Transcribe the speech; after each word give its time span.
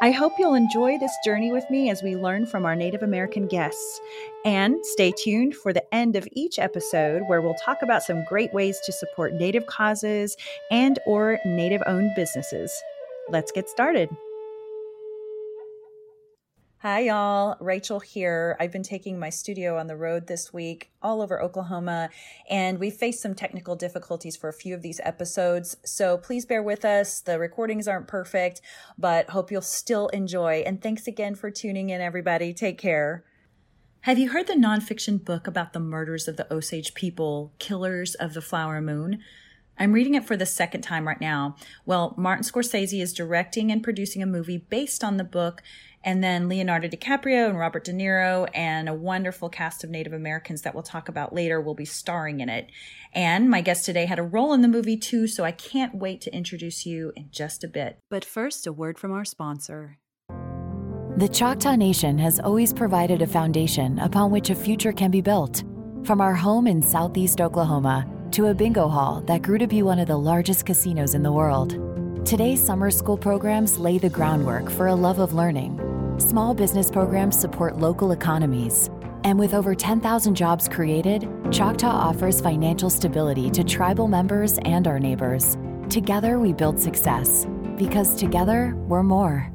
I 0.00 0.10
hope 0.10 0.32
you'll 0.38 0.54
enjoy 0.54 0.98
this 0.98 1.16
journey 1.24 1.52
with 1.52 1.68
me 1.70 1.90
as 1.90 2.02
we 2.02 2.16
learn 2.16 2.46
from 2.46 2.64
our 2.64 2.74
Native 2.74 3.02
American 3.02 3.46
guests. 3.46 4.00
And 4.44 4.84
stay 4.84 5.12
tuned 5.16 5.54
for 5.54 5.72
the 5.72 5.94
end 5.94 6.16
of 6.16 6.28
each 6.32 6.58
episode 6.58 7.22
where 7.28 7.40
we'll 7.40 7.54
talk 7.54 7.82
about 7.82 8.02
some 8.02 8.24
great 8.24 8.52
ways 8.52 8.80
to 8.86 8.92
support 8.92 9.34
Native 9.34 9.66
causes 9.66 10.36
and 10.70 10.98
or 11.06 11.38
Native 11.44 11.82
owned 11.86 12.10
businesses. 12.16 12.72
Let's 13.28 13.52
get 13.52 13.68
started. 13.68 14.08
Hi, 16.82 17.02
y'all. 17.02 17.56
Rachel 17.60 18.00
here. 18.00 18.56
I've 18.58 18.72
been 18.72 18.82
taking 18.82 19.16
my 19.16 19.30
studio 19.30 19.78
on 19.78 19.86
the 19.86 19.94
road 19.94 20.26
this 20.26 20.52
week 20.52 20.90
all 21.00 21.22
over 21.22 21.40
Oklahoma, 21.40 22.10
and 22.50 22.80
we 22.80 22.90
faced 22.90 23.22
some 23.22 23.36
technical 23.36 23.76
difficulties 23.76 24.36
for 24.36 24.48
a 24.48 24.52
few 24.52 24.74
of 24.74 24.82
these 24.82 25.00
episodes. 25.04 25.76
So 25.84 26.18
please 26.18 26.44
bear 26.44 26.60
with 26.60 26.84
us. 26.84 27.20
The 27.20 27.38
recordings 27.38 27.86
aren't 27.86 28.08
perfect, 28.08 28.62
but 28.98 29.30
hope 29.30 29.52
you'll 29.52 29.62
still 29.62 30.08
enjoy. 30.08 30.64
And 30.66 30.82
thanks 30.82 31.06
again 31.06 31.36
for 31.36 31.52
tuning 31.52 31.90
in, 31.90 32.00
everybody. 32.00 32.52
Take 32.52 32.78
care. 32.78 33.22
Have 34.00 34.18
you 34.18 34.30
heard 34.30 34.48
the 34.48 34.54
nonfiction 34.54 35.24
book 35.24 35.46
about 35.46 35.74
the 35.74 35.78
murders 35.78 36.26
of 36.26 36.36
the 36.36 36.52
Osage 36.52 36.94
people, 36.94 37.52
Killers 37.60 38.16
of 38.16 38.34
the 38.34 38.42
Flower 38.42 38.80
Moon? 38.80 39.20
I'm 39.78 39.92
reading 39.92 40.14
it 40.14 40.24
for 40.24 40.36
the 40.36 40.46
second 40.46 40.82
time 40.82 41.08
right 41.08 41.20
now. 41.20 41.56
Well, 41.86 42.14
Martin 42.18 42.44
Scorsese 42.44 43.00
is 43.00 43.12
directing 43.12 43.72
and 43.72 43.82
producing 43.82 44.22
a 44.22 44.26
movie 44.26 44.58
based 44.58 45.02
on 45.02 45.16
the 45.16 45.24
book, 45.24 45.62
and 46.04 46.22
then 46.22 46.48
Leonardo 46.48 46.88
DiCaprio 46.88 47.48
and 47.48 47.58
Robert 47.58 47.84
De 47.84 47.92
Niro 47.92 48.48
and 48.54 48.88
a 48.88 48.94
wonderful 48.94 49.48
cast 49.48 49.84
of 49.84 49.90
Native 49.90 50.12
Americans 50.12 50.62
that 50.62 50.74
we'll 50.74 50.82
talk 50.82 51.08
about 51.08 51.34
later 51.34 51.60
will 51.60 51.74
be 51.74 51.84
starring 51.84 52.40
in 52.40 52.48
it. 52.48 52.70
And 53.12 53.48
my 53.48 53.60
guest 53.60 53.84
today 53.84 54.06
had 54.06 54.18
a 54.18 54.22
role 54.22 54.52
in 54.52 54.62
the 54.62 54.68
movie 54.68 54.96
too, 54.96 55.26
so 55.26 55.44
I 55.44 55.52
can't 55.52 55.94
wait 55.94 56.20
to 56.22 56.34
introduce 56.34 56.86
you 56.86 57.12
in 57.14 57.28
just 57.30 57.62
a 57.62 57.68
bit. 57.68 57.98
But 58.10 58.24
first, 58.24 58.66
a 58.66 58.72
word 58.72 58.98
from 58.98 59.12
our 59.12 59.24
sponsor. 59.24 59.98
The 61.18 61.28
Choctaw 61.28 61.76
Nation 61.76 62.18
has 62.18 62.40
always 62.40 62.72
provided 62.72 63.22
a 63.22 63.26
foundation 63.26 63.98
upon 63.98 64.30
which 64.30 64.50
a 64.50 64.54
future 64.54 64.92
can 64.92 65.10
be 65.10 65.20
built. 65.20 65.62
From 66.04 66.20
our 66.20 66.34
home 66.34 66.66
in 66.66 66.82
southeast 66.82 67.40
Oklahoma 67.40 68.06
to 68.32 68.46
a 68.46 68.54
bingo 68.54 68.88
hall 68.88 69.20
that 69.26 69.42
grew 69.42 69.58
to 69.58 69.66
be 69.66 69.82
one 69.82 69.98
of 69.98 70.08
the 70.08 70.16
largest 70.16 70.64
casinos 70.64 71.14
in 71.14 71.22
the 71.22 71.30
world. 71.30 71.78
Today's 72.26 72.64
summer 72.64 72.90
school 72.90 73.18
programs 73.18 73.78
lay 73.78 73.98
the 73.98 74.08
groundwork 74.08 74.70
for 74.70 74.86
a 74.86 74.94
love 74.94 75.18
of 75.18 75.34
learning 75.34 75.91
Small 76.22 76.54
business 76.54 76.88
programs 76.88 77.36
support 77.36 77.78
local 77.78 78.12
economies. 78.12 78.90
And 79.24 79.40
with 79.40 79.54
over 79.54 79.74
10,000 79.74 80.36
jobs 80.36 80.68
created, 80.68 81.28
Choctaw 81.50 81.90
offers 81.90 82.40
financial 82.40 82.90
stability 82.90 83.50
to 83.50 83.64
tribal 83.64 84.06
members 84.06 84.56
and 84.64 84.86
our 84.86 85.00
neighbors. 85.00 85.56
Together, 85.88 86.38
we 86.38 86.52
build 86.52 86.78
success. 86.78 87.48
Because 87.76 88.14
together, 88.14 88.72
we're 88.86 89.02
more. 89.02 89.52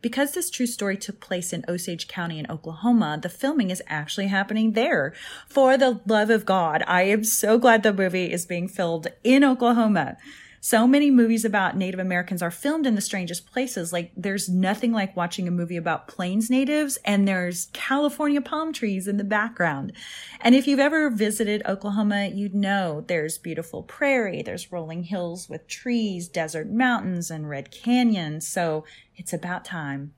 Because 0.00 0.30
this 0.30 0.48
true 0.48 0.66
story 0.66 0.96
took 0.96 1.20
place 1.20 1.52
in 1.52 1.64
Osage 1.68 2.06
County 2.06 2.38
in 2.38 2.48
Oklahoma, 2.48 3.18
the 3.20 3.28
filming 3.28 3.70
is 3.70 3.82
actually 3.88 4.28
happening 4.28 4.74
there. 4.74 5.12
For 5.48 5.76
the 5.76 6.00
love 6.06 6.30
of 6.30 6.46
God, 6.46 6.84
I 6.86 7.02
am 7.02 7.24
so 7.24 7.58
glad 7.58 7.82
the 7.82 7.92
movie 7.92 8.30
is 8.30 8.46
being 8.46 8.68
filmed 8.68 9.08
in 9.24 9.42
Oklahoma. 9.42 10.18
So 10.64 10.86
many 10.86 11.10
movies 11.10 11.44
about 11.44 11.76
Native 11.76 12.00
Americans 12.00 12.40
are 12.40 12.50
filmed 12.50 12.86
in 12.86 12.94
the 12.94 13.02
strangest 13.02 13.44
places. 13.52 13.92
Like 13.92 14.12
there's 14.16 14.48
nothing 14.48 14.92
like 14.92 15.14
watching 15.14 15.46
a 15.46 15.50
movie 15.50 15.76
about 15.76 16.08
Plains 16.08 16.48
natives 16.48 16.96
and 17.04 17.28
there's 17.28 17.68
California 17.74 18.40
palm 18.40 18.72
trees 18.72 19.06
in 19.06 19.18
the 19.18 19.24
background. 19.24 19.92
And 20.40 20.54
if 20.54 20.66
you've 20.66 20.80
ever 20.80 21.10
visited 21.10 21.60
Oklahoma, 21.66 22.30
you'd 22.32 22.54
know 22.54 23.04
there's 23.06 23.36
beautiful 23.36 23.82
prairie, 23.82 24.40
there's 24.40 24.72
rolling 24.72 25.02
hills 25.02 25.50
with 25.50 25.68
trees, 25.68 26.28
desert 26.28 26.70
mountains, 26.70 27.30
and 27.30 27.46
red 27.46 27.70
canyons. 27.70 28.48
So 28.48 28.86
it's 29.16 29.34
about 29.34 29.66
time. 29.66 30.14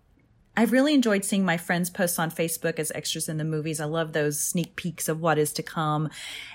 I've 0.56 0.72
really 0.72 0.94
enjoyed 0.94 1.24
seeing 1.24 1.44
my 1.44 1.58
friends 1.58 1.90
post 1.90 2.18
on 2.18 2.30
Facebook 2.30 2.78
as 2.78 2.90
extras 2.92 3.28
in 3.28 3.36
the 3.36 3.44
movies. 3.44 3.78
I 3.78 3.84
love 3.84 4.12
those 4.12 4.40
sneak 4.40 4.74
peeks 4.74 5.08
of 5.08 5.20
what 5.20 5.38
is 5.38 5.52
to 5.54 5.62
come. 5.62 6.08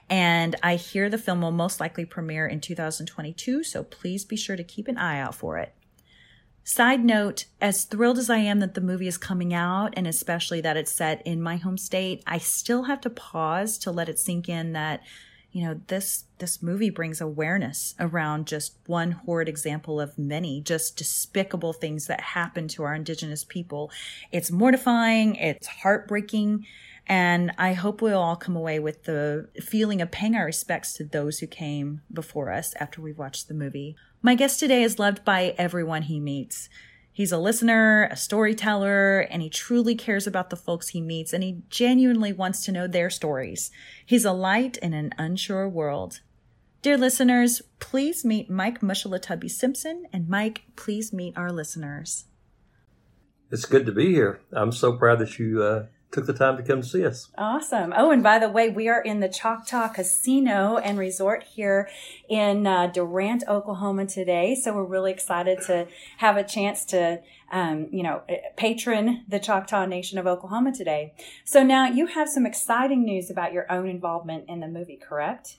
And 0.09 0.55
I 0.63 0.75
hear 0.75 1.09
the 1.09 1.19
film 1.19 1.41
will 1.41 1.51
most 1.51 1.79
likely 1.79 2.05
premiere 2.05 2.47
in 2.47 2.61
2022, 2.61 3.63
so 3.63 3.83
please 3.83 4.25
be 4.25 4.35
sure 4.35 4.55
to 4.55 4.63
keep 4.63 4.87
an 4.87 4.97
eye 4.97 5.19
out 5.19 5.35
for 5.35 5.57
it. 5.59 5.73
Side 6.63 7.03
note, 7.03 7.45
as 7.59 7.85
thrilled 7.85 8.17
as 8.17 8.29
I 8.29 8.37
am 8.37 8.59
that 8.59 8.75
the 8.75 8.81
movie 8.81 9.07
is 9.07 9.17
coming 9.17 9.53
out, 9.53 9.93
and 9.97 10.07
especially 10.07 10.61
that 10.61 10.77
it's 10.77 10.91
set 10.91 11.25
in 11.25 11.41
my 11.41 11.57
home 11.57 11.77
state, 11.77 12.23
I 12.25 12.37
still 12.37 12.83
have 12.83 13.01
to 13.01 13.09
pause 13.09 13.77
to 13.79 13.91
let 13.91 14.09
it 14.09 14.19
sink 14.19 14.47
in 14.47 14.73
that 14.73 15.01
you 15.51 15.65
know 15.65 15.79
this 15.87 16.25
this 16.37 16.63
movie 16.63 16.89
brings 16.89 17.21
awareness 17.21 17.93
around 17.99 18.47
just 18.47 18.75
one 18.87 19.11
horrid 19.11 19.49
example 19.49 19.99
of 19.99 20.17
many 20.17 20.61
just 20.61 20.95
despicable 20.95 21.73
things 21.73 22.07
that 22.07 22.21
happen 22.21 22.67
to 22.69 22.83
our 22.83 22.95
indigenous 22.95 23.43
people. 23.43 23.91
It's 24.31 24.51
mortifying 24.51 25.35
it's 25.35 25.67
heartbreaking 25.67 26.65
and 27.07 27.51
i 27.57 27.73
hope 27.73 28.01
we'll 28.01 28.21
all 28.21 28.35
come 28.35 28.55
away 28.55 28.79
with 28.79 29.03
the 29.03 29.49
feeling 29.59 30.01
of 30.01 30.11
paying 30.11 30.35
our 30.35 30.45
respects 30.45 30.93
to 30.93 31.03
those 31.03 31.39
who 31.39 31.47
came 31.47 32.01
before 32.13 32.51
us 32.51 32.73
after 32.79 33.01
we've 33.01 33.17
watched 33.17 33.47
the 33.47 33.53
movie. 33.53 33.95
My 34.21 34.35
guest 34.35 34.59
today 34.59 34.83
is 34.83 34.99
loved 34.99 35.25
by 35.25 35.55
everyone 35.57 36.03
he 36.03 36.19
meets 36.19 36.69
He's 37.13 37.31
a 37.31 37.37
listener, 37.37 38.07
a 38.09 38.15
storyteller, 38.15 39.19
and 39.19 39.41
he 39.41 39.49
truly 39.49 39.95
cares 39.95 40.25
about 40.25 40.49
the 40.49 40.55
folks 40.55 40.89
he 40.89 41.01
meets 41.01 41.33
and 41.33 41.43
he 41.43 41.61
genuinely 41.69 42.31
wants 42.31 42.63
to 42.65 42.71
know 42.71 42.87
their 42.87 43.09
stories. 43.09 43.69
He's 44.05 44.25
a 44.25 44.31
light 44.31 44.77
in 44.77 44.93
an 44.93 45.11
unsure 45.17 45.67
world. 45.67 46.21
Dear 46.81 46.97
listeners, 46.97 47.61
please 47.79 48.25
meet 48.25 48.49
Mike 48.49 48.81
Mushalatubby 48.81 49.51
Simpson, 49.51 50.05
and 50.11 50.27
Mike, 50.27 50.63
please 50.75 51.13
meet 51.13 51.37
our 51.37 51.51
listeners. 51.51 52.25
It's 53.51 53.65
good 53.65 53.85
to 53.85 53.91
be 53.91 54.11
here. 54.11 54.39
I'm 54.51 54.71
so 54.71 54.93
proud 54.93 55.19
that 55.19 55.37
you 55.37 55.61
uh, 55.61 55.85
took 56.11 56.25
the 56.25 56.33
time 56.33 56.57
to 56.57 56.63
come 56.63 56.83
see 56.83 57.05
us. 57.05 57.29
Awesome. 57.37 57.93
Oh, 57.95 58.11
and 58.11 58.21
by 58.21 58.37
the 58.39 58.49
way, 58.49 58.69
we 58.69 58.89
are 58.89 59.01
in 59.01 59.19
the 59.19 59.29
Choctaw 59.29 59.89
Casino 59.89 60.77
and 60.77 60.97
Resort 60.97 61.43
here 61.43 61.89
in 62.29 62.67
uh, 62.67 62.87
Durant, 62.87 63.43
Oklahoma 63.47 64.05
today. 64.05 64.55
So 64.55 64.73
we're 64.73 64.83
really 64.83 65.11
excited 65.11 65.61
to 65.67 65.87
have 66.17 66.37
a 66.37 66.43
chance 66.43 66.83
to, 66.85 67.21
um, 67.51 67.87
you 67.91 68.03
know, 68.03 68.23
patron 68.57 69.23
the 69.27 69.39
Choctaw 69.39 69.85
Nation 69.85 70.17
of 70.17 70.27
Oklahoma 70.27 70.73
today. 70.73 71.13
So 71.45 71.63
now 71.63 71.87
you 71.87 72.07
have 72.07 72.27
some 72.27 72.45
exciting 72.45 73.03
news 73.03 73.29
about 73.29 73.53
your 73.53 73.71
own 73.71 73.87
involvement 73.87 74.45
in 74.49 74.59
the 74.59 74.67
movie, 74.67 74.97
correct? 74.97 75.57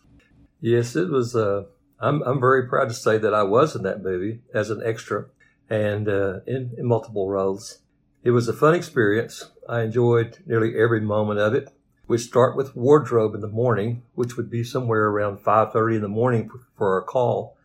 Yes, 0.60 0.94
it 0.96 1.08
was. 1.08 1.34
Uh, 1.34 1.64
I'm 1.98 2.22
I'm 2.22 2.41
very 2.41 2.68
proud 2.68 2.88
to 2.88 2.94
say 2.94 3.16
that 3.18 3.32
I 3.32 3.44
was 3.44 3.74
in 3.74 3.82
that 3.84 4.02
movie 4.02 4.41
as 4.52 4.70
an 4.70 4.82
extra 4.84 5.26
and 5.70 6.08
uh, 6.08 6.41
in, 6.46 6.74
in 6.76 6.86
multiple 6.86 7.28
roles. 7.28 7.78
It 8.22 8.32
was 8.32 8.48
a 8.48 8.52
fun 8.52 8.74
experience. 8.74 9.50
I 9.68 9.82
enjoyed 9.82 10.38
nearly 10.46 10.76
every 10.76 11.00
moment 11.00 11.38
of 11.38 11.54
it. 11.54 11.68
We 12.08 12.18
start 12.18 12.56
with 12.56 12.76
wardrobe 12.76 13.34
in 13.34 13.40
the 13.40 13.48
morning, 13.48 14.02
which 14.14 14.36
would 14.36 14.50
be 14.50 14.64
somewhere 14.64 15.06
around 15.06 15.38
5:30 15.38 15.96
in 15.96 16.02
the 16.02 16.08
morning 16.08 16.50
for 16.76 16.94
our 16.94 17.02
call, 17.02 17.56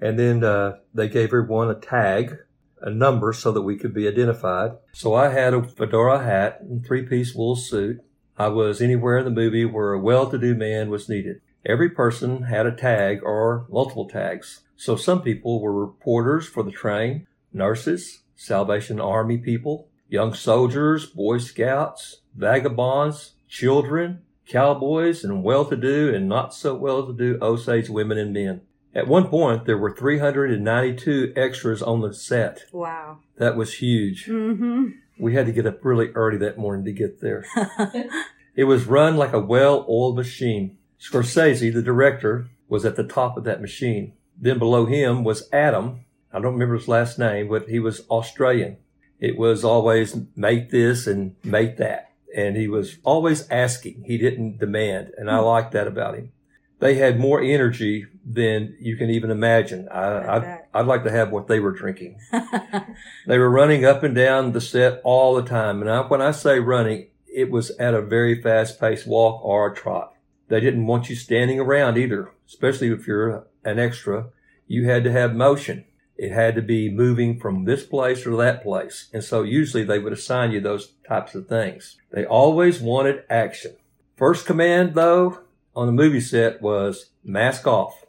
and 0.00 0.18
then 0.18 0.42
uh, 0.42 0.78
they 0.94 1.08
gave 1.08 1.28
everyone 1.28 1.70
a 1.70 1.74
tag, 1.74 2.38
a 2.80 2.90
number, 2.90 3.32
so 3.32 3.52
that 3.52 3.62
we 3.62 3.76
could 3.76 3.92
be 3.92 4.08
identified. 4.08 4.72
So 4.92 5.14
I 5.14 5.28
had 5.28 5.54
a 5.54 5.62
fedora 5.62 6.24
hat 6.24 6.60
and 6.62 6.84
three-piece 6.84 7.34
wool 7.34 7.54
suit. 7.54 8.00
I 8.38 8.48
was 8.48 8.80
anywhere 8.80 9.18
in 9.18 9.24
the 9.24 9.30
movie 9.30 9.66
where 9.66 9.92
a 9.92 10.00
well-to-do 10.00 10.54
man 10.54 10.90
was 10.90 11.08
needed. 11.08 11.40
Every 11.64 11.90
person 11.90 12.44
had 12.44 12.66
a 12.66 12.74
tag 12.74 13.20
or 13.22 13.66
multiple 13.70 14.08
tags. 14.08 14.62
So 14.76 14.96
some 14.96 15.22
people 15.22 15.60
were 15.60 15.72
reporters 15.72 16.48
for 16.48 16.64
the 16.64 16.72
train, 16.72 17.26
nurses, 17.52 18.22
Salvation 18.34 18.98
Army 18.98 19.38
people, 19.38 19.86
young 20.12 20.34
soldiers, 20.34 21.06
Boy 21.06 21.38
Scouts, 21.38 22.18
vagabonds, 22.36 23.32
children, 23.48 24.20
cowboys, 24.46 25.24
and 25.24 25.42
well-to-do 25.42 26.14
and 26.14 26.28
not 26.28 26.52
so 26.52 26.74
well-to-do 26.74 27.38
Osage 27.40 27.88
women 27.88 28.18
and 28.18 28.32
men. 28.34 28.60
At 28.94 29.08
one 29.08 29.28
point, 29.28 29.64
there 29.64 29.78
were 29.78 29.96
392 29.96 31.32
extras 31.34 31.80
on 31.82 32.02
the 32.02 32.12
set. 32.12 32.64
Wow. 32.72 33.20
That 33.38 33.56
was 33.56 33.74
huge. 33.74 34.26
Mm-hmm. 34.26 34.88
We 35.18 35.34
had 35.34 35.46
to 35.46 35.52
get 35.52 35.66
up 35.66 35.82
really 35.82 36.08
early 36.08 36.36
that 36.38 36.58
morning 36.58 36.84
to 36.84 36.92
get 36.92 37.22
there. 37.22 37.46
it 38.54 38.64
was 38.64 38.84
run 38.84 39.16
like 39.16 39.32
a 39.32 39.40
well-oiled 39.40 40.16
machine. 40.16 40.76
Scorsese, 41.00 41.72
the 41.72 41.80
director, 41.80 42.48
was 42.68 42.84
at 42.84 42.96
the 42.96 43.04
top 43.04 43.38
of 43.38 43.44
that 43.44 43.62
machine. 43.62 44.12
Then 44.38 44.58
below 44.58 44.84
him 44.84 45.24
was 45.24 45.48
Adam. 45.54 46.04
I 46.34 46.40
don't 46.40 46.52
remember 46.52 46.76
his 46.76 46.88
last 46.88 47.18
name, 47.18 47.48
but 47.48 47.70
he 47.70 47.78
was 47.78 48.02
Australian. 48.10 48.76
It 49.22 49.38
was 49.38 49.64
always 49.64 50.16
make 50.34 50.70
this 50.70 51.06
and 51.06 51.36
make 51.44 51.76
that. 51.76 52.10
And 52.34 52.56
he 52.56 52.66
was 52.66 52.98
always 53.04 53.48
asking. 53.50 54.02
He 54.04 54.18
didn't 54.18 54.58
demand. 54.58 55.12
And 55.16 55.30
I 55.30 55.38
hmm. 55.38 55.44
liked 55.44 55.72
that 55.72 55.86
about 55.86 56.16
him. 56.16 56.32
they 56.80 56.96
had 56.96 57.20
more 57.20 57.40
energy 57.40 58.06
than 58.26 58.76
you 58.80 58.96
can 58.96 59.10
even 59.10 59.30
imagine. 59.30 59.88
I, 59.88 60.36
I'd. 60.36 60.58
I'd 60.74 60.86
like 60.86 61.04
to 61.04 61.10
have 61.10 61.30
what 61.30 61.46
they 61.48 61.60
were 61.60 61.72
drinking. 61.72 62.18
They 63.26 63.38
were 63.38 63.50
running 63.50 63.84
up 63.84 64.02
and 64.02 64.14
down 64.14 64.52
the 64.52 64.60
set 64.60 65.00
all 65.04 65.36
the 65.36 65.48
time. 65.48 65.80
And 65.80 65.88
I, 65.88 66.00
when 66.00 66.20
I 66.20 66.32
say 66.32 66.58
running, 66.58 67.08
it 67.32 67.50
was 67.50 67.70
at 67.78 67.94
a 67.94 68.02
very 68.02 68.40
fast 68.42 68.80
paced 68.80 69.06
walk 69.06 69.44
or 69.44 69.70
a 69.70 69.74
trot. 69.74 70.14
They 70.48 70.58
didn't 70.58 70.86
want 70.86 71.08
you 71.08 71.14
standing 71.14 71.60
around 71.60 71.98
either, 71.98 72.32
especially 72.48 72.88
if 72.90 73.06
you're 73.06 73.46
an 73.64 73.78
extra. 73.78 74.30
You 74.66 74.86
had 74.86 75.04
to 75.04 75.12
have 75.12 75.34
motion. 75.34 75.84
It 76.16 76.32
had 76.32 76.54
to 76.54 76.62
be 76.62 76.90
moving 76.90 77.40
from 77.40 77.64
this 77.64 77.84
place 77.84 78.26
or 78.26 78.36
that 78.36 78.62
place. 78.62 79.08
And 79.12 79.24
so 79.24 79.42
usually 79.42 79.84
they 79.84 79.98
would 79.98 80.12
assign 80.12 80.52
you 80.52 80.60
those 80.60 80.92
types 81.08 81.34
of 81.34 81.48
things. 81.48 81.96
They 82.10 82.24
always 82.24 82.80
wanted 82.80 83.24
action. 83.30 83.76
First 84.16 84.46
command 84.46 84.94
though 84.94 85.40
on 85.74 85.86
the 85.86 85.92
movie 85.92 86.20
set 86.20 86.60
was 86.60 87.10
mask 87.24 87.66
off 87.66 88.04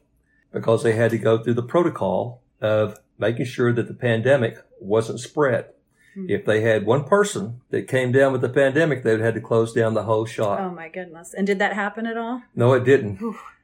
because 0.51 0.83
they 0.83 0.93
had 0.93 1.11
to 1.11 1.17
go 1.17 1.37
through 1.41 1.55
the 1.55 1.63
protocol 1.63 2.41
of 2.61 2.99
making 3.17 3.45
sure 3.45 3.73
that 3.73 3.87
the 3.87 3.93
pandemic 3.93 4.57
wasn't 4.79 5.19
spread. 5.19 5.69
Hmm. 6.13 6.29
If 6.29 6.45
they 6.45 6.61
had 6.61 6.85
one 6.85 7.05
person 7.05 7.61
that 7.71 7.87
came 7.87 8.11
down 8.11 8.31
with 8.31 8.41
the 8.41 8.49
pandemic, 8.49 9.03
they 9.03 9.11
would 9.11 9.21
have 9.21 9.33
had 9.33 9.41
to 9.41 9.47
close 9.47 9.73
down 9.73 9.93
the 9.93 10.03
whole 10.03 10.25
shot. 10.25 10.59
oh 10.59 10.69
my 10.69 10.89
goodness. 10.89 11.33
And 11.33 11.47
did 11.47 11.59
that 11.59 11.73
happen 11.73 12.05
at 12.05 12.17
all? 12.17 12.43
No, 12.55 12.73
it 12.73 12.83
didn't. 12.83 13.17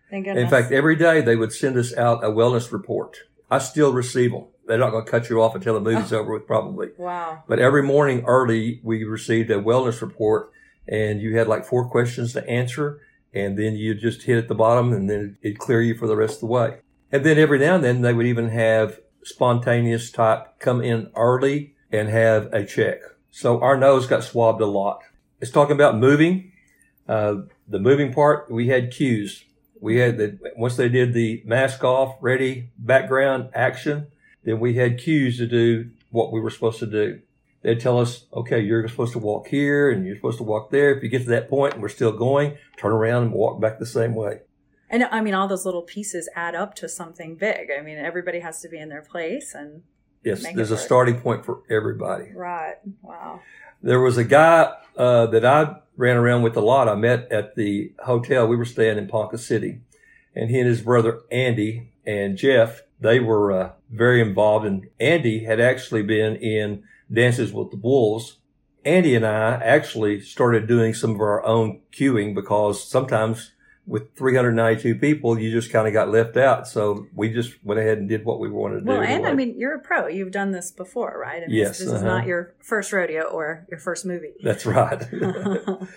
Thank 0.09 0.25
goodness. 0.25 0.44
In 0.44 0.50
fact, 0.50 0.71
every 0.71 0.95
day 0.95 1.21
they 1.21 1.35
would 1.35 1.53
send 1.53 1.77
us 1.77 1.95
out 1.95 2.24
a 2.24 2.30
wellness 2.30 2.71
report. 2.71 3.18
I 3.49 3.59
still 3.59 3.91
receive 3.93 4.31
them. 4.31 4.45
They're 4.67 4.77
not 4.77 4.91
going 4.91 5.05
to 5.05 5.09
cut 5.11 5.29
you 5.29 5.41
off 5.41 5.55
until 5.55 5.73
the 5.73 5.79
movie's 5.79 6.13
over 6.13 6.33
with, 6.33 6.45
probably. 6.45 6.89
wow. 6.97 7.43
But 7.47 7.59
every 7.59 7.81
morning 7.81 8.23
early, 8.25 8.79
we 8.83 9.03
received 9.03 9.49
a 9.49 9.59
wellness 9.61 10.01
report, 10.01 10.51
and 10.87 11.21
you 11.21 11.35
had 11.37 11.47
like 11.47 11.65
four 11.65 11.89
questions 11.89 12.33
to 12.33 12.47
answer, 12.47 13.01
and 13.33 13.57
then 13.57 13.75
you 13.75 13.95
just 13.95 14.23
hit 14.23 14.37
at 14.37 14.47
the 14.47 14.55
bottom, 14.55 14.93
and 14.93 15.09
then 15.09 15.37
it'd 15.41 15.57
clear 15.57 15.81
you 15.81 15.95
for 15.95 16.05
the 16.07 16.15
rest 16.15 16.35
of 16.35 16.39
the 16.41 16.45
way. 16.47 16.77
And 17.11 17.25
then 17.25 17.39
every 17.39 17.57
now 17.57 17.75
and 17.75 17.83
then 17.83 18.01
they 18.01 18.13
would 18.13 18.27
even 18.27 18.49
have 18.49 18.99
spontaneous 19.23 20.11
type 20.11 20.59
come 20.59 20.81
in 20.81 21.09
early 21.15 21.73
and 21.91 22.09
have 22.09 22.53
a 22.53 22.63
check. 22.63 22.99
So 23.31 23.59
our 23.61 23.77
nose 23.77 24.05
got 24.05 24.23
swabbed 24.23 24.61
a 24.61 24.65
lot. 24.67 25.01
It's 25.41 25.51
talking 25.51 25.75
about 25.75 25.97
moving. 25.97 26.51
Uh, 27.07 27.41
the 27.67 27.79
moving 27.79 28.13
part, 28.13 28.51
we 28.51 28.67
had 28.67 28.91
cues. 28.91 29.45
We 29.81 29.97
had 29.97 30.17
the, 30.17 30.37
once 30.57 30.75
they 30.75 30.89
did 30.89 31.13
the 31.13 31.41
mask 31.45 31.83
off, 31.83 32.15
ready, 32.21 32.69
background, 32.77 33.49
action, 33.53 34.07
then 34.43 34.59
we 34.59 34.75
had 34.75 34.97
cues 34.99 35.37
to 35.37 35.47
do 35.47 35.89
what 36.11 36.31
we 36.31 36.39
were 36.39 36.49
supposed 36.49 36.79
to 36.79 36.85
do. 36.85 37.21
They'd 37.61 37.79
tell 37.79 37.99
us, 37.99 38.25
okay, 38.33 38.59
you're 38.61 38.87
supposed 38.87 39.13
to 39.13 39.19
walk 39.19 39.47
here 39.47 39.89
and 39.91 40.05
you're 40.05 40.15
supposed 40.15 40.37
to 40.37 40.43
walk 40.43 40.71
there. 40.71 40.93
If 40.95 41.03
you 41.03 41.09
get 41.09 41.23
to 41.23 41.29
that 41.29 41.49
point 41.49 41.73
and 41.73 41.81
we're 41.81 41.89
still 41.89 42.11
going, 42.13 42.57
turn 42.77 42.91
around 42.93 43.23
and 43.23 43.31
walk 43.33 43.59
back 43.59 43.79
the 43.79 43.85
same 43.85 44.15
way. 44.15 44.39
And 44.89 45.03
I 45.03 45.21
mean, 45.21 45.33
all 45.33 45.47
those 45.47 45.65
little 45.65 45.81
pieces 45.83 46.29
add 46.35 46.55
up 46.55 46.73
to 46.75 46.89
something 46.89 47.35
big. 47.35 47.69
I 47.77 47.81
mean, 47.81 47.97
everybody 47.97 48.39
has 48.39 48.61
to 48.61 48.69
be 48.69 48.79
in 48.79 48.89
their 48.89 49.01
place 49.01 49.53
and 49.53 49.83
Yes, 50.23 50.43
there's 50.53 50.71
a 50.71 50.73
work. 50.75 50.83
starting 50.83 51.21
point 51.21 51.45
for 51.45 51.61
everybody. 51.69 52.31
right. 52.33 52.75
Wow. 53.01 53.41
There 53.81 54.01
was 54.01 54.17
a 54.17 54.25
guy 54.25 54.73
uh, 54.97 55.27
that 55.27 55.45
I 55.45 55.75
ran 55.99 56.15
around 56.15 56.43
with 56.43 56.55
a 56.55 56.61
lot. 56.61 56.87
I 56.87 56.95
met 56.95 57.29
at 57.29 57.55
the 57.55 57.91
hotel. 58.05 58.47
We 58.47 58.55
were 58.55 58.65
staying 58.65 58.97
in 58.97 59.07
Ponca 59.07 59.37
City, 59.37 59.81
and 60.33 60.49
he 60.49 60.59
and 60.59 60.67
his 60.67 60.81
brother 60.81 61.21
Andy 61.29 61.91
and 62.05 62.37
Jeff 62.37 62.83
they 63.01 63.19
were 63.19 63.51
uh, 63.51 63.71
very 63.89 64.21
involved. 64.21 64.65
And 64.65 64.87
Andy 64.99 65.43
had 65.43 65.59
actually 65.59 66.03
been 66.03 66.35
in 66.35 66.83
Dances 67.11 67.53
with 67.53 67.71
the 67.71 67.77
Wolves. 67.77 68.37
Andy 68.85 69.15
and 69.15 69.25
I 69.25 69.53
actually 69.55 70.21
started 70.21 70.67
doing 70.67 70.93
some 70.93 71.11
of 71.11 71.21
our 71.21 71.43
own 71.45 71.81
cueing 71.91 72.33
because 72.33 72.83
sometimes 72.83 73.51
with 73.89 74.15
392 74.15 74.95
people, 74.95 75.39
you 75.39 75.51
just 75.51 75.71
kind 75.71 75.88
of 75.88 75.94
got 75.94 76.09
left 76.09 76.38
out. 76.38 76.68
So 76.68 77.07
we 77.15 77.33
just 77.33 77.53
went 77.63 77.80
ahead 77.80 77.97
and 77.97 78.07
did 78.07 78.24
what 78.24 78.39
we 78.39 78.50
wanted 78.50 78.81
to 78.81 78.86
Well, 78.86 78.97
do. 78.97 79.01
Well, 79.01 79.09
and 79.09 79.25
I 79.25 79.33
mean, 79.33 79.56
you're 79.57 79.75
a 79.75 79.80
pro. 79.80 80.07
You've 80.07 80.31
done 80.31 80.51
this 80.51 80.71
before, 80.71 81.18
right? 81.19 81.44
I 81.44 81.47
mean, 81.47 81.57
Yes, 81.57 81.80
This 81.80 81.88
is 81.88 81.94
uh-huh. 81.94 82.06
not 82.06 82.27
your 82.27 82.53
first 82.62 82.94
rodeo 82.94 83.24
or 83.24 83.65
your 83.69 83.80
first 83.80 84.06
movie. 84.06 84.33
that's 84.44 84.65
right. 84.65 85.03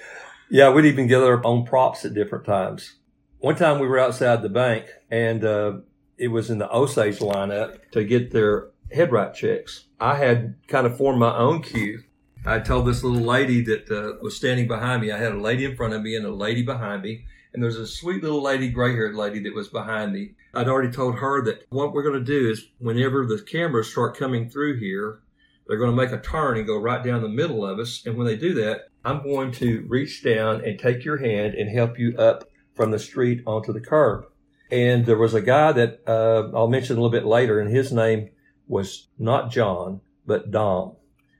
Yeah, 0.52 0.68
we'd 0.68 0.84
even 0.84 1.06
gather 1.06 1.34
our 1.34 1.46
own 1.46 1.64
props 1.64 2.04
at 2.04 2.12
different 2.12 2.44
times. 2.44 2.96
One 3.38 3.56
time 3.56 3.78
we 3.78 3.86
were 3.86 3.98
outside 3.98 4.42
the 4.42 4.50
bank 4.50 4.84
and 5.10 5.42
uh, 5.42 5.78
it 6.18 6.28
was 6.28 6.50
in 6.50 6.58
the 6.58 6.70
Osage 6.70 7.20
lineup 7.20 7.78
to 7.92 8.04
get 8.04 8.32
their 8.32 8.68
headright 8.92 9.32
checks. 9.34 9.86
I 9.98 10.16
had 10.16 10.56
kind 10.68 10.86
of 10.86 10.98
formed 10.98 11.20
my 11.20 11.34
own 11.34 11.62
queue. 11.62 12.02
I 12.44 12.58
told 12.58 12.86
this 12.86 13.02
little 13.02 13.24
lady 13.24 13.62
that 13.62 13.90
uh, 13.90 14.18
was 14.20 14.36
standing 14.36 14.68
behind 14.68 15.00
me. 15.00 15.10
I 15.10 15.16
had 15.16 15.32
a 15.32 15.40
lady 15.40 15.64
in 15.64 15.74
front 15.74 15.94
of 15.94 16.02
me 16.02 16.14
and 16.16 16.26
a 16.26 16.30
lady 16.34 16.62
behind 16.62 17.02
me. 17.02 17.24
And 17.54 17.62
there's 17.62 17.76
a 17.76 17.86
sweet 17.86 18.22
little 18.22 18.42
lady, 18.42 18.70
gray 18.70 18.92
haired 18.92 19.14
lady 19.14 19.40
that 19.40 19.54
was 19.54 19.68
behind 19.68 20.12
me. 20.12 20.34
I'd 20.54 20.68
already 20.68 20.90
told 20.90 21.16
her 21.16 21.42
that 21.44 21.66
what 21.68 21.92
we're 21.92 22.02
going 22.02 22.18
to 22.18 22.24
do 22.24 22.50
is 22.50 22.68
whenever 22.78 23.26
the 23.26 23.42
cameras 23.42 23.90
start 23.90 24.16
coming 24.16 24.48
through 24.48 24.78
here, 24.78 25.20
they're 25.66 25.78
going 25.78 25.90
to 25.90 25.96
make 25.96 26.12
a 26.12 26.20
turn 26.20 26.56
and 26.56 26.66
go 26.66 26.78
right 26.78 27.02
down 27.04 27.22
the 27.22 27.28
middle 27.28 27.64
of 27.64 27.78
us. 27.78 28.02
And 28.06 28.16
when 28.16 28.26
they 28.26 28.36
do 28.36 28.54
that, 28.54 28.88
I'm 29.04 29.22
going 29.22 29.52
to 29.52 29.84
reach 29.88 30.22
down 30.22 30.64
and 30.64 30.78
take 30.78 31.04
your 31.04 31.18
hand 31.18 31.54
and 31.54 31.70
help 31.70 31.98
you 31.98 32.16
up 32.16 32.44
from 32.74 32.90
the 32.90 32.98
street 32.98 33.42
onto 33.46 33.72
the 33.72 33.80
curb. 33.80 34.26
And 34.70 35.04
there 35.04 35.18
was 35.18 35.34
a 35.34 35.42
guy 35.42 35.72
that 35.72 36.00
uh, 36.06 36.56
I'll 36.56 36.68
mention 36.68 36.96
a 36.96 37.00
little 37.00 37.10
bit 37.10 37.26
later, 37.26 37.60
and 37.60 37.70
his 37.70 37.92
name 37.92 38.30
was 38.66 39.08
not 39.18 39.50
John, 39.50 40.00
but 40.26 40.50
Dom. 40.50 40.96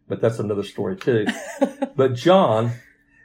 But 0.06 0.20
that's 0.20 0.38
another 0.38 0.64
story 0.64 0.96
too. 0.96 1.26
but 1.96 2.14
John 2.14 2.72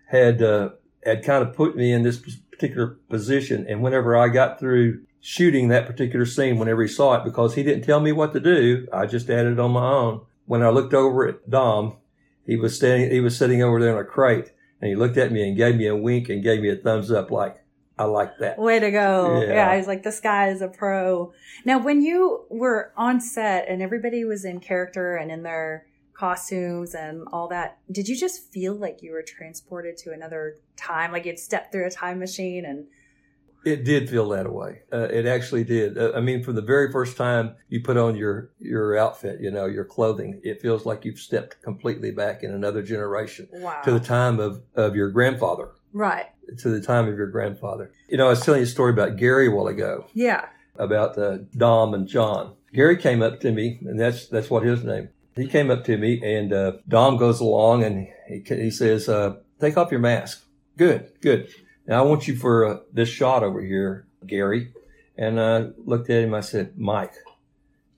had 0.07 0.41
uh, 0.41 0.69
had 1.03 1.25
kind 1.25 1.45
of 1.45 1.53
put 1.53 1.75
me 1.75 1.91
in 1.91 2.03
this 2.03 2.21
particular 2.57 2.98
position, 3.09 3.65
and 3.69 3.81
whenever 3.81 4.18
I 4.18 4.30
got 4.30 4.59
through 4.59 5.04
shooting 5.21 5.68
that 5.68 5.86
particular 5.86 6.25
scene, 6.25 6.57
whenever 6.57 6.81
he 6.81 6.88
saw 6.88 7.15
it, 7.15 7.24
because 7.24 7.56
he 7.56 7.63
didn't 7.63 7.83
tell 7.83 8.00
me 8.00 8.12
what 8.12 8.33
to 8.33 8.39
do, 8.39 8.88
I 8.92 9.06
just 9.06 9.30
added 9.30 9.54
it 9.54 9.59
on 9.59 9.71
my 9.71 9.88
own. 9.88 10.21
When 10.45 10.63
I 10.63 10.69
looked 10.69 10.94
over 10.94 11.27
at 11.27 11.50
Dom, 11.50 11.98
he 12.45 12.56
was 12.56 12.75
standing, 12.75 13.12
he 13.12 13.19
was 13.19 13.38
sitting 13.38 13.62
over 13.62 13.80
there 13.80 13.94
in 13.94 14.00
a 14.00 14.06
crate, 14.06 14.51
and 14.81 14.89
he 14.89 14.95
looked 14.95 15.18
at 15.18 15.31
me 15.31 15.48
and 15.48 15.57
gave 15.57 15.75
me 15.75 15.88
a 15.88 15.95
wink 15.95 16.30
and 16.30 16.44
gave 16.44 16.62
me 16.62 16.69
a 16.69 16.75
thumbs 16.75 17.12
up, 17.12 17.30
like 17.30 17.63
I 18.00 18.06
like 18.06 18.38
that. 18.39 18.59
Way 18.59 18.80
to 18.80 18.92
go. 18.92 19.42
Yeah. 19.42 19.54
Yeah. 19.54 19.69
I 19.69 19.77
was 19.77 19.88
like, 19.88 20.04
this 20.04 20.19
guy 20.19 20.50
is 20.50 20.62
a 20.62 20.68
pro. 20.68 21.33
Now, 21.65 21.80
when 21.80 22.01
you 22.01 22.45
were 22.50 22.92
on 22.95 23.19
set 23.19 23.68
and 23.68 23.81
everybody 23.81 24.24
was 24.24 24.45
in 24.45 24.59
character 24.59 25.15
and 25.15 25.31
in 25.31 25.44
their 25.44 25.86
costumes 26.17 26.95
and 26.95 27.23
all 27.31 27.47
that, 27.49 27.79
did 27.91 28.07
you 28.07 28.15
just 28.17 28.51
feel 28.51 28.73
like 28.73 29.01
you 29.01 29.11
were 29.11 29.21
transported 29.21 29.97
to 29.97 30.11
another 30.11 30.57
time? 30.75 31.11
Like 31.11 31.25
you'd 31.25 31.39
stepped 31.39 31.71
through 31.71 31.85
a 31.87 31.92
time 31.92 32.19
machine 32.19 32.65
and 32.65 32.87
It 33.65 33.83
did 33.83 34.09
feel 34.09 34.30
that 34.30 34.51
way. 34.51 34.81
Uh, 34.92 35.07
it 35.11 35.25
actually 35.25 35.63
did. 35.63 35.97
Uh, 35.97 36.13
I 36.15 36.21
mean, 36.21 36.44
from 36.44 36.56
the 36.56 36.61
very 36.61 36.92
first 36.92 37.18
time 37.18 37.56
you 37.69 37.81
put 37.81 37.97
on 37.97 38.15
your 38.15 38.51
your 38.59 38.97
outfit, 38.97 39.42
you 39.42 39.51
know, 39.51 39.65
your 39.65 39.83
clothing, 39.85 40.39
it 40.44 40.61
feels 40.61 40.85
like 40.85 41.06
you've 41.06 41.19
stepped 41.19 41.61
completely 41.61 42.11
back 42.11 42.44
in 42.44 42.51
another 42.53 42.81
generation 42.81 43.47
wow. 43.53 43.81
to 43.83 43.92
the 43.92 43.99
time 43.99 44.39
of 44.39 44.61
of 44.75 44.95
your 44.95 45.09
grandfather, 45.11 45.71
right. 45.92 46.27
to 46.59 46.69
the 46.69 46.81
time 46.81 47.07
of 47.09 47.15
your 47.18 47.27
grandfather. 47.27 47.92
You 48.09 48.18
know, 48.18 48.27
I 48.27 48.30
was 48.30 48.42
telling 48.42 48.61
you 48.61 48.65
a 48.65 48.68
story 48.77 48.92
about 48.94 49.18
Gary 49.18 49.47
a 49.47 49.51
while 49.51 49.68
ago 49.68 50.07
Yeah. 50.13 50.45
about 50.77 51.18
uh, 51.18 51.39
Dom 51.57 51.94
and 51.94 52.07
John. 52.07 52.56
Gary 52.73 52.95
came 52.97 53.21
up 53.21 53.39
to 53.42 53.51
me, 53.51 53.80
and 53.81 53.99
that's 53.99 54.27
that's 54.27 54.49
what 54.49 54.63
his 54.63 54.83
name. 54.83 55.09
He 55.37 55.47
came 55.47 55.71
up 55.71 55.85
to 55.85 55.97
me, 55.97 56.21
and 56.23 56.51
uh, 56.51 56.73
Dom 56.87 57.17
goes 57.17 57.39
along, 57.39 57.83
and 57.83 58.07
he 58.27 58.44
he 58.45 58.71
says, 58.71 59.07
uh, 59.07 59.37
"Take 59.61 59.77
off 59.77 59.91
your 59.91 59.99
mask." 59.99 60.44
Good, 60.77 61.11
good. 61.21 61.49
Now 61.87 62.03
I 62.03 62.07
want 62.07 62.27
you 62.27 62.35
for 62.35 62.65
uh, 62.65 62.77
this 62.91 63.09
shot 63.09 63.44
over 63.44 63.61
here, 63.61 64.07
Gary. 64.25 64.73
And 65.17 65.39
I 65.39 65.69
looked 65.85 66.09
at 66.09 66.23
him. 66.23 66.33
I 66.33 66.41
said, 66.41 66.77
"Mike," 66.77 67.13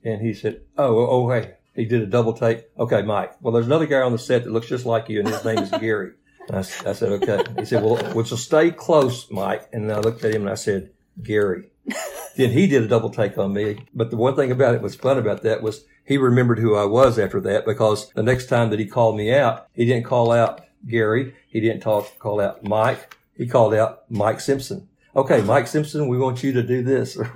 and 0.04 0.20
he 0.22 0.32
said, 0.34 0.62
"Oh, 0.78 0.98
oh, 0.98 1.06
oh, 1.10 1.30
hey." 1.30 1.54
He 1.74 1.84
did 1.84 2.02
a 2.02 2.06
double 2.06 2.32
take. 2.32 2.64
Okay, 2.78 3.02
Mike. 3.02 3.32
Well, 3.40 3.54
there's 3.54 3.66
another 3.66 3.86
guy 3.86 4.00
on 4.00 4.12
the 4.12 4.18
set 4.18 4.44
that 4.44 4.52
looks 4.52 4.66
just 4.66 4.84
like 4.84 5.08
you, 5.08 5.20
and 5.20 5.28
his 5.28 5.44
name 5.44 5.58
is 5.58 5.70
Gary. 5.70 6.12
I, 6.52 6.58
I 6.58 6.62
said, 6.62 7.22
okay. 7.22 7.44
He 7.58 7.64
said, 7.64 7.82
well, 7.82 7.94
well, 8.14 8.24
so 8.24 8.36
stay 8.36 8.70
close, 8.70 9.30
Mike. 9.30 9.68
And 9.72 9.90
I 9.90 10.00
looked 10.00 10.24
at 10.24 10.34
him 10.34 10.42
and 10.42 10.50
I 10.50 10.54
said, 10.54 10.90
Gary. 11.22 11.70
Then 12.40 12.50
he 12.52 12.66
did 12.66 12.82
a 12.82 12.88
double 12.88 13.10
take 13.10 13.36
on 13.38 13.52
me. 13.52 13.84
But 13.94 14.10
the 14.10 14.16
one 14.16 14.34
thing 14.36 14.50
about 14.50 14.74
it 14.74 14.82
was 14.82 14.94
fun 14.94 15.18
about 15.18 15.42
that 15.42 15.62
was 15.62 15.84
he 16.04 16.16
remembered 16.16 16.58
who 16.58 16.74
I 16.74 16.84
was 16.84 17.18
after 17.18 17.40
that 17.42 17.64
because 17.64 18.10
the 18.14 18.22
next 18.22 18.46
time 18.46 18.70
that 18.70 18.78
he 18.78 18.86
called 18.86 19.16
me 19.16 19.32
out, 19.32 19.66
he 19.74 19.84
didn't 19.84 20.04
call 20.06 20.32
out 20.32 20.62
Gary. 20.88 21.34
He 21.48 21.60
didn't 21.60 21.80
talk, 21.82 22.18
call 22.18 22.40
out 22.40 22.64
Mike. 22.64 23.14
He 23.36 23.46
called 23.46 23.74
out 23.74 24.10
Mike 24.10 24.40
Simpson. 24.40 24.88
Okay, 25.16 25.40
Mike 25.42 25.66
Simpson, 25.66 26.06
we 26.08 26.18
want 26.18 26.42
you 26.42 26.52
to 26.52 26.62
do 26.62 26.82
this. 26.82 27.18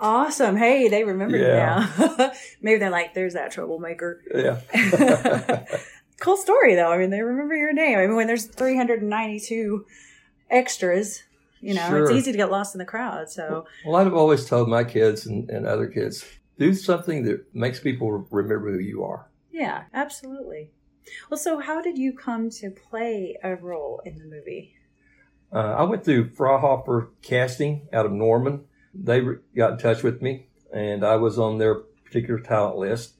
Awesome. 0.00 0.56
Hey, 0.56 0.88
they 0.88 1.04
remember 1.04 1.36
Yeah. 1.36 1.86
you 1.98 2.16
now. 2.18 2.32
Maybe 2.62 2.78
they're 2.78 2.90
like, 2.90 3.14
there's 3.14 3.34
that 3.34 3.50
troublemaker. 3.50 4.22
yeah. 4.34 4.60
cool 6.20 6.36
story 6.36 6.74
though. 6.74 6.90
I 6.92 6.98
mean, 6.98 7.10
they 7.10 7.22
remember 7.22 7.54
your 7.54 7.72
name. 7.72 7.98
I 7.98 8.06
mean, 8.06 8.16
when 8.16 8.26
there's 8.26 8.46
392 8.46 9.84
extras, 10.50 11.22
you 11.60 11.74
know, 11.74 11.88
Sure. 11.88 12.02
it's 12.02 12.12
easy 12.12 12.32
to 12.32 12.38
get 12.38 12.50
lost 12.50 12.74
in 12.74 12.78
the 12.78 12.84
crowd. 12.84 13.30
So, 13.30 13.66
Well, 13.86 13.96
I've 13.96 14.14
always 14.14 14.44
told 14.46 14.68
my 14.68 14.84
kids 14.84 15.26
and, 15.26 15.48
and 15.50 15.66
other 15.66 15.86
kids, 15.86 16.24
do 16.58 16.74
something 16.74 17.24
that 17.24 17.54
makes 17.54 17.80
people 17.80 18.26
remember 18.30 18.72
who 18.72 18.78
you 18.78 19.04
are. 19.04 19.30
yeah, 19.50 19.84
absolutely. 19.94 20.70
Well, 21.30 21.38
so 21.38 21.58
how 21.58 21.80
did 21.80 21.96
you 21.98 22.12
come 22.12 22.50
to 22.50 22.70
play 22.70 23.36
a 23.42 23.56
role 23.56 24.02
in 24.04 24.18
the 24.18 24.24
movie? 24.24 24.74
Uh, 25.52 25.74
I 25.78 25.82
went 25.84 26.04
through 26.04 26.30
Fraunhofer 26.34 27.10
Casting 27.22 27.88
out 27.92 28.04
of 28.06 28.12
Norman. 28.12 28.64
They 28.94 29.20
re- 29.20 29.38
got 29.56 29.72
in 29.72 29.78
touch 29.78 30.02
with 30.02 30.20
me, 30.20 30.48
and 30.72 31.02
I 31.04 31.16
was 31.16 31.38
on 31.38 31.56
their 31.58 31.76
particular 32.04 32.38
talent 32.40 32.76
list. 32.76 33.14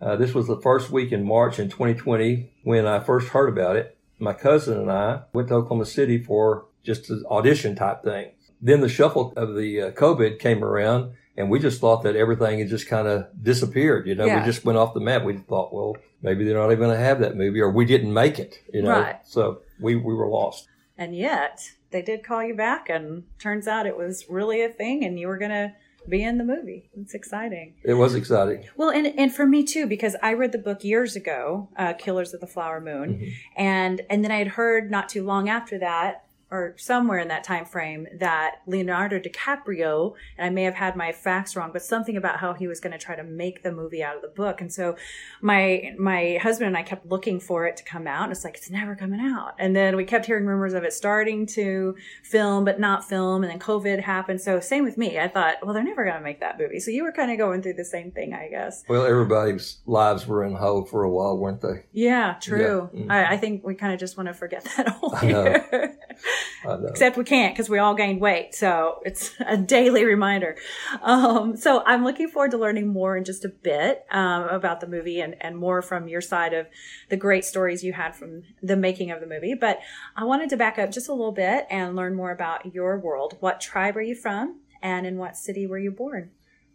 Uh, 0.00 0.14
this 0.16 0.32
was 0.34 0.46
the 0.46 0.60
first 0.60 0.90
week 0.90 1.10
in 1.10 1.24
March 1.26 1.58
in 1.58 1.68
2020 1.68 2.52
when 2.62 2.86
I 2.86 3.00
first 3.00 3.28
heard 3.28 3.48
about 3.48 3.74
it. 3.76 3.96
My 4.20 4.32
cousin 4.32 4.78
and 4.78 4.90
I 4.92 5.22
went 5.32 5.48
to 5.48 5.54
Oklahoma 5.54 5.86
City 5.86 6.22
for 6.22 6.66
just 6.84 7.10
an 7.10 7.24
audition 7.30 7.74
type 7.74 8.04
thing. 8.04 8.32
Then 8.60 8.80
the 8.80 8.88
shuffle 8.88 9.32
of 9.36 9.56
the 9.56 9.80
uh, 9.82 9.90
COVID 9.92 10.38
came 10.38 10.62
around, 10.62 11.12
and 11.36 11.50
we 11.50 11.58
just 11.58 11.80
thought 11.80 12.02
that 12.04 12.14
everything 12.16 12.60
had 12.60 12.68
just 12.68 12.86
kind 12.88 13.08
of 13.08 13.26
disappeared. 13.42 14.06
You 14.06 14.14
know, 14.14 14.26
Yeah. 14.26 14.40
we 14.40 14.46
just 14.46 14.64
went 14.64 14.78
off 14.78 14.94
the 14.94 15.00
map. 15.00 15.24
We 15.24 15.36
thought, 15.38 15.74
well, 15.74 15.96
maybe 16.22 16.44
they're 16.44 16.56
not 16.58 16.66
even 16.72 16.78
going 16.84 16.96
to 16.96 17.02
have 17.04 17.20
that 17.20 17.36
movie, 17.36 17.60
or 17.60 17.70
we 17.70 17.84
didn't 17.84 18.12
make 18.12 18.38
it. 18.38 18.60
You 18.72 18.82
know, 18.82 18.90
Right. 18.90 19.16
so 19.24 19.60
we 19.80 19.96
we 19.96 20.14
were 20.14 20.28
lost. 20.28 20.68
And 20.96 21.16
yet 21.16 21.60
they 21.90 22.02
did 22.02 22.22
call 22.22 22.42
you 22.44 22.54
back, 22.54 22.88
and 22.88 23.24
turns 23.40 23.66
out 23.66 23.86
it 23.86 23.96
was 23.96 24.24
really 24.28 24.62
a 24.62 24.68
thing, 24.68 25.04
and 25.04 25.18
you 25.18 25.26
were 25.26 25.38
going 25.38 25.50
to 25.50 25.72
be 26.08 26.22
in 26.22 26.36
the 26.38 26.44
movie. 26.44 26.90
It's 27.00 27.14
exciting. 27.14 27.74
It 27.82 27.94
was 27.94 28.14
exciting. 28.14 28.64
Well, 28.76 28.90
and 28.90 29.06
and 29.18 29.34
for 29.34 29.46
me 29.46 29.64
too, 29.64 29.86
because 29.86 30.14
I 30.22 30.34
read 30.34 30.52
the 30.52 30.58
book 30.58 30.84
years 30.84 31.16
ago, 31.16 31.68
uh, 31.76 31.94
"Killers 31.94 32.32
of 32.34 32.40
the 32.40 32.46
Flower 32.46 32.80
Moon," 32.80 33.14
Mm-hmm. 33.14 33.28
and 33.56 34.02
and 34.10 34.22
then 34.22 34.30
I 34.30 34.36
had 34.38 34.48
heard 34.48 34.90
not 34.90 35.08
too 35.08 35.24
long 35.24 35.48
after 35.48 35.78
that, 35.78 36.23
or 36.50 36.74
somewhere 36.76 37.18
in 37.18 37.28
that 37.28 37.44
time 37.44 37.64
frame, 37.64 38.06
that 38.18 38.56
Leonardo 38.66 39.18
DiCaprio, 39.18 40.14
and 40.38 40.46
I 40.46 40.50
may 40.50 40.62
have 40.64 40.74
had 40.74 40.96
my 40.96 41.12
facts 41.12 41.56
wrong, 41.56 41.70
but 41.72 41.82
something 41.82 42.16
about 42.16 42.38
how 42.40 42.52
he 42.52 42.66
was 42.66 42.80
going 42.80 42.92
to 42.92 42.98
try 42.98 43.16
to 43.16 43.24
make 43.24 43.62
the 43.62 43.72
movie 43.72 44.02
out 44.02 44.16
of 44.16 44.22
the 44.22 44.28
book, 44.28 44.60
and 44.60 44.72
so 44.72 44.96
my 45.40 45.92
my 45.98 46.38
husband 46.42 46.68
and 46.68 46.76
I 46.76 46.82
kept 46.82 47.06
looking 47.06 47.40
for 47.40 47.66
it 47.66 47.76
to 47.78 47.84
come 47.84 48.06
out, 48.06 48.24
and 48.24 48.32
it's 48.32 48.44
like 48.44 48.56
it's 48.56 48.70
never 48.70 48.94
coming 48.94 49.20
out, 49.20 49.54
and 49.58 49.74
then 49.74 49.96
we 49.96 50.04
kept 50.04 50.26
hearing 50.26 50.46
rumors 50.46 50.74
of 50.74 50.84
it 50.84 50.92
starting 50.92 51.46
to 51.46 51.96
film 52.22 52.64
but 52.64 52.78
not 52.80 53.08
film, 53.08 53.42
and 53.42 53.50
then 53.50 53.58
COVID 53.58 54.00
happened. 54.02 54.40
So 54.40 54.60
same 54.60 54.84
with 54.84 54.96
me. 54.98 55.18
I 55.18 55.28
thought, 55.28 55.56
well, 55.62 55.74
they're 55.74 55.82
never 55.84 56.04
going 56.04 56.16
to 56.16 56.22
make 56.22 56.40
that 56.40 56.58
movie. 56.58 56.80
So 56.80 56.90
you 56.90 57.02
were 57.02 57.12
kind 57.12 57.30
of 57.30 57.38
going 57.38 57.62
through 57.62 57.74
the 57.74 57.84
same 57.84 58.10
thing, 58.10 58.34
I 58.34 58.48
guess. 58.48 58.84
Well, 58.88 59.04
everybody's 59.06 59.78
lives 59.86 60.26
were 60.26 60.44
in 60.44 60.54
hold 60.54 60.88
for 60.88 61.02
a 61.02 61.10
while, 61.10 61.36
weren't 61.36 61.60
they? 61.60 61.84
Yeah, 61.92 62.34
true. 62.40 62.90
Yeah. 62.92 63.00
Mhm. 63.00 63.10
I, 63.10 63.32
I 63.32 63.36
think 63.36 63.64
we 63.64 63.74
kind 63.74 63.92
of 63.92 64.00
just 64.00 64.16
want 64.16 64.28
to 64.28 64.34
forget 64.34 64.64
that 64.76 64.88
whole 65.00 65.14
I 65.14 65.26
know. 65.26 65.44
year. 65.44 65.96
Except 66.88 67.16
we 67.16 67.24
can't 67.24 67.54
because 67.54 67.68
we 67.68 67.78
all 67.78 67.94
gained 67.94 68.20
weight. 68.20 68.54
So 68.54 69.00
it's 69.04 69.34
a 69.46 69.56
daily 69.56 70.04
reminder. 70.04 70.56
Um, 71.02 71.56
so 71.56 71.82
I'm 71.84 72.04
looking 72.04 72.28
forward 72.28 72.52
to 72.52 72.58
learning 72.58 72.88
more 72.88 73.16
in 73.16 73.24
just 73.24 73.44
a 73.44 73.48
bit 73.48 74.04
um, 74.10 74.44
about 74.44 74.80
the 74.80 74.86
movie 74.86 75.20
and, 75.20 75.36
and 75.40 75.56
more 75.56 75.82
from 75.82 76.08
your 76.08 76.20
side 76.20 76.54
of 76.54 76.66
the 77.10 77.16
great 77.16 77.44
stories 77.44 77.84
you 77.84 77.92
had 77.92 78.14
from 78.14 78.42
the 78.62 78.76
making 78.76 79.10
of 79.10 79.20
the 79.20 79.26
movie. 79.26 79.54
But 79.54 79.80
I 80.16 80.24
wanted 80.24 80.50
to 80.50 80.56
back 80.56 80.78
up 80.78 80.90
just 80.90 81.08
a 81.08 81.12
little 81.12 81.32
bit 81.32 81.66
and 81.70 81.96
learn 81.96 82.14
more 82.14 82.30
about 82.30 82.74
your 82.74 82.98
world. 82.98 83.36
What 83.40 83.60
tribe 83.60 83.96
are 83.96 84.02
you 84.02 84.14
from? 84.14 84.60
And 84.82 85.06
in 85.06 85.16
what 85.16 85.36
city 85.36 85.66
were 85.66 85.78
you 85.78 85.90
born? 85.90 86.30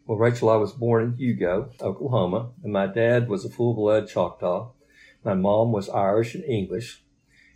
Well, 0.05 0.17
Rachel, 0.17 0.49
I 0.49 0.55
was 0.55 0.73
born 0.73 1.03
in 1.03 1.17
Hugo, 1.17 1.69
Oklahoma, 1.79 2.49
and 2.63 2.73
my 2.73 2.87
dad 2.87 3.29
was 3.29 3.45
a 3.45 3.49
full 3.49 3.75
blood 3.75 4.09
Choctaw. 4.09 4.71
My 5.23 5.35
mom 5.35 5.71
was 5.71 5.87
Irish 5.87 6.33
and 6.33 6.43
English. 6.45 7.03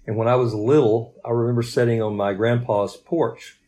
And 0.06 0.18
when 0.18 0.28
I 0.28 0.36
was 0.36 0.54
little, 0.54 1.16
I 1.24 1.32
remember 1.32 1.64
sitting 1.64 2.02
on 2.02 2.16
my 2.16 2.34
grandpa's 2.34 2.98
porch, 2.98 3.60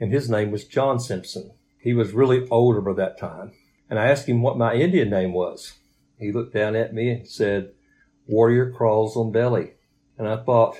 and 0.00 0.12
his 0.12 0.28
name 0.28 0.50
was 0.50 0.64
John 0.64 0.98
Simpson. 0.98 1.52
He 1.78 1.92
was 1.92 2.12
really 2.12 2.48
older 2.48 2.80
by 2.80 2.94
that 2.94 3.18
time. 3.18 3.52
And 3.88 3.98
I 3.98 4.06
asked 4.06 4.28
him 4.28 4.42
what 4.42 4.58
my 4.58 4.74
Indian 4.74 5.08
name 5.10 5.32
was. 5.32 5.74
He 6.18 6.32
looked 6.32 6.54
down 6.54 6.74
at 6.74 6.92
me 6.92 7.10
and 7.10 7.28
said, 7.28 7.72
Warrior 8.26 8.72
Crawls 8.72 9.16
on 9.16 9.30
Belly. 9.30 9.74
And 10.18 10.26
I 10.26 10.36
thought, 10.36 10.76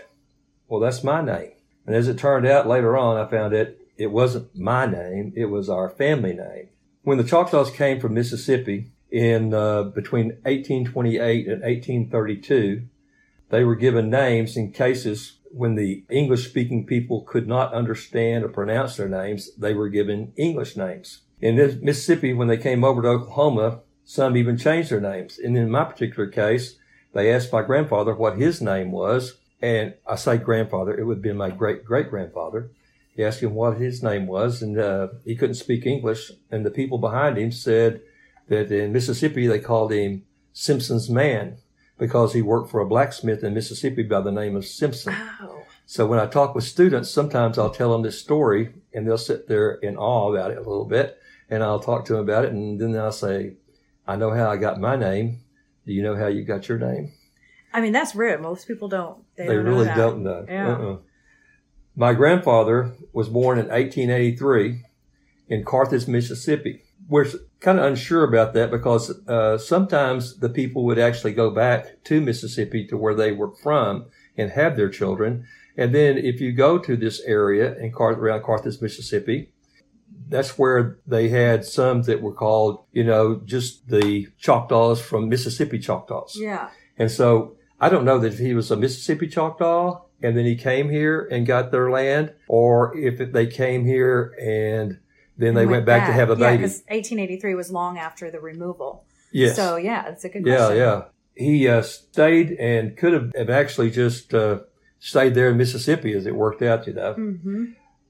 well, 0.69 0.81
that's 0.81 1.05
my 1.05 1.23
name. 1.23 1.53
And 1.87 1.95
as 1.95 2.09
it 2.09 2.19
turned 2.19 2.47
out 2.47 2.67
later 2.67 2.97
on, 2.97 3.17
I 3.17 3.31
found 3.31 3.55
it, 3.55 3.79
it 3.97 4.11
wasn't 4.11 4.57
my 4.57 4.87
name, 4.87 5.33
it 5.37 5.47
was 5.47 5.69
our 5.69 5.89
family 5.89 6.33
name. 6.33 6.69
When 7.03 7.19
the 7.19 7.25
Choctaws 7.25 7.71
came 7.71 8.01
from 8.01 8.15
Mississippi 8.15 8.91
in 9.11 9.55
uh, 9.55 9.85
between 9.85 10.31
1828 10.43 11.47
and 11.47 11.63
1832, 11.63 12.83
they 13.51 13.65
were 13.65 13.77
given 13.77 14.11
names 14.11 14.57
in 14.57 14.73
cases 14.73 15.39
when 15.51 15.75
the 15.75 16.05
English 16.11 16.49
speaking 16.49 16.87
people 16.87 17.23
could 17.23 17.47
not 17.47 17.73
understand 17.73 18.45
or 18.45 18.49
pronounce 18.49 18.97
their 18.97 19.09
names, 19.09 19.55
they 19.57 19.73
were 19.73 19.89
given 19.89 20.33
English 20.37 20.77
names. 20.77 21.23
In 21.41 21.57
Mississippi, 21.57 22.33
when 22.33 22.49
they 22.49 22.57
came 22.57 22.85
over 22.85 23.03
to 23.03 23.09
Oklahoma, 23.09 23.81
some 24.05 24.37
even 24.37 24.57
changed 24.57 24.91
their 24.91 25.01
names. 25.01 25.39
And 25.39 25.57
in 25.57 25.71
my 25.71 25.85
particular 25.85 26.29
case, 26.29 26.77
they 27.13 27.33
asked 27.33 27.53
my 27.53 27.63
grandfather 27.63 28.15
what 28.15 28.39
his 28.39 28.61
name 28.61 28.91
was. 28.93 29.39
And 29.63 29.95
I 30.07 30.17
say 30.17 30.37
grandfather, 30.37 30.95
it 30.97 31.05
would 31.05 31.19
have 31.19 31.23
been 31.23 31.37
my 31.37 31.51
great 31.51 31.85
great 31.85 32.11
grandfather. 32.11 32.71
He 33.15 33.25
asked 33.25 33.43
him 33.43 33.55
what 33.55 33.79
his 33.79 34.03
name 34.03 34.27
was, 34.27 34.61
and 34.61 34.79
uh, 34.79 35.09
he 35.25 35.37
couldn't 35.37 35.55
speak 35.55 35.87
English. 35.87 36.31
And 36.51 36.67
the 36.67 36.71
people 36.71 36.99
behind 36.99 37.39
him 37.39 37.51
said 37.51 38.03
that 38.49 38.71
in 38.71 38.93
Mississippi 38.93 39.47
they 39.47 39.59
called 39.59 39.93
him 39.93 40.25
Simpson's 40.53 41.09
man 41.09 41.57
because 41.99 42.33
he 42.33 42.43
worked 42.43 42.71
for 42.71 42.81
a 42.81 42.87
blacksmith 42.87 43.43
in 43.45 43.55
Mississippi 43.55 44.03
by 44.03 44.21
the 44.21 44.33
name 44.33 44.57
of 44.57 44.65
Simpson. 44.67 45.15
Oh, 45.43 45.63
So 45.87 46.07
when 46.07 46.19
I 46.19 46.27
talk 46.27 46.55
with 46.55 46.65
students, 46.65 47.11
sometimes 47.11 47.59
I'll 47.59 47.71
tell 47.71 47.93
them 47.93 48.03
this 48.03 48.21
story 48.21 48.75
and 48.93 49.07
they'll 49.07 49.17
sit 49.19 49.49
there 49.49 49.75
in 49.75 49.97
awe 49.97 50.33
about 50.33 50.51
it 50.51 50.59
a 50.59 50.69
little 50.69 50.85
bit 50.85 51.19
and 51.49 51.63
I'll 51.63 51.81
talk 51.81 52.05
to 52.07 52.15
them 52.15 52.23
about 52.23 52.45
it 52.45 52.53
and 52.53 52.81
then 52.81 52.97
I'll 52.97 53.13
say, 53.13 53.55
I 54.07 54.17
know 54.17 54.31
how 54.33 54.51
I 54.51 54.57
got 54.57 54.81
my 54.81 54.97
name. 54.97 55.41
Do 55.87 55.93
you 55.93 56.03
know 56.03 56.17
how 56.17 56.27
you 56.27 56.43
got 56.45 56.69
your 56.69 56.79
name? 56.79 57.13
I 57.73 57.81
mean, 57.81 57.93
that's 57.93 58.15
rare. 58.15 58.39
Most 58.39 58.67
people 58.67 58.89
don't. 58.89 59.23
They, 59.37 59.47
They 59.47 59.55
don't 59.55 59.65
know 59.65 59.71
really 59.71 59.85
that. 59.87 59.97
don't 59.97 60.23
know. 60.23 60.45
Yeah. 60.49 60.73
Uh-uh. 60.73 60.97
My 61.95 62.13
grandfather 62.15 62.93
was 63.13 63.29
born 63.29 63.59
in 63.59 63.67
1883 63.69 64.83
in 65.49 65.65
Carthage, 65.65 66.07
Mississippi. 66.09 66.83
We're 67.09 67.27
kind 67.61 67.79
of 67.79 67.85
unsure 67.85 68.25
about 68.25 68.55
that 68.55 68.71
because 68.71 69.11
uh, 69.29 69.59
sometimes 69.59 70.39
the 70.39 70.49
people 70.49 70.85
would 70.85 70.99
actually 70.99 71.33
go 71.33 71.51
back 71.51 72.03
to 72.05 72.21
Mississippi 72.21 72.87
to 72.89 72.97
where 72.97 73.15
they 73.15 73.33
were 73.33 73.55
from 73.63 74.07
and 74.37 74.51
have 74.51 74.77
their 74.77 74.89
children. 74.89 75.47
And 75.77 75.95
then 75.95 76.19
if 76.19 76.41
you 76.41 76.53
go 76.53 76.79
to 76.79 76.97
this 76.97 77.21
area 77.21 77.77
in 77.79 77.93
Car- 77.93 78.13
around 78.13 78.43
Carthage, 78.43 78.81
Mississippi, 78.81 79.51
that's 80.29 80.59
where 80.59 80.99
they 81.07 81.29
had 81.29 81.65
some 81.65 82.03
that 82.03 82.23
were 82.23 82.33
called, 82.33 82.85
you 82.93 83.05
know, 83.05 83.41
just 83.45 83.89
the 83.89 84.27
Choctaws 84.39 85.01
from 85.01 85.29
Mississippi 85.29 85.79
Choctaws. 85.79 86.37
Yeah. 86.37 86.71
And 86.99 87.11
so 87.11 87.57
I 87.81 87.89
don't 87.89 88.05
know 88.05 88.19
that 88.19 88.33
if 88.33 88.39
he 88.39 88.55
was 88.55 88.71
a 88.71 88.77
Mississippi 88.77 89.29
Choctaw 89.29 90.03
and 90.23 90.37
then 90.37 90.45
he 90.45 90.57
came 90.57 90.89
here 90.91 91.29
and 91.31 91.47
got 91.47 91.71
their 91.71 91.91
land, 91.91 92.33
or 92.49 92.97
if 92.97 93.33
they 93.33 93.47
came 93.47 93.85
here 93.85 94.35
and 94.41 94.99
then 95.37 95.55
they 95.55 95.67
went, 95.67 95.85
back, 95.85 96.07
to 96.07 96.13
have 96.13 96.31
a 96.31 96.35
Yeah, 96.35 96.51
baby. 96.51 96.63
because 96.63 96.83
1883 96.89 97.55
was 97.55 97.71
long 97.71 97.99
after 97.99 98.31
the 98.31 98.41
removal. 98.41 99.05
yes. 99.33 99.57
So 99.57 99.77
yeah, 99.77 100.03
that's 100.03 100.25
a 100.25 100.29
good 100.29 100.47
yeah, 100.47 100.57
question. 100.57 100.77
yeah. 100.77 101.03
He 101.35 101.69
uh, 101.69 101.83
stayed 101.83 102.53
and 102.53 102.97
could 102.97 103.13
have, 103.13 103.33
have 103.37 103.51
actually 103.51 103.91
just 103.91 104.33
uh, 104.33 104.61
stayed 104.99 105.35
there 105.35 105.51
in 105.51 105.57
Mississippi 105.57 106.13
as 106.15 106.27
it 106.27 106.35
worked 106.35 106.63
out, 106.63 106.87
you 106.87 106.95
know. 106.95 107.15
Mm-hmm. 107.15 107.65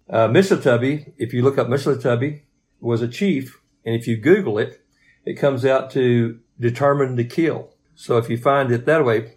Uh, 0.08 0.28
Mushalatubby, 0.28 1.12
if 1.18 1.32
you 1.32 1.42
look 1.42 1.58
up 1.58 1.66
Mushalatubby, 1.66 2.42
was 2.80 3.02
a 3.02 3.08
chief, 3.08 3.60
and 3.84 3.96
if 3.96 4.06
you 4.06 4.16
Google 4.16 4.58
it, 4.58 4.80
it 5.24 5.34
comes 5.34 5.64
out 5.64 5.90
to 5.92 6.38
determine 6.60 7.16
to 7.16 7.24
kill. 7.24 7.70
So 7.96 8.18
if 8.18 8.30
you 8.30 8.38
find 8.38 8.70
it 8.70 8.86
that 8.86 9.04
way, 9.04 9.34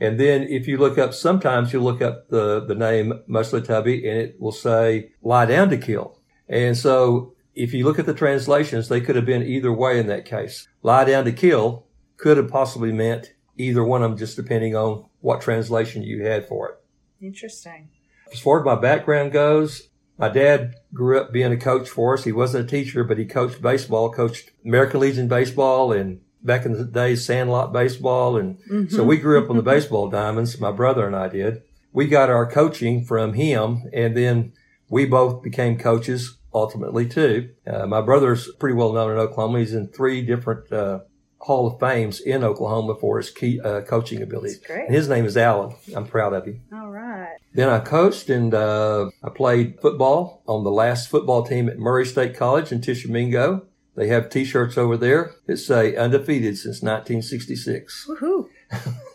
and 0.00 0.18
then 0.18 0.42
if 0.44 0.66
you 0.66 0.78
look 0.78 0.96
up, 0.96 1.12
sometimes 1.12 1.72
you 1.72 1.82
look 1.82 2.00
up 2.00 2.28
the, 2.28 2.64
the 2.64 2.74
name 2.74 3.20
Mushalatubby, 3.28 4.08
and 4.08 4.18
it 4.18 4.40
will 4.40 4.52
say 4.52 5.12
lie 5.22 5.46
down 5.46 5.68
to 5.70 5.76
kill. 5.76 6.15
And 6.48 6.76
so 6.76 7.34
if 7.54 7.72
you 7.72 7.84
look 7.84 7.98
at 7.98 8.06
the 8.06 8.14
translations, 8.14 8.88
they 8.88 9.00
could 9.00 9.16
have 9.16 9.26
been 9.26 9.42
either 9.42 9.72
way 9.72 9.98
in 9.98 10.06
that 10.06 10.24
case. 10.24 10.68
Lie 10.82 11.04
down 11.04 11.24
to 11.24 11.32
kill 11.32 11.86
could 12.16 12.36
have 12.36 12.48
possibly 12.48 12.92
meant 12.92 13.32
either 13.56 13.84
one 13.84 14.02
of 14.02 14.10
them, 14.10 14.18
just 14.18 14.36
depending 14.36 14.74
on 14.74 15.04
what 15.20 15.40
translation 15.40 16.02
you 16.02 16.24
had 16.24 16.46
for 16.46 16.68
it. 16.68 17.24
Interesting. 17.24 17.88
As 18.32 18.40
far 18.40 18.60
as 18.60 18.64
my 18.64 18.74
background 18.74 19.32
goes, 19.32 19.88
my 20.18 20.28
dad 20.28 20.74
grew 20.92 21.20
up 21.20 21.32
being 21.32 21.52
a 21.52 21.56
coach 21.56 21.88
for 21.88 22.14
us. 22.14 22.24
He 22.24 22.32
wasn't 22.32 22.64
a 22.64 22.68
teacher, 22.68 23.04
but 23.04 23.18
he 23.18 23.24
coached 23.24 23.62
baseball, 23.62 24.10
coached 24.10 24.50
American 24.64 25.00
Legion 25.00 25.28
baseball 25.28 25.92
and 25.92 26.20
back 26.42 26.64
in 26.64 26.72
the 26.72 26.84
day, 26.84 27.16
Sandlot 27.16 27.72
baseball. 27.72 28.36
And 28.36 28.58
mm-hmm. 28.70 28.94
so 28.94 29.04
we 29.04 29.18
grew 29.18 29.42
up 29.42 29.50
on 29.50 29.56
the 29.56 29.62
baseball 29.62 30.08
diamonds. 30.08 30.58
My 30.60 30.72
brother 30.72 31.06
and 31.06 31.16
I 31.16 31.28
did. 31.28 31.62
We 31.92 32.06
got 32.06 32.30
our 32.30 32.50
coaching 32.50 33.04
from 33.04 33.34
him 33.34 33.88
and 33.92 34.16
then 34.16 34.52
we 34.88 35.06
both 35.06 35.42
became 35.42 35.78
coaches 35.78 36.38
ultimately 36.52 37.06
too. 37.06 37.50
Uh, 37.66 37.86
my 37.86 38.00
brother's 38.00 38.50
pretty 38.54 38.74
well 38.74 38.92
known 38.92 39.12
in 39.12 39.18
Oklahoma. 39.18 39.58
He's 39.60 39.74
in 39.74 39.88
three 39.88 40.22
different, 40.22 40.72
uh, 40.72 41.00
Hall 41.38 41.66
of 41.68 41.78
Fames 41.78 42.20
in 42.20 42.42
Oklahoma 42.42 42.96
for 42.96 43.18
his 43.18 43.30
key, 43.30 43.60
uh, 43.60 43.82
coaching 43.82 44.20
abilities. 44.20 44.58
That's 44.58 44.66
great. 44.66 44.86
And 44.86 44.94
his 44.94 45.08
name 45.08 45.24
is 45.24 45.36
Alan. 45.36 45.76
I'm 45.94 46.06
proud 46.06 46.32
of 46.32 46.44
him. 46.44 46.62
All 46.72 46.90
right. 46.90 47.36
Then 47.54 47.68
I 47.68 47.78
coached 47.78 48.30
and 48.30 48.52
uh, 48.52 49.10
I 49.22 49.28
played 49.28 49.80
football 49.80 50.42
on 50.48 50.64
the 50.64 50.70
last 50.70 51.08
football 51.08 51.44
team 51.44 51.68
at 51.68 51.78
Murray 51.78 52.04
State 52.04 52.36
College 52.36 52.72
in 52.72 52.80
Tishomingo. 52.80 53.66
They 53.94 54.08
have 54.08 54.28
T-shirts 54.28 54.76
over 54.76 54.96
there 54.96 55.32
that 55.46 55.56
say 55.58 55.96
undefeated 55.96 56.58
since 56.58 56.82
1966. 56.82 58.06
Woohoo. 58.08 58.48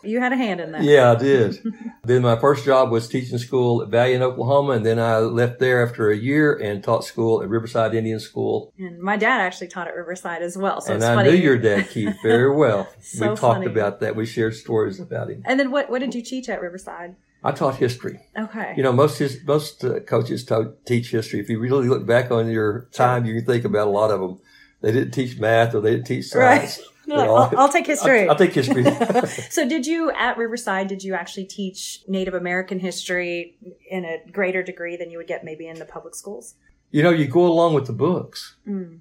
You 0.04 0.20
had 0.20 0.32
a 0.32 0.36
hand 0.36 0.60
in 0.60 0.72
that. 0.72 0.82
Yeah, 0.82 1.12
I 1.12 1.14
did. 1.14 1.62
then 2.04 2.22
my 2.22 2.36
first 2.36 2.64
job 2.64 2.90
was 2.90 3.06
teaching 3.06 3.38
school 3.38 3.82
at 3.82 3.88
Valiant, 3.88 4.22
Oklahoma, 4.22 4.72
and 4.72 4.84
then 4.84 4.98
I 4.98 5.18
left 5.18 5.60
there 5.60 5.86
after 5.86 6.10
a 6.10 6.16
year 6.16 6.54
and 6.54 6.82
taught 6.82 7.04
school 7.04 7.42
at 7.42 7.48
Riverside 7.48 7.94
Indian 7.94 8.18
School. 8.18 8.72
And 8.78 8.98
my 9.00 9.16
dad 9.16 9.40
actually 9.40 9.68
taught 9.68 9.86
at 9.86 9.94
Riverside 9.94 10.42
as 10.42 10.56
well. 10.56 10.80
So 10.80 10.94
and 10.94 11.02
it's 11.02 11.08
I 11.08 11.14
funny. 11.14 11.30
knew 11.30 11.36
your 11.36 11.58
dad, 11.58 11.88
Keith, 11.88 12.16
very 12.22 12.54
well. 12.56 12.88
So 13.00 13.30
we 13.30 13.36
talked 13.36 13.58
funny. 13.58 13.66
about 13.66 14.00
that. 14.00 14.16
We 14.16 14.26
shared 14.26 14.54
stories 14.56 14.98
about 14.98 15.30
him. 15.30 15.42
And 15.44 15.60
then 15.60 15.70
what, 15.70 15.88
what 15.88 16.00
did 16.00 16.14
you 16.14 16.22
teach 16.22 16.48
at 16.48 16.60
Riverside? 16.60 17.14
I 17.44 17.52
taught 17.52 17.76
history. 17.76 18.20
Okay. 18.38 18.74
You 18.76 18.82
know, 18.82 18.92
most 18.92 19.18
his, 19.18 19.44
most 19.44 19.84
uh, 19.84 20.00
coaches 20.00 20.44
to- 20.46 20.74
teach 20.84 21.10
history. 21.10 21.40
If 21.40 21.48
you 21.48 21.58
really 21.58 21.88
look 21.88 22.06
back 22.06 22.30
on 22.30 22.48
your 22.48 22.88
time, 22.92 23.24
you 23.24 23.34
can 23.34 23.44
think 23.44 23.64
about 23.64 23.88
a 23.88 23.90
lot 23.90 24.10
of 24.10 24.20
them. 24.20 24.40
They 24.80 24.92
didn't 24.92 25.12
teach 25.12 25.38
math 25.38 25.74
or 25.74 25.80
they 25.80 25.92
didn't 25.92 26.06
teach 26.06 26.26
science. 26.26 26.78
You're 26.78 26.86
I'll, 27.10 27.52
I'll 27.56 27.68
take 27.68 27.86
history. 27.86 28.24
I'll, 28.24 28.30
I'll 28.30 28.36
take 28.36 28.52
history. 28.54 28.84
so 29.50 29.68
did 29.68 29.86
you 29.86 30.10
at 30.12 30.36
Riverside, 30.36 30.88
did 30.88 31.02
you 31.02 31.14
actually 31.14 31.44
teach 31.46 32.02
Native 32.06 32.34
American 32.34 32.78
history 32.78 33.56
in 33.90 34.04
a 34.04 34.18
greater 34.30 34.62
degree 34.62 34.96
than 34.96 35.10
you 35.10 35.18
would 35.18 35.26
get 35.26 35.44
maybe 35.44 35.66
in 35.66 35.78
the 35.78 35.84
public 35.84 36.14
schools? 36.14 36.54
you 36.92 37.02
know, 37.02 37.10
you 37.10 37.26
go 37.26 37.46
along 37.46 37.74
with 37.74 37.86
the 37.86 37.92
books. 37.92 38.56
Mm. 38.68 39.00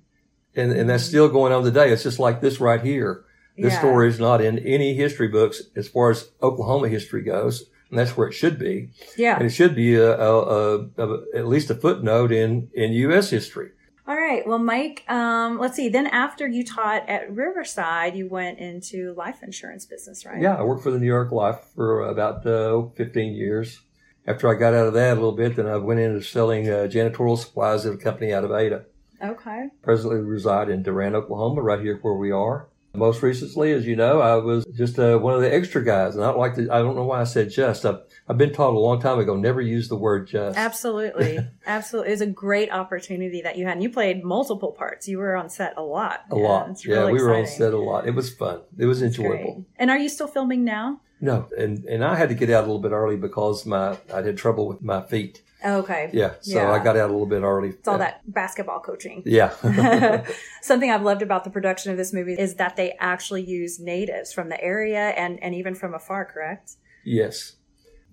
And, 0.56 0.72
and 0.72 0.90
that's 0.90 1.04
still 1.04 1.30
going 1.30 1.54
on 1.54 1.64
today. 1.64 1.92
It's 1.92 2.04
just 2.04 2.20
like 2.20 2.42
this 2.42 2.60
right 2.60 2.82
here. 2.82 3.26
This 3.58 3.74
Yeah. 3.74 3.80
story 3.80 4.08
is 4.08 4.20
not 4.20 4.42
in 4.42 4.60
any 4.60 4.94
history 4.94 5.28
books 5.28 5.62
as 5.76 5.88
far 5.90 6.10
as 6.10 6.30
Oklahoma 6.42 6.88
history 6.88 7.22
goes. 7.22 7.66
And 7.90 8.00
that's 8.00 8.16
where 8.16 8.30
it 8.30 8.34
should 8.34 8.58
be. 8.58 8.90
Yeah. 9.18 9.36
And 9.36 9.46
it 9.46 9.50
should 9.50 9.76
be 9.76 9.96
a, 9.96 10.18
a, 10.18 10.78
a, 10.78 10.90
a, 10.98 11.20
at 11.36 11.48
least 11.48 11.70
a 11.70 11.76
footnote 11.76 12.32
in, 12.32 12.70
in 12.74 12.94
U.S. 12.94 13.30
history. 13.30 13.72
All 14.12 14.18
right. 14.18 14.46
Well, 14.46 14.60
Mike, 14.60 15.06
um, 15.08 15.58
let's 15.58 15.78
see. 15.78 15.88
Then 15.88 16.06
after 16.06 16.46
you 16.46 16.66
taught 16.66 17.08
at 17.08 17.34
Riverside, 17.34 18.14
you 18.14 18.28
went 18.28 18.60
into 18.60 19.14
life 19.14 19.42
insurance 19.42 19.86
business, 19.86 20.26
right? 20.26 20.42
Yeah, 20.42 20.56
I 20.56 20.64
worked 20.64 20.84
for 20.84 20.92
the 20.92 21.00
New 21.00 21.08
York 21.08 21.32
Life 21.32 21.60
for 21.74 22.02
about 22.02 22.46
uh, 22.46 22.90
15 22.98 23.34
years. 23.34 23.80
After 24.28 24.50
I 24.50 24.60
got 24.60 24.74
out 24.74 24.88
of 24.88 24.94
that 24.96 25.14
a 25.14 25.16
little 25.16 25.32
bit, 25.32 25.56
then 25.56 25.66
I 25.66 25.78
went 25.78 26.02
into 26.02 26.22
selling 26.22 26.68
uh, 26.68 26.90
janitorial 26.92 27.38
supplies 27.38 27.86
at 27.86 27.94
a 27.94 27.98
company 27.98 28.34
out 28.34 28.44
of 28.44 28.52
Ada. 28.52 28.84
Okay. 29.24 29.70
Presently 29.82 30.18
reside 30.18 30.68
in 30.68 30.84
Durant, 30.84 31.16
Oklahoma, 31.16 31.62
right 31.62 31.80
here 31.80 31.98
where 32.02 32.16
we 32.16 32.32
are. 32.32 32.68
Most 32.94 33.24
recently, 33.24 33.72
as 33.72 33.86
you 33.86 33.96
know, 33.96 34.20
I 34.20 34.36
was 34.36 34.66
just 34.76 35.00
uh, 35.00 35.20
one 35.20 35.36
of 35.36 35.42
the 35.42 35.56
extra 35.56 35.86
guys, 35.86 36.16
and 36.16 36.26
I 36.26 36.28
don't 36.28 36.38
like 36.38 36.56
to. 36.56 36.70
I 36.70 36.80
don't 36.80 36.98
know 36.98 37.06
why 37.06 37.22
I 37.22 37.24
said 37.24 37.50
just. 37.50 37.86
I've, 37.86 38.02
I've 38.28 38.38
been 38.38 38.54
taught 38.54 38.74
a 38.74 38.80
long 38.80 39.02
time 39.02 39.20
ago 39.20 39.36
never 39.36 39.60
use 39.62 39.90
the 39.90 39.96
word 39.98 40.28
just. 40.28 40.58
Absolutely. 40.58 41.40
Absolutely. 41.66 42.10
It 42.10 42.14
was 42.14 42.22
a 42.22 42.28
great 42.28 42.72
opportunity 42.72 43.42
that 43.42 43.58
you 43.58 43.66
had. 43.66 43.74
And 43.74 43.84
you 43.84 43.90
played 43.90 44.24
multiple 44.24 44.72
parts. 44.72 45.08
You 45.08 45.18
were 45.18 45.36
on 45.36 45.50
set 45.50 45.74
a 45.78 45.82
lot. 45.84 46.22
A 46.32 46.38
Yeah, 46.38 46.42
lot. 46.44 46.86
Yeah, 46.86 46.96
really 47.00 47.14
we 47.14 47.22
were 47.24 47.36
on 47.36 47.48
set 47.48 47.74
a 47.74 47.78
lot. 47.78 48.08
It 48.08 48.16
was 48.16 48.30
fun. 48.34 48.62
It 48.78 48.86
was 48.86 49.02
It's 49.02 49.18
enjoyable. 49.18 49.54
great. 49.56 49.66
And 49.78 49.90
are 49.90 49.98
you 49.98 50.08
still 50.10 50.28
filming 50.28 50.64
now? 50.64 51.02
No, 51.24 51.48
and 51.58 51.84
and 51.86 52.04
I 52.04 52.16
had 52.16 52.30
to 52.30 52.36
get 52.36 52.50
out 52.50 52.64
a 52.64 52.68
little 52.68 52.80
bit 52.82 52.92
early 52.92 53.16
because 53.16 53.66
my 53.66 53.98
I 54.14 54.22
had 54.22 54.38
trouble 54.38 54.68
with 54.68 54.82
my 54.82 55.02
feet. 55.02 55.44
Okay. 55.64 56.10
Yeah, 56.14 56.34
so 56.42 56.58
Yeah. 56.58 56.72
I 56.72 56.84
got 56.84 56.98
out 56.98 57.10
a 57.10 57.14
little 57.14 57.28
bit 57.28 57.44
early. 57.44 57.70
It's 57.70 57.88
all 57.88 58.00
that 58.00 58.22
basketball 58.26 58.80
coaching. 58.80 59.22
Yeah. 59.26 59.52
Something 60.64 60.90
I've 60.90 61.04
loved 61.04 61.22
about 61.22 61.44
the 61.44 61.52
production 61.52 61.92
of 61.92 61.98
this 61.98 62.12
movie 62.14 62.34
is 62.34 62.56
that 62.56 62.76
they 62.76 62.94
actually 63.00 63.44
use 63.44 63.80
natives 63.80 64.34
from 64.34 64.50
the 64.50 64.60
area 64.60 65.10
and, 65.10 65.42
and 65.44 65.54
even 65.54 65.76
from 65.76 65.94
afar, 65.94 66.26
correct? 66.26 66.78
yes, 67.04 67.54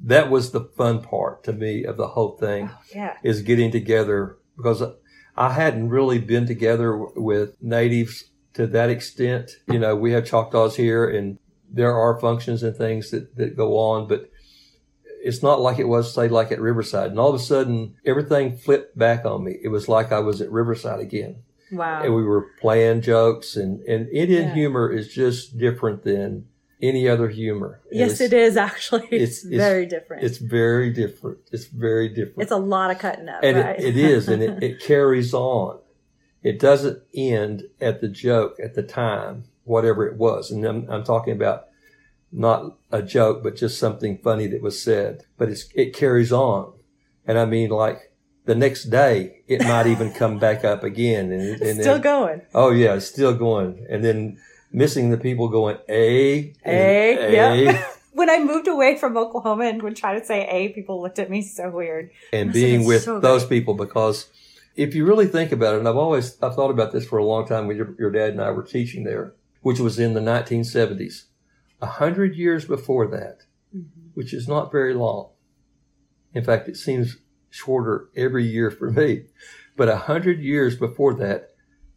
that 0.03 0.31
was 0.31 0.51
the 0.53 0.61
fun 0.77 1.03
part 1.03 1.45
to 1.45 1.53
me 1.53 1.85
of 1.85 1.97
the 1.97 2.09
whole 2.09 2.37
thing 2.37 2.71
oh, 2.73 2.79
Yeah. 2.95 3.17
is 3.23 3.43
getting 3.43 3.71
together 3.71 4.37
because 4.57 4.83
I 5.37 5.53
hadn't 5.53 5.89
really 5.91 6.19
been 6.19 6.47
together 6.47 6.97
with 6.97 7.57
natives 7.63 8.25
to 8.55 8.67
that 8.69 8.91
extent. 8.91 9.53
You 9.69 9.79
know, 9.79 9.95
we 9.97 10.13
have 10.13 10.27
Choctaws 10.27 10.77
here, 10.77 11.09
and 11.09 11.39
there 11.71 11.95
are 11.95 12.19
functions 12.21 12.63
and 12.63 12.77
things 12.77 13.11
that 13.11 13.37
that 13.37 13.57
go 13.57 13.77
on, 13.79 14.09
but. 14.09 14.31
It's 15.21 15.43
not 15.43 15.61
like 15.61 15.81
it 15.81 15.89
was, 15.89 16.15
say, 16.15 16.29
like 16.29 16.53
at 16.53 16.61
Riverside. 16.61 17.11
And 17.11 17.19
all 17.19 17.29
of 17.29 17.35
a 17.35 17.41
sudden, 17.41 17.97
everything 18.07 18.57
flipped 18.57 18.97
back 18.97 19.25
on 19.25 19.43
me. 19.45 19.57
It 19.61 19.69
was 19.69 19.89
like 19.89 20.13
I 20.13 20.21
was 20.21 20.41
at 20.41 20.51
Riverside 20.51 21.01
again. 21.01 21.43
Wow. 21.73 22.03
and 22.05 22.15
we 22.15 22.23
were 22.23 22.47
playing 22.61 23.03
jokes 23.03 23.57
and, 23.57 23.81
and 23.83 24.09
Indian 24.11 24.45
Yeah. 24.49 24.55
humor 24.55 24.91
is 24.91 25.09
just 25.13 25.59
different 25.59 26.03
than 26.05 26.47
any 26.81 27.09
other 27.09 27.29
humor. 27.29 27.81
yes, 27.91 28.21
It's- 28.21 28.57
actually. 28.57 29.09
It's, 29.11 29.45
it's- 29.45 29.47
it's- 29.47 29.61
very 29.61 29.87
different. 29.87 30.23
It's 30.25 30.39
very 30.39 30.91
different. 30.93 31.39
It's 31.53 31.65
very 31.67 32.09
different. 32.09 32.43
It's 32.43 32.53
a 32.53 32.57
lot 32.57 32.91
of 32.91 32.99
cutting 32.99 33.29
up, 33.29 33.41
and 33.43 33.57
right? 33.59 33.79
it, 33.79 33.85
it 33.85 33.97
is, 33.97 34.29
and 34.29 34.43
it, 34.43 34.63
it 34.69 34.81
carries 34.81 35.35
on. 35.35 35.79
It 36.43 36.61
doesn't 36.61 37.03
end 37.15 37.65
at 37.81 38.01
the 38.01 38.09
joke 38.09 38.59
at 38.63 38.75
the 38.75 38.83
time, 38.85 39.45
whatever 39.65 40.07
it 40.07 40.17
was. 40.17 40.51
And 40.53 40.65
I'm, 40.65 40.89
I'm 40.89 41.03
talking 41.05 41.33
about 41.33 41.65
not 42.31 42.77
a 42.93 43.03
joke, 43.03 43.43
but 43.43 43.57
just 43.57 43.79
something 43.79 44.19
funny 44.19 44.47
that 44.49 44.63
was 44.63 44.81
said. 44.81 45.25
But 45.37 45.49
it's, 45.49 45.69
it 45.75 45.95
carries 45.95 46.31
on. 46.33 46.73
And 47.27 47.39
I 47.39 47.45
mean, 47.45 47.71
like 47.71 48.13
the 48.45 48.55
next 48.55 48.85
day, 48.85 49.41
it 49.49 49.63
might 49.65 49.87
even 49.89 50.13
come 50.13 50.39
back 50.39 50.65
up 50.65 50.85
again. 50.85 51.33
And, 51.33 51.61
and 51.61 51.81
Still 51.81 51.95
then- 51.95 52.03
going. 52.03 52.43
Oh 52.55 52.71
yeah, 52.71 52.95
it's 52.95 53.07
still 53.07 53.35
going. 53.35 53.85
And 53.91 54.05
then 54.05 54.39
missing 54.73 55.11
the 55.11 55.17
people 55.19 55.49
going 55.49 55.79
A, 55.89 56.53
A, 56.65 57.33
yep. 57.33 57.85
When 58.13 58.29
I 58.31 58.43
moved 58.43 58.67
away 58.67 58.97
from 58.99 59.17
Oklahoma 59.17 59.67
and 59.67 59.81
would 59.83 59.95
try 59.95 60.19
to 60.19 60.25
say 60.25 60.45
A, 60.51 60.71
people 60.71 61.01
looked 61.01 61.21
at 61.21 61.31
me 61.31 61.41
so 61.43 61.71
weird. 61.71 62.11
and 62.33 62.53
being 62.53 62.85
with 62.85 63.03
so 63.05 63.21
those 63.21 63.45
great." 63.45 63.61
people 63.61 63.75
because 63.75 64.29
if 64.75 64.95
you 64.95 65.05
really 65.07 65.27
think 65.27 65.53
about 65.53 65.75
it, 65.75 65.79
and 65.79 65.89
I've 65.89 65.97
always 65.97 66.37
I've 66.43 66.55
thought 66.57 66.71
about 66.71 66.91
this 66.93 67.07
for 67.07 67.19
a 67.19 67.25
long 67.25 67.47
time 67.47 67.67
when 67.69 67.77
your, 67.77 67.95
your 67.99 68.11
dad 68.11 68.31
and 68.31 68.41
I 68.41 68.51
were 68.51 68.63
teaching 68.65 69.05
there, 69.05 69.35
which 69.63 69.79
was 69.79 69.99
in 70.01 70.15
the 70.15 70.21
1970s, 70.21 71.25
a 71.81 71.87
hundred 71.87 72.35
years 72.37 72.65
before 72.65 73.07
that, 73.09 73.43
Mm-hmm. 73.77 74.09
which 74.15 74.33
is 74.33 74.49
not 74.49 74.73
very 74.73 74.95
long. 74.95 75.29
In 76.35 76.43
fact, 76.43 76.69
it 76.69 76.77
seems 76.77 77.19
shorter 77.51 78.09
every 78.17 78.47
year 78.47 78.71
for 78.71 78.91
me. 78.91 79.25
But 79.77 79.89
a 79.91 79.97
hundred 79.97 80.41
years 80.41 80.75
before 80.77 81.13
that, 81.15 81.55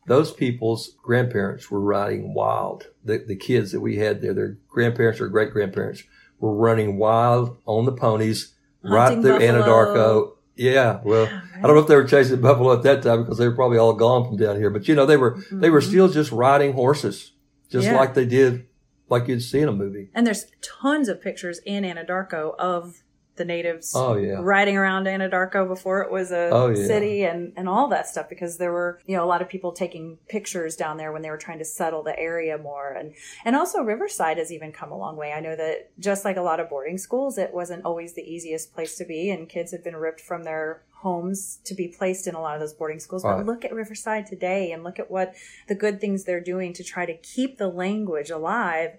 those 0.08 0.32
people's 0.32 0.96
grandparents 1.04 1.70
were 1.70 1.80
riding 1.80 2.34
wild. 2.34 2.88
The, 3.04 3.20
the 3.20 3.36
kids 3.36 3.72
that 3.72 3.82
we 3.82 3.98
had 3.98 4.22
there, 4.22 4.34
their 4.34 4.58
grandparents 4.70 5.22
or 5.22 5.28
great 5.28 5.52
grandparents 5.52 6.04
were 6.40 6.54
running 6.56 6.98
wild 6.98 7.58
on 7.66 7.86
the 7.86 7.92
ponies 7.92 8.54
right 8.82 9.22
through. 9.22 9.40
Anadarko. 9.40 10.34
Yeah, 10.56 11.00
well, 11.04 11.28
I 11.56 11.62
don't 11.62 11.76
know 11.76 11.82
if 11.82 11.88
they 11.88 11.96
were 11.96 12.04
chasing 12.04 12.42
buffalo 12.42 12.74
at 12.74 12.84
that 12.84 13.02
time 13.04 13.24
because 13.24 13.38
they 13.38 13.48
were 13.48 13.56
probably 13.56 13.78
all 13.78 13.94
gone 13.94 14.26
from 14.28 14.38
down 14.38 14.58
here. 14.58 14.70
But 14.70 14.88
you 14.88 14.96
know, 14.96 15.06
they 15.06 15.18
were 15.18 15.42
they 15.52 15.70
were 15.70 15.82
still 15.82 16.10
just 16.10 16.32
riding 16.32 16.74
horses, 16.74 17.32
just 17.70 17.86
Mm-hmm. 17.86 17.96
Yeah. 17.96 18.00
like 18.00 18.14
they 18.16 18.26
did, 18.26 18.68
like 19.10 19.28
you'd 19.28 19.42
see 19.42 19.60
in 19.60 19.70
a 19.70 19.72
movie. 19.72 20.10
And 20.14 20.28
there's 20.28 20.48
tons 20.62 21.08
of 21.08 21.22
pictures 21.22 21.60
in 21.66 21.84
Anadarko 21.84 22.56
of 22.60 23.02
the 23.38 23.46
natives 23.46 23.94
Oh 23.96 24.16
yeah, 24.16 24.38
riding 24.42 24.76
around 24.78 25.06
Anadarko 25.06 25.68
before 25.68 26.02
it 26.02 26.12
was 26.12 26.32
a 26.32 26.50
Oh, 26.52 26.68
yeah. 26.70 26.86
city 26.88 27.24
and, 27.24 27.54
and 27.56 27.70
all 27.70 27.88
that 27.88 28.08
stuff 28.08 28.28
because 28.30 28.58
there 28.58 28.72
were, 28.72 29.00
you 29.06 29.16
know, 29.16 29.24
a 29.24 29.26
lot 29.26 29.42
of 29.42 29.48
people 29.50 29.72
taking 29.72 30.18
pictures 30.28 30.76
down 30.76 30.98
there 30.98 31.12
when 31.12 31.22
they 31.22 31.30
were 31.30 31.38
trying 31.38 31.60
to 31.60 31.66
settle 31.66 32.04
the 32.04 32.18
area 32.20 32.58
more. 32.58 32.92
And, 32.92 33.14
and 33.46 33.56
also 33.56 33.82
Riverside 33.82 34.38
has 34.38 34.52
even 34.52 34.72
come 34.72 34.92
a 34.92 34.98
long 34.98 35.16
way. 35.16 35.32
I 35.32 35.40
know 35.40 35.56
that 35.56 35.92
just 36.00 36.26
like 36.26 36.38
a 36.38 36.42
lot 36.42 36.60
of 36.60 36.70
boarding 36.70 36.98
schools, 36.98 37.38
it 37.38 37.54
wasn't 37.54 37.86
always 37.86 38.14
the 38.14 38.22
easiest 38.24 38.74
place 38.74 38.98
to 38.98 39.06
be 39.06 39.30
and 39.30 39.48
kids 39.48 39.72
have 39.72 39.84
been 39.84 39.96
ripped 39.96 40.22
from 40.22 40.44
their 40.44 40.84
homes 40.92 41.60
to 41.64 41.74
be 41.74 41.88
placed 41.88 42.28
in 42.28 42.36
a 42.36 42.42
lot 42.42 42.54
of 42.56 42.60
those 42.60 42.74
boarding 42.74 43.00
schools. 43.00 43.24
But 43.24 43.38
Right. 43.38 43.46
look 43.46 43.66
at 43.66 43.74
Riverside 43.74 44.26
today 44.28 44.72
and 44.72 44.84
look 44.84 45.00
at 45.00 45.10
what 45.10 45.34
the 45.68 45.74
good 45.76 46.00
things 46.00 46.26
they're 46.26 46.40
doing 46.42 46.74
to 46.74 46.84
try 46.84 47.06
to 47.06 47.16
keep 47.18 47.58
the 47.58 47.70
language 47.70 48.30
alive 48.30 48.98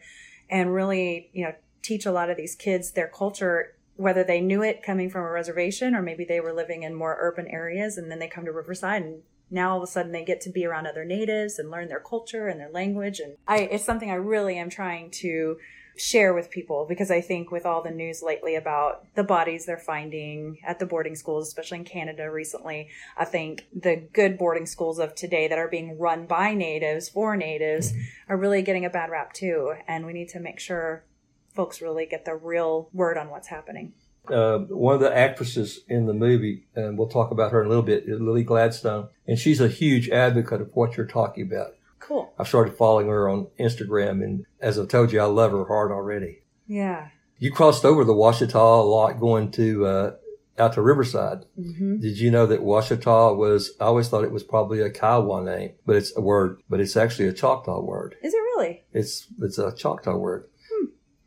and 0.50 0.74
really, 0.74 1.30
you 1.32 1.44
know, 1.44 1.54
teach 1.82 2.06
a 2.06 2.12
lot 2.12 2.30
of 2.30 2.36
these 2.36 2.54
kids 2.54 2.92
their 2.92 3.08
culture, 3.08 3.74
whether 3.96 4.24
they 4.24 4.40
knew 4.40 4.62
it 4.62 4.83
coming 4.83 5.11
from 5.11 5.22
a 5.22 5.31
reservation 5.31 5.94
or 5.94 6.02
maybe 6.02 6.24
they 6.24 6.40
were 6.40 6.52
living 6.52 6.83
in 6.83 6.94
more 6.94 7.16
urban 7.20 7.46
areas 7.48 7.98
and 7.98 8.11
then 8.11 8.18
they 8.18 8.28
come 8.28 8.44
to 8.44 8.52
Riverside 8.52 9.02
and 9.02 9.22
now 9.50 9.72
all 9.72 9.76
of 9.76 9.83
a 9.83 9.87
sudden 9.87 10.12
they 10.12 10.24
get 10.24 10.40
to 10.40 10.50
be 10.50 10.64
around 10.64 10.87
other 10.87 11.05
natives 11.05 11.59
and 11.59 11.70
learn 11.70 11.88
their 11.88 12.00
culture 12.00 12.48
and 12.48 12.59
their 12.59 12.70
language. 12.70 13.20
And 13.20 13.37
I, 13.46 13.59
it's 13.59 13.85
something 13.85 14.11
I 14.11 14.14
really 14.14 14.57
am 14.57 14.70
trying 14.70 15.11
to 15.11 15.59
share 15.94 16.33
with 16.33 16.50
people 16.50 16.87
because 16.88 17.11
I 17.11 17.20
think 17.20 17.50
with 17.50 17.66
all 17.66 17.83
the 17.83 17.90
news 17.90 18.22
lately 18.22 18.55
about 18.55 19.05
the 19.14 19.22
bodies 19.22 19.66
they're 19.66 19.76
finding 19.76 20.59
at 20.66 20.78
the 20.78 20.87
boarding 20.87 21.14
schools, 21.14 21.48
especially 21.48 21.78
in 21.78 21.85
Canada 21.85 22.31
recently, 22.31 22.88
I 23.16 23.26
think 23.26 23.66
the 23.74 23.96
good 23.96 24.38
boarding 24.38 24.64
schools 24.64 24.98
of 24.98 25.14
today 25.14 25.48
that 25.48 25.59
are 25.59 25.68
being 25.68 25.98
run 25.98 26.26
by 26.26 26.55
natives 26.55 27.11
for 27.11 27.37
natives 27.37 27.92
mm-hmm. 27.92 28.33
are 28.33 28.38
really 28.38 28.62
getting 28.62 28.87
a 28.87 28.90
bad 28.90 29.11
rap 29.11 29.35
too. 29.35 29.74
And 29.87 30.07
we 30.07 30.14
need 30.14 30.31
to 30.31 30.40
make 30.40 30.59
sure 30.59 31.05
folks 31.54 31.80
really 31.82 32.06
get 32.06 32.24
the 32.24 32.34
real 32.34 32.88
word 32.92 33.16
on 33.18 33.28
what's 33.30 33.48
happening. 33.48 33.92
uh, 34.28 34.58
one 34.58 34.94
of 34.94 35.00
the 35.00 35.14
actresses 35.16 35.80
in 35.88 36.06
the 36.06 36.14
movie, 36.14 36.66
and 36.76 36.96
we'll 36.96 37.08
talk 37.08 37.30
about 37.30 37.50
her 37.52 37.60
in 37.60 37.66
a 37.66 37.68
little 37.68 37.82
bit, 37.84 38.04
is 38.06 38.20
Lily 38.20 38.44
Gladstone, 38.44 39.08
and 39.26 39.38
she's 39.38 39.60
a 39.60 39.68
huge 39.68 40.08
advocate 40.10 40.60
of 40.60 40.70
what 40.74 40.96
you're 40.96 41.06
talking 41.06 41.44
about. 41.44 41.74
Cool. 41.98 42.32
I've 42.38 42.48
started 42.48 42.74
following 42.76 43.08
her 43.08 43.28
on 43.28 43.48
Instagram, 43.58 44.22
and 44.22 44.44
as 44.60 44.78
I've 44.78 44.88
told 44.88 45.12
you, 45.12 45.20
I 45.20 45.24
love 45.24 45.50
her 45.52 45.64
hard 45.64 45.90
already. 45.92 46.42
Yeah. 46.66 47.08
You 47.38 47.50
crossed 47.50 47.84
over 47.84 48.04
the 48.04 48.14
Washita 48.14 48.54
a 48.54 48.82
lot 48.84 49.18
going 49.18 49.50
to 49.52 49.86
uh, 49.86 50.14
out 50.58 50.74
to 50.74 50.82
Riverside. 50.82 51.44
hmm 51.56 51.98
Did 51.98 52.18
you 52.18 52.30
know 52.30 52.46
that 52.46 52.60
Washita 52.60 53.36
was? 53.36 53.72
I 53.80 53.84
always 53.84 54.08
thought 54.08 54.22
it 54.24 54.30
was 54.32 54.44
probably 54.44 54.80
a 54.80 54.90
Kiowa 54.90 55.42
name, 55.42 55.72
but 55.84 55.96
it's 55.96 56.16
a 56.16 56.20
word, 56.20 56.60
but 56.70 56.78
it's 56.80 56.96
actually 56.96 57.26
a 57.28 57.32
Choctaw 57.32 57.80
word. 57.82 58.14
Is 58.22 58.34
it 58.34 58.38
really? 58.38 58.84
It's 58.92 59.26
it's 59.40 59.58
a 59.58 59.74
Choctaw 59.74 60.16
word. 60.16 60.44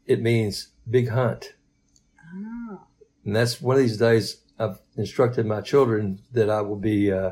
It 0.05 0.21
means 0.21 0.69
big 0.89 1.09
hunt. 1.09 1.53
Oh. 2.33 2.81
And 3.23 3.35
that's 3.35 3.61
one 3.61 3.75
of 3.75 3.81
these 3.81 3.97
days 3.97 4.41
I've 4.59 4.79
instructed 4.95 5.45
my 5.45 5.61
children 5.61 6.21
that 6.31 6.49
I 6.49 6.61
will 6.61 6.75
be, 6.77 7.11
uh, 7.11 7.31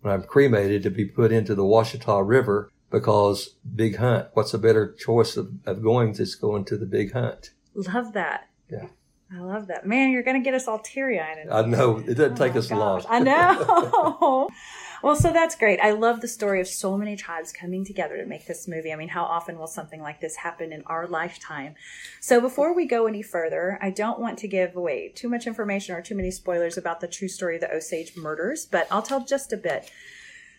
when 0.00 0.14
I'm 0.14 0.22
cremated, 0.22 0.82
to 0.84 0.90
be 0.90 1.04
put 1.04 1.32
into 1.32 1.54
the 1.54 1.64
Washita 1.64 2.26
River 2.26 2.70
because 2.90 3.56
big 3.74 3.96
hunt. 3.96 4.28
What's 4.34 4.54
a 4.54 4.58
better 4.58 4.92
choice 4.92 5.36
of, 5.36 5.50
of 5.66 5.82
going 5.82 6.14
to 6.14 6.26
going 6.40 6.64
to 6.66 6.76
the 6.76 6.86
big 6.86 7.12
hunt? 7.12 7.50
Love 7.74 8.12
that. 8.12 8.48
Yeah. 8.70 8.88
I 9.34 9.40
love 9.40 9.68
that. 9.68 9.86
Man, 9.86 10.10
you're 10.10 10.22
going 10.22 10.40
to 10.40 10.44
get 10.44 10.54
us 10.54 10.68
all 10.68 10.78
teary 10.78 11.18
eyed. 11.18 11.48
I 11.50 11.62
know 11.62 11.98
it 11.98 12.14
doesn't 12.14 12.36
take 12.36 12.52
Oh 12.52 12.54
my 12.54 12.58
us 12.58 12.70
long. 12.70 13.02
I 13.08 13.18
know. 13.18 14.48
well, 15.02 15.16
so 15.16 15.32
that's 15.32 15.56
great. 15.56 15.80
I 15.80 15.90
love 15.90 16.20
the 16.20 16.28
story 16.28 16.60
of 16.60 16.68
so 16.68 16.96
many 16.96 17.16
tribes 17.16 17.52
coming 17.52 17.84
together 17.84 18.16
to 18.16 18.26
make 18.26 18.46
this 18.46 18.68
movie. 18.68 18.92
I 18.92 18.96
mean, 18.96 19.08
how 19.08 19.24
often 19.24 19.58
will 19.58 19.66
something 19.66 20.00
like 20.00 20.20
this 20.20 20.36
happen 20.36 20.72
in 20.72 20.82
our 20.86 21.06
lifetime? 21.06 21.74
So 22.20 22.40
before 22.40 22.74
we 22.74 22.86
go 22.86 23.06
any 23.06 23.22
further, 23.22 23.78
I 23.82 23.90
don't 23.90 24.20
want 24.20 24.38
to 24.38 24.48
give 24.48 24.76
away 24.76 25.12
too 25.14 25.28
much 25.28 25.46
information 25.46 25.94
or 25.94 26.02
too 26.02 26.14
many 26.14 26.30
spoilers 26.30 26.78
about 26.78 27.00
the 27.00 27.08
true 27.08 27.28
story 27.28 27.56
of 27.56 27.62
the 27.62 27.74
Osage 27.74 28.16
murders, 28.16 28.64
but 28.64 28.86
I'll 28.90 29.02
tell 29.02 29.24
just 29.24 29.52
a 29.52 29.56
bit. 29.56 29.90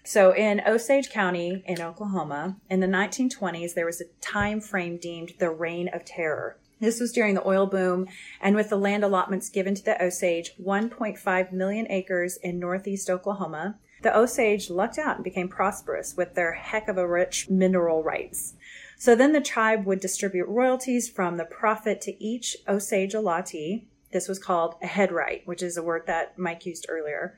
So 0.03 0.35
in 0.35 0.61
Osage 0.67 1.09
County 1.09 1.63
in 1.65 1.81
Oklahoma, 1.81 2.57
in 2.69 2.81
the 2.81 2.87
1920s, 2.87 3.73
there 3.73 3.85
was 3.85 4.01
a 4.01 4.05
time 4.19 4.59
frame 4.59 4.97
deemed 4.97 5.33
the 5.39 5.49
Reign 5.49 5.87
of 5.93 6.03
Terror. 6.03 6.57
This 6.81 6.99
was 6.99 7.13
during 7.13 7.35
the 7.35 7.47
oil 7.47 7.65
boom, 7.65 8.07
and 8.41 8.57
with 8.57 8.69
the 8.69 8.75
land 8.75 9.05
allotments 9.05 9.47
given 9.47 9.73
to 9.75 9.83
the 9.85 10.03
Osage, 10.03 10.51
1.5 10.61 11.53
million 11.53 11.89
acres 11.89 12.35
in 12.43 12.59
northeast 12.59 13.09
Oklahoma, 13.09 13.79
the 14.03 14.15
Osage 14.15 14.69
lucked 14.69 14.97
out 14.97 15.15
and 15.15 15.23
became 15.23 15.47
prosperous 15.47 16.15
with 16.15 16.35
their 16.35 16.53
heck 16.53 16.87
of 16.87 16.97
a 16.97 17.07
rich 17.07 17.49
mineral 17.49 18.03
rights. 18.03 18.53
So 18.97 19.15
then 19.15 19.31
the 19.33 19.41
tribe 19.41 19.85
would 19.85 19.99
distribute 19.99 20.47
royalties 20.47 21.09
from 21.09 21.37
the 21.37 21.45
profit 21.45 21.99
to 22.01 22.23
each 22.23 22.55
Osage 22.67 23.13
allottee. 23.13 23.83
This 24.11 24.27
was 24.27 24.39
called 24.39 24.75
a 24.81 24.87
head 24.87 25.11
right, 25.11 25.41
which 25.45 25.63
is 25.63 25.75
a 25.75 25.83
word 25.83 26.03
that 26.07 26.37
Mike 26.37 26.65
used 26.65 26.85
earlier. 26.87 27.35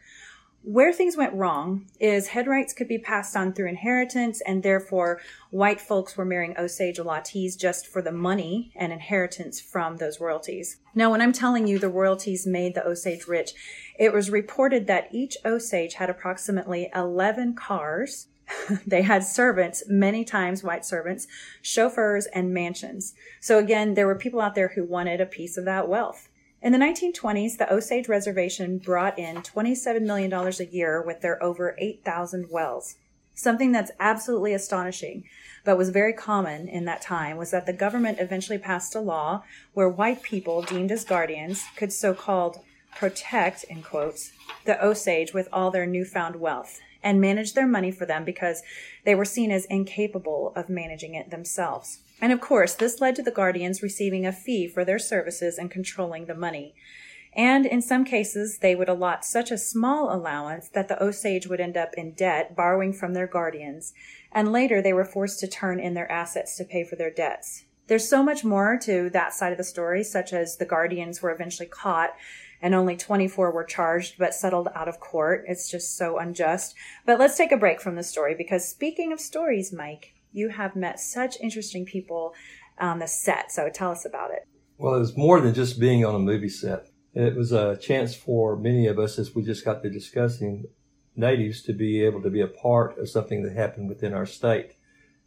Where 0.68 0.92
things 0.92 1.16
went 1.16 1.36
wrong 1.36 1.86
is 2.00 2.30
head 2.30 2.48
rights 2.48 2.74
could 2.74 2.88
be 2.88 2.98
passed 2.98 3.38
on 3.38 3.54
through 3.54 3.68
inheritance, 3.68 4.42
and 4.42 4.64
therefore 4.64 5.22
white 5.52 5.80
folks 5.80 6.18
were 6.18 6.26
marrying 6.26 6.58
Osage 6.58 6.98
allottees 6.98 7.56
just 7.56 7.86
for 7.86 8.02
the 8.02 8.12
money 8.12 8.72
and 8.76 8.92
inheritance 8.92 9.62
from 9.62 9.98
those 9.98 10.20
royalties. 10.20 10.78
Now, 10.96 11.12
when 11.12 11.22
I'm 11.22 11.34
telling 11.34 11.68
you 11.68 11.78
the 11.78 11.88
royalties 11.88 12.48
made 12.48 12.74
the 12.74 12.84
Osage 12.84 13.28
rich, 13.28 13.54
it 14.00 14.12
was 14.12 14.32
reported 14.32 14.88
that 14.88 15.10
each 15.12 15.38
Osage 15.46 15.94
had 15.94 16.10
approximately 16.10 16.90
11 16.96 17.54
cars. 17.54 18.26
they 18.88 19.04
had 19.04 19.24
servants, 19.24 19.84
many 19.88 20.26
times 20.26 20.64
white 20.64 20.84
servants, 20.84 21.28
chauffeurs, 21.62 22.26
and 22.34 22.52
mansions. 22.52 23.14
So 23.40 23.60
again, 23.60 23.94
there 23.94 24.08
were 24.08 24.18
people 24.18 24.42
out 24.42 24.56
there 24.56 24.70
who 24.70 24.84
wanted 24.84 25.22
a 25.22 25.28
piece 25.28 25.58
of 25.58 25.66
that 25.66 25.88
wealth. 25.88 26.28
In 26.66 26.72
the 26.72 26.80
1920s, 26.80 27.60
the 27.60 27.72
Osage 27.72 28.08
Reservation 28.08 28.80
brought 28.80 29.20
in 29.20 29.44
$27 29.44 30.02
million 30.02 30.34
a 30.34 30.64
year 30.64 31.00
with 31.00 31.22
their 31.22 31.42
over 31.44 31.76
8,000 31.78 32.48
wells. 32.50 32.96
Something 33.36 33.72
that's 33.72 33.92
absolutely 34.00 34.56
astonishing, 34.56 35.26
but 35.64 35.78
was 35.78 35.92
very 35.92 36.12
common 36.12 36.68
in 36.68 36.86
that 36.86 37.04
time, 37.04 37.38
was 37.38 37.52
that 37.52 37.68
the 37.68 37.72
government 37.72 38.18
eventually 38.20 38.58
passed 38.58 38.96
a 38.96 39.00
law 39.00 39.44
where 39.76 39.88
white 39.88 40.24
people 40.24 40.64
deemed 40.64 40.92
as 40.92 41.06
guardians 41.06 41.64
could 41.78 41.94
so 41.94 42.16
called 42.16 42.58
protect, 42.96 43.64
in 43.66 43.84
quotes, 43.84 44.32
the 44.66 44.84
Osage 44.84 45.36
with 45.36 45.48
all 45.54 45.70
their 45.70 45.86
newfound 45.86 46.38
wealth 46.38 46.80
and 47.04 47.22
manage 47.22 47.54
their 47.54 47.68
money 47.68 47.92
for 47.92 48.08
them 48.08 48.26
because 48.26 48.64
they 49.04 49.14
were 49.14 49.24
seen 49.24 49.52
as 49.52 49.66
incapable 49.66 50.52
of 50.56 50.68
managing 50.68 51.14
it 51.14 51.30
themselves. 51.30 52.00
And 52.22 52.32
of 52.32 52.42
course, 52.42 52.74
this 52.74 53.02
led 53.02 53.16
to 53.18 53.24
the 53.24 53.32
guardians 53.32 53.84
receiving 53.84 54.26
a 54.26 54.32
fee 54.32 54.68
for 54.68 54.86
their 54.86 55.00
services 55.00 55.58
and 55.58 55.70
controlling 55.70 56.26
the 56.26 56.36
money. 56.36 56.74
And 57.34 57.66
in 57.66 57.82
some 57.82 58.06
cases, 58.06 58.60
they 58.60 58.76
would 58.76 58.88
allot 58.88 59.26
such 59.26 59.52
a 59.52 59.58
small 59.58 60.14
allowance 60.16 60.70
that 60.70 60.88
the 60.88 61.02
Osage 61.04 61.48
would 61.48 61.60
end 61.60 61.76
up 61.76 61.94
in 61.96 62.12
debt, 62.12 62.56
borrowing 62.56 62.94
from 62.94 63.14
their 63.14 63.28
guardians. 63.28 63.94
And 64.32 64.54
later, 64.54 64.82
they 64.82 64.94
were 64.94 65.04
forced 65.04 65.42
to 65.42 65.48
turn 65.48 65.80
in 65.80 65.94
their 65.94 66.10
assets 66.10 66.56
to 66.58 66.64
pay 66.64 66.86
for 66.86 66.96
their 66.96 67.12
debts. 67.12 67.66
There's 67.88 68.10
so 68.10 68.24
much 68.24 68.44
more 68.44 68.80
to 68.84 69.10
that 69.12 69.34
side 69.34 69.52
of 69.52 69.58
the 69.58 69.64
story, 69.64 70.04
such 70.04 70.34
as 70.34 70.56
the 70.56 70.66
guardians 70.66 71.22
were 71.22 71.32
eventually 71.32 71.68
caught 71.68 72.12
and 72.62 72.74
only 72.74 72.98
24 72.98 73.52
were 73.52 73.64
charged 73.64 74.18
but 74.18 74.34
settled 74.34 74.70
out 74.74 74.88
of 74.88 75.00
court. 75.00 75.46
It's 75.48 75.70
just 75.70 75.96
so 75.96 76.18
unjust. 76.18 76.74
But 77.06 77.20
let's 77.20 77.38
take 77.38 77.52
a 77.52 77.58
break 77.58 77.80
from 77.80 77.96
the 77.96 78.02
story 78.02 78.34
because 78.34 78.68
speaking 78.68 79.12
of 79.14 79.20
stories, 79.20 79.72
Mike, 79.72 80.15
you 80.36 80.50
have 80.50 80.76
met 80.76 81.00
such 81.00 81.40
interesting 81.40 81.86
people 81.86 82.34
on 82.78 83.00
the 83.00 83.08
set. 83.08 83.52
So 83.52 83.70
tell 83.74 83.92
us 83.92 84.06
about 84.06 84.32
it. 84.32 84.48
Well, 84.78 84.96
it 84.96 85.00
was 85.00 85.16
more 85.16 85.40
than 85.40 85.54
just 85.54 85.80
being 85.80 86.06
on 86.06 86.14
a 86.14 86.20
movie 86.20 86.50
set. 86.50 86.88
It 87.14 87.36
was 87.36 87.54
a 87.54 87.78
chance 87.78 88.14
for 88.14 88.58
many 88.58 88.88
of 88.88 89.00
us, 89.00 89.18
as 89.18 89.34
we 89.34 89.44
just 89.44 89.64
got 89.64 89.82
to 89.84 89.90
discussing, 89.90 90.66
natives 91.16 91.62
to 91.64 91.74
be 91.74 92.04
able 92.04 92.22
to 92.22 92.30
be 92.30 92.42
a 92.42 92.48
part 92.48 92.98
of 92.98 93.10
something 93.10 93.44
that 93.44 93.56
happened 93.56 93.88
within 93.88 94.14
our 94.14 94.26
state 94.26 94.74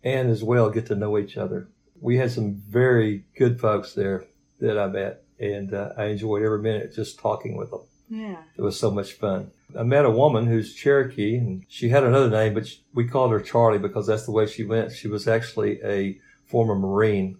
and 0.05 0.29
as 0.29 0.44
well 0.44 0.68
get 0.68 0.87
to 0.87 0.94
know 0.94 1.16
each 1.16 1.38
other. 1.38 1.68
We 1.99 2.18
had 2.18 2.31
some 2.31 2.62
very 2.68 3.25
good 3.37 3.59
folks 3.59 3.94
there 3.94 4.27
that 4.61 4.79
I 4.79 4.87
met 4.88 5.23
and 5.40 5.73
uh, 5.73 5.94
I 5.97 6.05
enjoyed 6.07 6.42
every 6.42 6.61
minute 6.61 6.94
just 6.94 7.18
talking 7.18 7.57
with 7.57 7.71
them. 7.71 7.81
Yeah. 8.11 8.42
It 8.57 8.62
was 8.62 8.79
so 8.79 8.90
much 8.90 9.12
fun. 9.14 9.51
I 9.76 9.83
met 9.83 10.04
a 10.04 10.11
woman 10.11 10.46
who's 10.46 10.74
Cherokee 10.74 11.37
and 11.37 11.64
she 11.68 11.90
had 11.90 12.04
another 12.04 12.31
name, 12.31 12.54
but 12.54 12.66
she, 12.66 12.83
we 12.94 13.07
called 13.07 13.33
her 13.33 13.40
Charlie 13.40 13.78
because 13.78 14.07
that's 14.07 14.24
the 14.24 14.33
way 14.33 14.46
she 14.46 14.64
went. 14.64 14.92
She 14.92 15.09
was 15.09 15.28
actually 15.28 15.81
a 15.83 16.18
former 16.46 16.74
Marine 16.74 17.37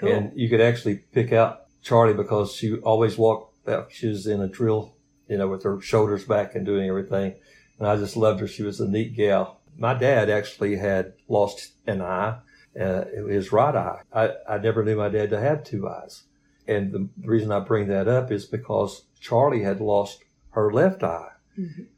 Cool. 0.00 0.12
and 0.12 0.32
you 0.34 0.48
could 0.48 0.60
actually 0.60 0.96
pick 1.12 1.32
out 1.32 1.66
Charlie 1.82 2.14
because 2.14 2.54
she 2.54 2.76
always 2.78 3.16
walked 3.16 3.68
out. 3.68 3.88
She 3.92 4.08
was 4.08 4.26
in 4.26 4.40
a 4.40 4.48
drill, 4.48 4.94
you 5.28 5.38
know, 5.38 5.48
with 5.48 5.62
her 5.62 5.80
shoulders 5.80 6.24
back 6.24 6.54
and 6.54 6.66
doing 6.66 6.88
everything. 6.88 7.34
And 7.78 7.86
I 7.86 7.96
just 7.96 8.16
loved 8.16 8.40
her. 8.40 8.48
She 8.48 8.62
was 8.62 8.80
a 8.80 8.88
neat 8.88 9.14
gal. 9.14 9.60
My 9.76 9.94
dad 9.94 10.28
actually 10.28 10.76
had 10.76 11.14
lost 11.28 11.72
an 11.86 12.02
eye, 12.02 12.38
uh, 12.78 13.04
his 13.28 13.52
right 13.52 13.74
eye. 13.74 14.00
I, 14.12 14.30
I 14.48 14.58
never 14.58 14.84
knew 14.84 14.96
my 14.96 15.08
dad 15.08 15.30
to 15.30 15.40
have 15.40 15.62
two 15.62 15.88
eyes. 15.88 16.24
And 16.66 16.92
the 16.92 17.08
reason 17.24 17.52
I 17.52 17.60
bring 17.60 17.86
that 17.88 18.08
up 18.08 18.30
is 18.30 18.44
because 18.44 19.04
Charlie 19.20 19.62
had 19.62 19.80
lost 19.80 20.22
her 20.50 20.72
left 20.72 21.02
eye. 21.02 21.30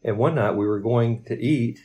And 0.04 0.18
one 0.18 0.34
night 0.34 0.52
we 0.52 0.66
were 0.66 0.80
going 0.80 1.24
to 1.24 1.38
eat 1.40 1.78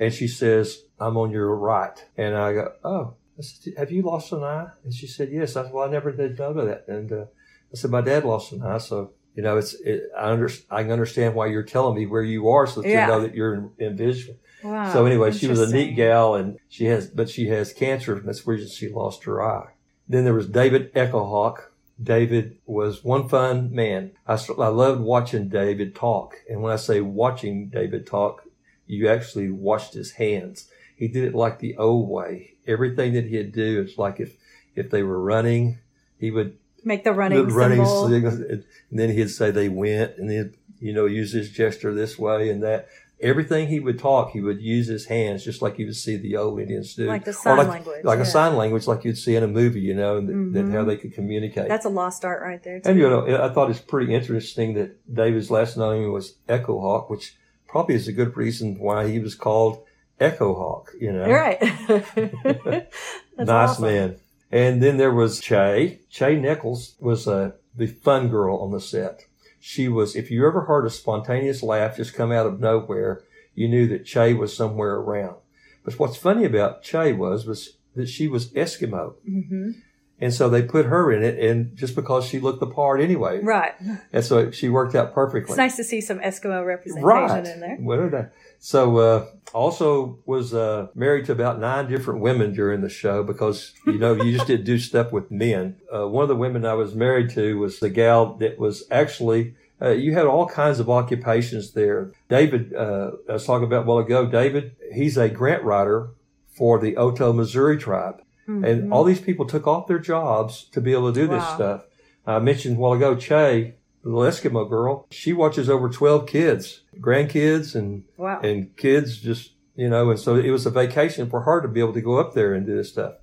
and 0.00 0.12
she 0.12 0.26
says, 0.28 0.82
I'm 0.98 1.16
on 1.16 1.30
your 1.30 1.54
right. 1.54 2.04
And 2.16 2.36
I 2.36 2.52
go, 2.52 2.72
Oh, 2.84 3.14
I 3.38 3.42
said, 3.42 3.74
have 3.78 3.92
you 3.92 4.02
lost 4.02 4.32
an 4.32 4.42
eye? 4.42 4.68
And 4.84 4.92
she 4.92 5.06
said, 5.06 5.28
yes. 5.30 5.54
I 5.54 5.62
said, 5.62 5.72
well, 5.72 5.86
I 5.86 5.90
never 5.90 6.10
did 6.10 6.38
know 6.38 6.52
that. 6.54 6.86
And 6.88 7.12
uh, 7.12 7.24
I 7.72 7.74
said, 7.74 7.90
my 7.92 8.00
dad 8.00 8.24
lost 8.24 8.50
an 8.52 8.62
eye. 8.62 8.78
So, 8.78 9.12
you 9.36 9.42
know, 9.44 9.56
it's, 9.58 9.74
it, 9.74 10.10
I, 10.18 10.30
under, 10.32 10.50
I 10.70 10.82
can 10.82 10.90
understand 10.90 11.36
why 11.36 11.46
you're 11.46 11.62
telling 11.62 11.94
me 11.94 12.06
where 12.06 12.24
you 12.24 12.48
are 12.48 12.66
so 12.66 12.82
that 12.82 12.88
Yeah. 12.88 13.06
you 13.06 13.12
know 13.12 13.20
that 13.22 13.34
you're 13.36 13.54
in, 13.54 13.70
in 13.78 13.96
vision. 13.96 14.38
Wow. 14.64 14.92
So 14.92 15.06
anyway, 15.06 15.30
she 15.30 15.46
was 15.46 15.60
a 15.60 15.72
neat 15.72 15.94
gal 15.94 16.34
and 16.34 16.58
she 16.68 16.86
has, 16.86 17.06
but 17.06 17.30
she 17.30 17.46
has 17.48 17.72
cancer. 17.72 18.16
And 18.16 18.26
that's 18.26 18.44
where 18.44 18.58
she 18.58 18.88
lost 18.88 19.22
her 19.24 19.40
eye. 19.40 19.68
Then 20.08 20.24
there 20.24 20.34
was 20.34 20.48
David 20.48 20.92
Echohawk. 20.94 21.67
David 22.02 22.58
was 22.66 23.02
one 23.02 23.28
fun 23.28 23.74
man. 23.74 24.12
I, 24.26 24.34
I 24.34 24.68
loved 24.68 25.00
watching 25.00 25.48
David 25.48 25.94
talk. 25.94 26.36
And 26.48 26.62
when 26.62 26.72
I 26.72 26.76
say 26.76 27.00
watching 27.00 27.68
David 27.68 28.06
talk, 28.06 28.44
you 28.86 29.08
actually 29.08 29.50
watched 29.50 29.94
his 29.94 30.12
hands. 30.12 30.68
He 30.96 31.08
did 31.08 31.24
it 31.24 31.34
like 31.34 31.58
the 31.58 31.76
old 31.76 32.08
way. 32.08 32.54
Everything 32.66 33.14
that 33.14 33.26
he'd 33.26 33.52
do, 33.52 33.80
it's 33.80 33.98
like 33.98 34.20
if, 34.20 34.36
if 34.74 34.90
they 34.90 35.02
were 35.02 35.20
running, 35.20 35.78
he 36.18 36.30
would 36.30 36.56
Make 36.84 37.04
the 37.04 37.12
running 37.12 37.48
the 37.48 37.54
running 37.54 37.84
signals, 37.84 38.40
and 38.40 38.64
then 38.90 39.10
he'd 39.10 39.30
say 39.30 39.50
they 39.50 39.68
went, 39.68 40.16
and 40.16 40.30
then 40.30 40.54
you 40.78 40.92
know 40.92 41.06
use 41.06 41.32
his 41.32 41.50
gesture 41.50 41.92
this 41.92 42.18
way 42.18 42.50
and 42.50 42.62
that. 42.62 42.88
Everything 43.20 43.66
he 43.66 43.80
would 43.80 43.98
talk, 43.98 44.30
he 44.30 44.40
would 44.40 44.60
use 44.60 44.86
his 44.86 45.06
hands, 45.06 45.44
just 45.44 45.60
like 45.60 45.76
you 45.78 45.86
would 45.86 45.96
see 45.96 46.16
the 46.16 46.36
old 46.36 46.60
Indians 46.60 46.94
do, 46.94 47.06
Like 47.06 47.24
the 47.24 47.32
sign 47.32 47.66
language, 47.68 48.04
like 48.04 48.18
yeah. 48.18 48.22
a 48.22 48.26
sign 48.26 48.56
language, 48.56 48.86
like 48.86 49.04
you'd 49.04 49.18
see 49.18 49.34
in 49.34 49.42
a 49.42 49.48
movie, 49.48 49.80
you 49.80 49.94
know, 49.94 50.18
and 50.18 50.54
Mhm. 50.54 50.72
how 50.72 50.84
they 50.84 50.96
could 50.96 51.12
communicate. 51.14 51.66
That's 51.68 51.84
a 51.84 51.88
lost 51.88 52.24
art 52.24 52.40
right 52.42 52.62
there. 52.62 52.78
Too. 52.78 52.88
and 52.90 52.98
you 52.98 53.08
know, 53.10 53.26
I 53.42 53.48
thought 53.48 53.70
it's 53.70 53.80
pretty 53.80 54.14
interesting 54.14 54.74
that 54.74 54.96
David's 55.12 55.50
last 55.50 55.76
name 55.76 56.12
was 56.12 56.34
Echo 56.48 56.78
Hawk, 56.80 57.10
which 57.10 57.36
probably 57.66 57.96
is 57.96 58.06
a 58.06 58.12
good 58.12 58.36
reason 58.36 58.78
why 58.78 59.08
he 59.08 59.18
was 59.18 59.34
called 59.34 59.82
Echo 60.20 60.54
Hawk. 60.54 60.92
You 61.00 61.12
know, 61.12 61.26
You're 61.26 61.40
right. 61.40 61.60
Nice 63.38 63.48
awesome. 63.48 63.84
man. 63.84 64.16
And 64.50 64.82
then 64.82 64.96
there 64.96 65.12
was 65.12 65.40
Che. 65.40 65.98
Che 66.10 66.36
Nichols 66.36 66.94
was 67.00 67.28
uh, 67.28 67.52
the 67.76 67.86
fun 67.86 68.28
girl 68.28 68.58
on 68.58 68.70
the 68.72 68.80
set. 68.80 69.24
She 69.68 69.86
was, 69.86 70.16
if 70.16 70.30
you 70.30 70.46
ever 70.46 70.62
heard 70.62 70.86
a 70.86 70.90
spontaneous 70.90 71.62
laugh 71.62 71.98
just 71.98 72.14
come 72.14 72.32
out 72.32 72.46
of 72.46 72.58
nowhere, 72.58 73.24
you 73.54 73.68
knew 73.68 73.86
that 73.88 74.06
Che 74.06 74.32
was 74.32 74.56
somewhere 74.56 74.94
around. 74.94 75.36
But 75.84 75.98
what's 75.98 76.16
funny 76.16 76.46
about 76.46 76.82
Che 76.82 77.12
was, 77.12 77.44
was 77.44 77.76
that 77.94 78.08
she 78.08 78.28
was 78.28 78.50
Eskimo. 78.52 79.16
hmm 79.26 79.72
And 80.20 80.34
so 80.34 80.48
they 80.48 80.62
put 80.62 80.86
her 80.86 81.12
in 81.12 81.22
it, 81.22 81.38
and 81.38 81.76
just 81.76 81.94
because 81.94 82.24
she 82.26 82.40
looked 82.40 82.58
the 82.58 82.66
part 82.66 83.00
anyway, 83.00 83.40
Right. 83.40 83.72
and 84.12 84.24
so 84.24 84.50
she 84.50 84.68
worked 84.68 84.96
out 84.96 85.14
perfectly. 85.14 85.52
It's 85.52 85.56
nice 85.58 85.76
to 85.76 85.84
see 85.84 86.00
some 86.00 86.18
Eskimo 86.18 86.66
representation 86.66 87.06
right. 87.06 87.46
in 87.46 87.60
there. 87.60 87.76
What 87.76 88.00
are 88.00 88.10
they? 88.10 88.26
So 88.58 88.96
uh, 88.96 89.26
also 89.54 90.18
was 90.26 90.52
uh, 90.52 90.88
married 90.94 91.26
to 91.26 91.32
about 91.32 91.60
nine 91.60 91.88
different 91.88 92.20
women 92.20 92.52
during 92.52 92.80
the 92.80 92.88
show 92.88 93.22
because 93.22 93.72
you 93.86 93.98
know 93.98 94.14
you 94.14 94.32
just 94.32 94.48
didn't 94.48 94.66
do 94.66 94.78
stuff 94.90 95.12
with 95.12 95.30
men. 95.30 95.76
Uh, 95.94 96.08
one 96.08 96.22
of 96.22 96.28
the 96.28 96.34
women 96.36 96.66
I 96.66 96.74
was 96.74 96.94
married 96.96 97.30
to 97.30 97.56
was 97.58 97.78
the 97.78 97.90
gal 97.90 98.34
that 98.38 98.58
was 98.58 98.84
actually. 98.90 99.54
Uh, 99.80 99.90
you 99.90 100.12
had 100.12 100.26
all 100.26 100.48
kinds 100.48 100.80
of 100.80 100.90
occupations 100.90 101.70
there. 101.74 102.10
David, 102.28 102.74
uh, 102.74 103.12
I 103.28 103.34
was 103.34 103.46
talking 103.46 103.64
about 103.64 103.84
a 103.84 103.86
while 103.86 103.98
ago. 103.98 104.26
David, 104.26 104.74
he's 104.92 105.16
a 105.16 105.28
grant 105.28 105.62
writer 105.62 106.08
for 106.48 106.80
the 106.80 106.96
Oto 106.96 107.32
Missouri 107.32 107.78
tribe, 107.78 108.20
and 108.48 108.92
all 108.92 109.04
these 109.04 109.20
people 109.20 109.44
took 109.46 109.66
off 109.66 109.86
their 109.86 109.98
jobs 109.98 110.64
to 110.72 110.80
be 110.80 110.92
able 110.92 111.12
to 111.12 111.20
do 111.20 111.26
this 111.28 111.44
stuff. 111.54 111.84
I 112.26 112.38
mentioned 112.38 112.76
a 112.76 112.80
while 112.80 112.94
ago, 112.94 113.14
Che, 113.14 113.74
the 114.02 114.10
Eskimo 114.10 114.68
girl. 114.68 115.06
She 115.10 115.32
watches 115.34 115.68
over 115.68 115.88
twelve 115.90 116.26
kids, 116.26 116.80
grandkids, 116.98 117.74
and 117.74 118.04
Wow. 118.16 118.40
and 118.42 118.74
kids 118.76 119.18
just 119.18 119.52
you 119.76 119.88
know 119.88 120.10
and 120.10 120.18
so 120.18 120.34
it 120.36 120.50
was 120.50 120.66
a 120.66 120.70
vacation 120.70 121.28
for 121.30 121.42
her 121.42 121.60
to 121.60 121.68
be 121.68 121.80
able 121.80 121.92
to 121.92 122.00
go 122.00 122.16
up 122.18 122.34
there 122.34 122.52
and 122.54 122.66
do 122.66 122.74
this 122.76 122.88
stuff 122.90 123.14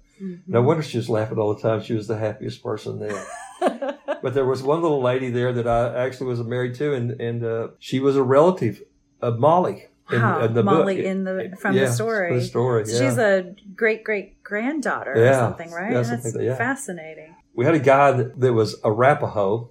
no 0.47 0.61
wonder 0.61 0.81
she 0.81 0.95
was 0.97 1.09
laughing 1.09 1.38
all 1.38 1.53
the 1.53 1.61
time 1.61 1.81
she 1.83 1.93
was 1.93 2.07
the 2.07 2.17
happiest 2.17 2.63
person 2.63 2.99
there 2.99 3.25
but 4.21 4.33
there 4.33 4.45
was 4.45 4.63
one 4.63 4.81
little 4.81 5.01
lady 5.01 5.29
there 5.29 5.51
that 5.51 5.67
i 5.67 5.93
actually 6.05 6.27
was 6.27 6.41
married 6.41 6.73
to 6.73 6.93
and 6.93 7.19
and 7.19 7.43
uh, 7.43 7.67
she 7.79 7.99
was 7.99 8.15
a 8.15 8.23
relative 8.23 8.81
of 9.21 9.38
mollie 9.38 9.88
in, 10.11 10.21
Wow, 10.21 10.43
in 10.45 10.53
the 10.53 10.63
Mollie 10.63 10.97
book. 10.97 11.05
in 11.05 11.23
the 11.23 11.53
from 11.59 11.75
Yeah, 11.75 11.85
the 11.85 11.91
story. 11.91 12.33
the 12.37 12.41
story 12.45 12.85
So 12.85 12.91
yeah. 13.03 13.09
She's 13.09 13.17
a 13.17 13.55
great 13.75 14.03
great 14.03 14.43
granddaughter 14.43 15.13
or 15.13 15.33
something, 15.33 15.71
right? 15.71 15.91
yeah, 15.91 15.97
That's 16.01 16.09
something 16.09 16.31
like 16.33 16.39
that, 16.41 16.45
yeah. 16.45 16.55
fascinating. 16.55 17.35
we 17.53 17.65
had 17.65 17.73
a 17.75 17.79
guy 17.79 18.11
that, 18.11 18.39
that 18.39 18.53
was 18.53 18.75
Arapaho, 18.83 19.69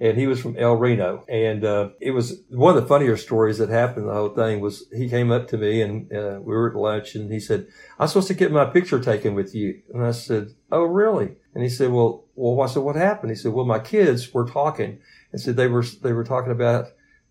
and 0.00 0.18
he 0.18 0.26
was 0.26 0.40
from 0.40 0.56
El 0.58 0.74
Reno. 0.76 1.24
And 1.28 1.64
uh, 1.64 1.90
it 2.00 2.10
was 2.10 2.40
one 2.50 2.76
of 2.76 2.82
the 2.82 2.88
funnier 2.88 3.16
stories 3.16 3.58
that 3.58 3.68
happened. 3.70 4.08
The 4.08 4.12
whole 4.14 4.28
thing 4.30 4.60
was 4.60 4.84
he 4.94 5.08
came 5.08 5.30
up 5.30 5.48
to 5.48 5.56
me 5.56 5.80
and 5.82 6.12
uh, 6.12 6.38
we 6.42 6.54
were 6.54 6.68
at 6.70 6.76
lunch, 6.76 7.14
and 7.14 7.30
he 7.32 7.40
said, 7.40 7.66
"I'm 7.98 8.08
supposed 8.08 8.28
to 8.28 8.34
get 8.34 8.50
my 8.52 8.64
picture 8.66 8.98
taken 9.00 9.34
with 9.34 9.54
you." 9.54 9.80
And 9.94 10.04
I 10.04 10.10
said, 10.10 10.48
"Oh, 10.72 10.84
really?" 10.84 11.36
And 11.54 11.62
he 11.62 11.68
said, 11.70 11.90
"Well, 11.92 12.24
well." 12.34 12.60
I 12.60 12.66
said, 12.72 12.82
"What 12.82 12.96
happened?" 12.96 13.30
He 13.30 13.36
said, 13.36 13.52
"Well, 13.52 13.64
my 13.64 13.78
kids 13.78 14.34
were 14.34 14.46
talking 14.46 14.98
and 15.32 15.40
said 15.40 15.56
they 15.56 15.68
were 15.68 15.84
they 16.02 16.12
were 16.12 16.24
talking 16.24 16.52
about." 16.52 16.86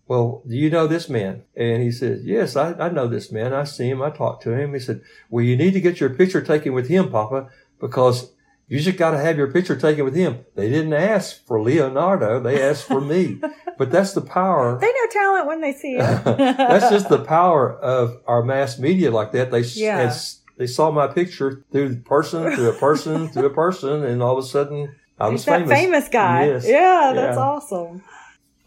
Well, 0.08 0.42
do 0.46 0.54
you 0.56 0.70
know 0.70 0.86
this 0.86 1.08
man? 1.08 1.42
And 1.56 1.82
he 1.82 1.90
said, 1.90 2.20
Yes, 2.22 2.54
I, 2.56 2.72
I 2.74 2.88
know 2.90 3.08
this 3.08 3.32
man. 3.32 3.52
I 3.52 3.64
see 3.64 3.88
him. 3.90 4.02
I 4.02 4.10
talked 4.10 4.42
to 4.44 4.52
him. 4.52 4.72
He 4.74 4.80
said, 4.80 5.00
Well, 5.30 5.44
you 5.44 5.56
need 5.56 5.72
to 5.72 5.80
get 5.80 5.98
your 6.00 6.10
picture 6.10 6.40
taken 6.40 6.72
with 6.74 6.88
him, 6.88 7.10
Papa, 7.10 7.48
because 7.80 8.30
you 8.68 8.80
just 8.80 8.98
got 8.98 9.12
to 9.12 9.18
have 9.18 9.36
your 9.36 9.50
picture 9.52 9.76
taken 9.76 10.04
with 10.04 10.14
him. 10.14 10.44
They 10.54 10.68
didn't 10.68 10.92
ask 10.92 11.44
for 11.46 11.60
Leonardo. 11.60 12.40
They 12.40 12.62
asked 12.62 12.84
for 12.84 13.00
me. 13.00 13.40
but 13.78 13.90
that's 13.90 14.12
the 14.12 14.20
power. 14.20 14.78
They 14.80 14.86
know 14.86 15.06
talent 15.10 15.46
when 15.46 15.60
they 15.60 15.72
see 15.72 15.94
it. 15.96 15.98
that's 16.24 16.90
just 16.90 17.08
the 17.08 17.24
power 17.24 17.72
of 17.76 18.20
our 18.26 18.42
mass 18.44 18.78
media 18.78 19.10
like 19.10 19.32
that. 19.32 19.50
They, 19.50 19.60
Yeah. 19.60 20.14
they 20.56 20.66
saw 20.68 20.90
my 20.92 21.08
picture 21.08 21.64
through 21.72 21.96
person, 22.02 22.54
through 22.54 22.70
a 22.70 22.74
person, 22.74 23.28
through 23.28 23.46
a 23.46 23.50
person, 23.54 24.04
and 24.04 24.22
all 24.22 24.38
of 24.38 24.44
a 24.44 24.46
sudden 24.46 24.94
I 25.18 25.28
was 25.28 25.40
He's 25.42 25.46
that 25.46 25.60
famous. 25.60 25.78
famous 25.78 26.08
guy. 26.08 26.46
Yes. 26.46 26.66
Yeah, 26.68 27.12
that's 27.14 27.36
Yeah. 27.36 27.42
awesome. 27.42 28.02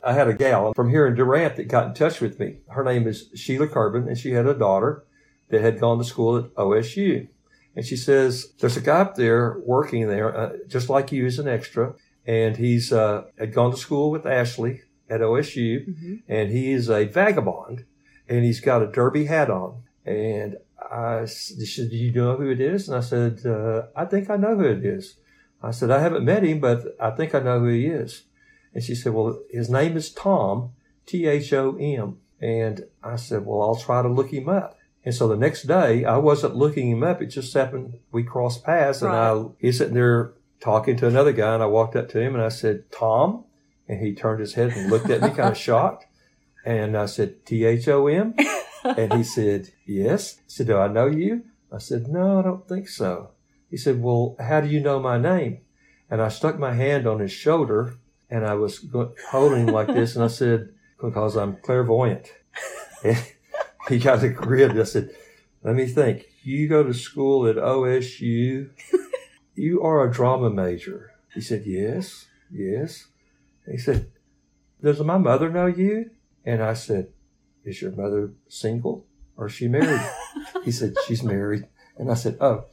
I 0.03 0.13
had 0.13 0.27
a 0.27 0.33
gal 0.33 0.73
from 0.73 0.89
here 0.89 1.07
in 1.07 1.15
Durant 1.15 1.55
that 1.57 1.67
got 1.67 1.87
in 1.87 1.93
touch 1.93 2.21
with 2.21 2.39
me. 2.39 2.57
Her 2.69 2.83
name 2.83 3.07
is 3.07 3.29
Sheila 3.35 3.67
Kerbin, 3.67 4.07
and 4.07 4.17
she 4.17 4.31
had 4.31 4.45
a 4.45 4.53
daughter 4.53 5.03
that 5.49 5.61
had 5.61 5.79
gone 5.79 5.97
to 5.97 6.03
school 6.03 6.37
at 6.37 6.53
OSU. 6.55 7.27
And 7.75 7.85
she 7.85 7.95
says, 7.95 8.53
There's 8.59 8.77
a 8.77 8.81
guy 8.81 9.01
up 9.01 9.15
there 9.15 9.59
working 9.59 10.07
there, 10.07 10.35
uh, 10.35 10.53
just 10.67 10.89
like 10.89 11.11
you 11.11 11.25
as 11.25 11.39
an 11.39 11.47
extra. 11.47 11.93
And 12.25 12.57
he's 12.57 12.93
uh, 12.93 13.23
had 13.37 13.53
gone 13.53 13.71
to 13.71 13.77
school 13.77 14.11
with 14.11 14.25
Ashley 14.25 14.81
at 15.09 15.21
OSU, 15.21 16.21
and 16.27 16.51
he 16.51 16.71
is 16.71 16.89
a 16.89 17.05
vagabond, 17.05 17.85
and 18.27 18.43
he's 18.43 18.59
got 18.59 18.83
a 18.83 18.87
derby 18.87 19.25
hat 19.25 19.49
on. 19.49 19.83
And 20.05 20.57
I 20.91 21.25
said, 21.25 21.89
Do 21.89 21.95
you 21.95 22.11
know 22.11 22.35
who 22.35 22.49
it 22.49 22.61
is? 22.61 22.87
And 22.87 22.97
I 22.97 23.01
said, 23.01 23.45
uh, 23.45 23.83
I 23.95 24.05
think 24.05 24.29
I 24.29 24.37
know 24.37 24.55
who 24.55 24.65
it 24.65 24.85
is. 24.85 25.15
I 25.61 25.71
said, 25.71 25.91
I 25.91 25.99
haven't 25.99 26.23
met 26.23 26.43
him, 26.43 26.59
but 26.59 26.95
I 26.99 27.11
think 27.11 27.35
I 27.35 27.39
know 27.39 27.59
who 27.59 27.67
he 27.67 27.87
is. 27.87 28.23
And 28.73 28.83
she 28.83 28.95
said, 28.95 29.13
Well, 29.13 29.39
his 29.49 29.69
name 29.69 29.97
is 29.97 30.11
Tom, 30.11 30.71
T 31.05 31.27
H 31.27 31.53
O 31.53 31.75
M. 31.77 32.17
And 32.41 32.85
I 33.03 33.15
said, 33.15 33.45
Well, 33.45 33.61
I'll 33.61 33.75
try 33.75 34.01
to 34.01 34.09
look 34.09 34.31
him 34.31 34.49
up. 34.49 34.77
And 35.05 35.15
so 35.15 35.27
the 35.27 35.37
next 35.37 35.63
day, 35.63 36.05
I 36.05 36.17
wasn't 36.17 36.55
looking 36.55 36.89
him 36.91 37.03
up. 37.03 37.21
It 37.21 37.27
just 37.27 37.53
happened 37.53 37.99
we 38.11 38.23
crossed 38.23 38.63
paths, 38.63 39.01
and 39.01 39.11
I 39.11 39.43
he's 39.59 39.77
sitting 39.77 39.93
there 39.93 40.33
talking 40.59 40.97
to 40.97 41.07
another 41.07 41.31
guy, 41.31 41.53
and 41.53 41.63
I 41.63 41.67
walked 41.67 41.95
up 41.95 42.09
to 42.09 42.19
him 42.19 42.35
and 42.35 42.43
I 42.43 42.49
said, 42.49 42.91
Tom, 42.91 43.45
and 43.87 44.01
he 44.01 44.13
turned 44.13 44.39
his 44.39 44.53
head 44.53 44.71
and 44.71 44.91
looked 44.91 45.09
at 45.09 45.21
me, 45.21 45.29
kind 45.29 45.51
of 45.51 45.57
shocked. 45.67 46.05
And 46.65 46.97
I 46.97 47.05
said, 47.05 47.45
T 47.45 47.65
H 47.65 47.87
O 47.87 48.07
M, 48.07 48.35
and 48.83 49.13
he 49.13 49.23
said, 49.23 49.69
Yes. 49.85 50.35
I 50.39 50.43
said, 50.47 50.67
Do 50.67 50.77
I 50.77 50.87
know 50.87 51.07
you? 51.07 51.43
I 51.71 51.77
said, 51.77 52.07
No, 52.07 52.39
I 52.39 52.43
don't 52.43 52.67
think 52.67 52.89
so. 52.89 53.31
He 53.69 53.77
said, 53.77 54.01
Well, 54.01 54.35
how 54.39 54.61
do 54.61 54.67
you 54.67 54.79
know 54.79 54.99
my 54.99 55.17
name? 55.17 55.61
And 56.09 56.21
I 56.21 56.29
stuck 56.29 56.57
my 56.57 56.73
hand 56.73 57.07
on 57.07 57.19
his 57.19 57.31
shoulder 57.31 57.98
and 58.29 58.45
I 58.45 58.53
was 58.55 58.79
go- 58.79 59.13
holding 59.29 59.67
like 59.67 59.87
this, 59.87 60.15
and 60.15 60.23
I 60.23 60.27
said, 60.27 60.69
"Because 61.01 61.35
I'm 61.35 61.57
clairvoyant." 61.57 62.31
And 63.03 63.17
he 63.87 63.97
got 63.99 64.23
a 64.23 64.29
grin. 64.29 64.79
I 64.79 64.83
said, 64.83 65.11
"Let 65.63 65.75
me 65.75 65.85
think. 65.87 66.25
You 66.43 66.67
go 66.67 66.83
to 66.83 66.93
school 66.93 67.47
at 67.47 67.55
OSU. 67.57 68.69
You 69.55 69.81
are 69.83 70.07
a 70.07 70.11
drama 70.11 70.49
major." 70.49 71.11
He 71.33 71.41
said, 71.41 71.63
"Yes, 71.65 72.27
yes." 72.51 73.07
And 73.65 73.73
he 73.75 73.79
said, 73.79 74.11
"Does 74.83 74.99
my 75.01 75.17
mother 75.17 75.49
know 75.49 75.65
you?" 75.67 76.11
And 76.45 76.61
I 76.61 76.73
said, 76.73 77.07
"Is 77.63 77.81
your 77.81 77.91
mother 77.91 78.31
single 78.47 79.05
or 79.37 79.47
is 79.47 79.53
she 79.53 79.67
married?" 79.67 80.01
he 80.65 80.71
said, 80.71 80.93
"She's 81.07 81.23
married." 81.23 81.67
And 81.97 82.09
I 82.11 82.15
said, 82.15 82.37
"Oh." 82.41 82.65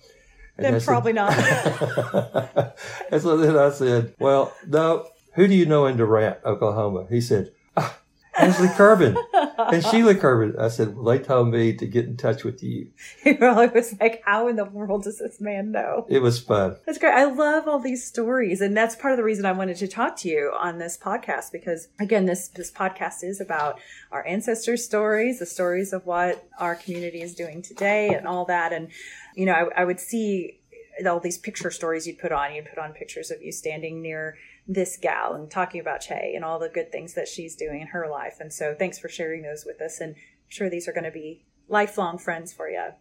And 0.57 0.65
Then 0.65 0.75
I 0.75 0.79
said- 0.79 0.87
probably 0.87 1.13
not. 1.13 1.33
and 3.11 3.21
so 3.23 3.37
then 3.37 3.57
I 3.59 3.71
said, 3.71 4.15
Well, 4.19 4.55
no, 4.67 5.07
who 5.37 5.47
do 5.47 5.55
you 5.55 5.67
know 5.67 5.87
in 5.87 5.97
Durant, 5.97 6.39
Oklahoma? 6.45 7.07
He 7.09 7.21
said, 7.21 7.53
ah, 7.77 7.99
Ashley 8.39 8.69
Kerbin 8.69 9.17
and 9.59 9.85
Sheila 9.85 10.15
Kerbin. 10.15 10.59
I 10.59 10.69
said, 10.69 10.97
Well, 10.97 11.05
they 11.05 11.23
told 11.23 11.49
me 11.49 11.75
to 11.75 11.87
get 11.87 12.05
in 12.05 12.17
touch 12.17 12.45
with 12.45 12.63
you. 12.63 12.91
He 13.23 13.35
probably 13.35 13.69
was 13.69 13.95
like, 14.01 14.23
How 14.25 14.49
in 14.49 14.57
the 14.57 14.65
world 14.65 15.05
does 15.05 15.19
this 15.19 15.41
man 15.41 15.73
know? 15.73 16.07
It 16.09 16.21
was 16.21 16.41
fun. 16.41 16.77
That's 16.85 16.99
great. 16.99 17.15
I 17.15 17.25
love 17.25 17.67
all 17.67 17.79
these 17.79 18.05
stories, 18.05 18.61
and 18.61 18.77
that's 18.77 18.95
part 18.97 19.13
of 19.13 19.17
the 19.17 19.25
reason 19.25 19.47
I 19.47 19.53
wanted 19.53 19.77
to 19.79 19.89
talk 19.89 20.17
to 20.19 20.29
you 20.29 20.53
on 20.59 20.79
this 20.79 20.99
podcast 20.99 21.53
because, 21.53 21.89
again, 21.99 22.27
this 22.27 22.49
this 22.49 22.71
podcast 22.71 23.23
is 23.23 23.41
about 23.41 23.81
our 24.13 24.27
ancestors' 24.27 24.85
stories, 24.85 25.39
the 25.39 25.47
stories 25.47 25.93
of 25.93 26.05
what 26.07 26.47
our 26.59 26.75
community 26.75 27.23
is 27.23 27.35
doing 27.35 27.63
today, 27.63 28.11
and 28.15 28.27
all 28.27 28.45
that. 28.47 28.73
And 28.73 28.89
you 29.35 29.47
know, 29.47 29.53
I, 29.53 29.83
I 29.83 29.85
would 29.85 30.01
see 30.01 30.61
all 31.07 31.21
these 31.21 31.39
picture 31.39 31.71
stories 31.71 32.07
you'd 32.07 32.19
put 32.19 32.33
on. 32.33 32.55
You'd 32.55 32.67
put 32.67 32.79
on 32.79 32.93
pictures 32.93 33.31
of 33.31 33.43
you 33.43 33.53
standing 33.53 34.01
near 34.03 34.37
this 34.69 34.97
gal 34.97 35.35
and 35.35 35.51
talking 35.51 35.81
about 35.81 36.01
Che 36.01 36.33
and 36.35 36.45
all 36.45 36.59
the 36.59 36.69
good 36.69 36.91
things 36.91 37.15
that 37.15 37.29
she's 37.29 37.55
doing 37.55 37.81
in 37.81 37.89
her 37.89 38.09
life. 38.09 38.37
And 38.41 38.53
so, 38.53 38.75
thanks 38.75 38.99
for 38.99 39.09
sharing 39.09 39.43
those 39.43 39.65
with 39.65 39.81
us. 39.81 40.01
And 40.01 40.15
I'm 40.15 40.21
sure 40.49 40.69
these 40.69 40.89
are 40.89 40.93
going 40.93 41.05
to 41.05 41.11
be 41.11 41.45
lifelong 41.69 42.19
friends 42.19 42.53
for 42.53 42.69
you 42.69 42.93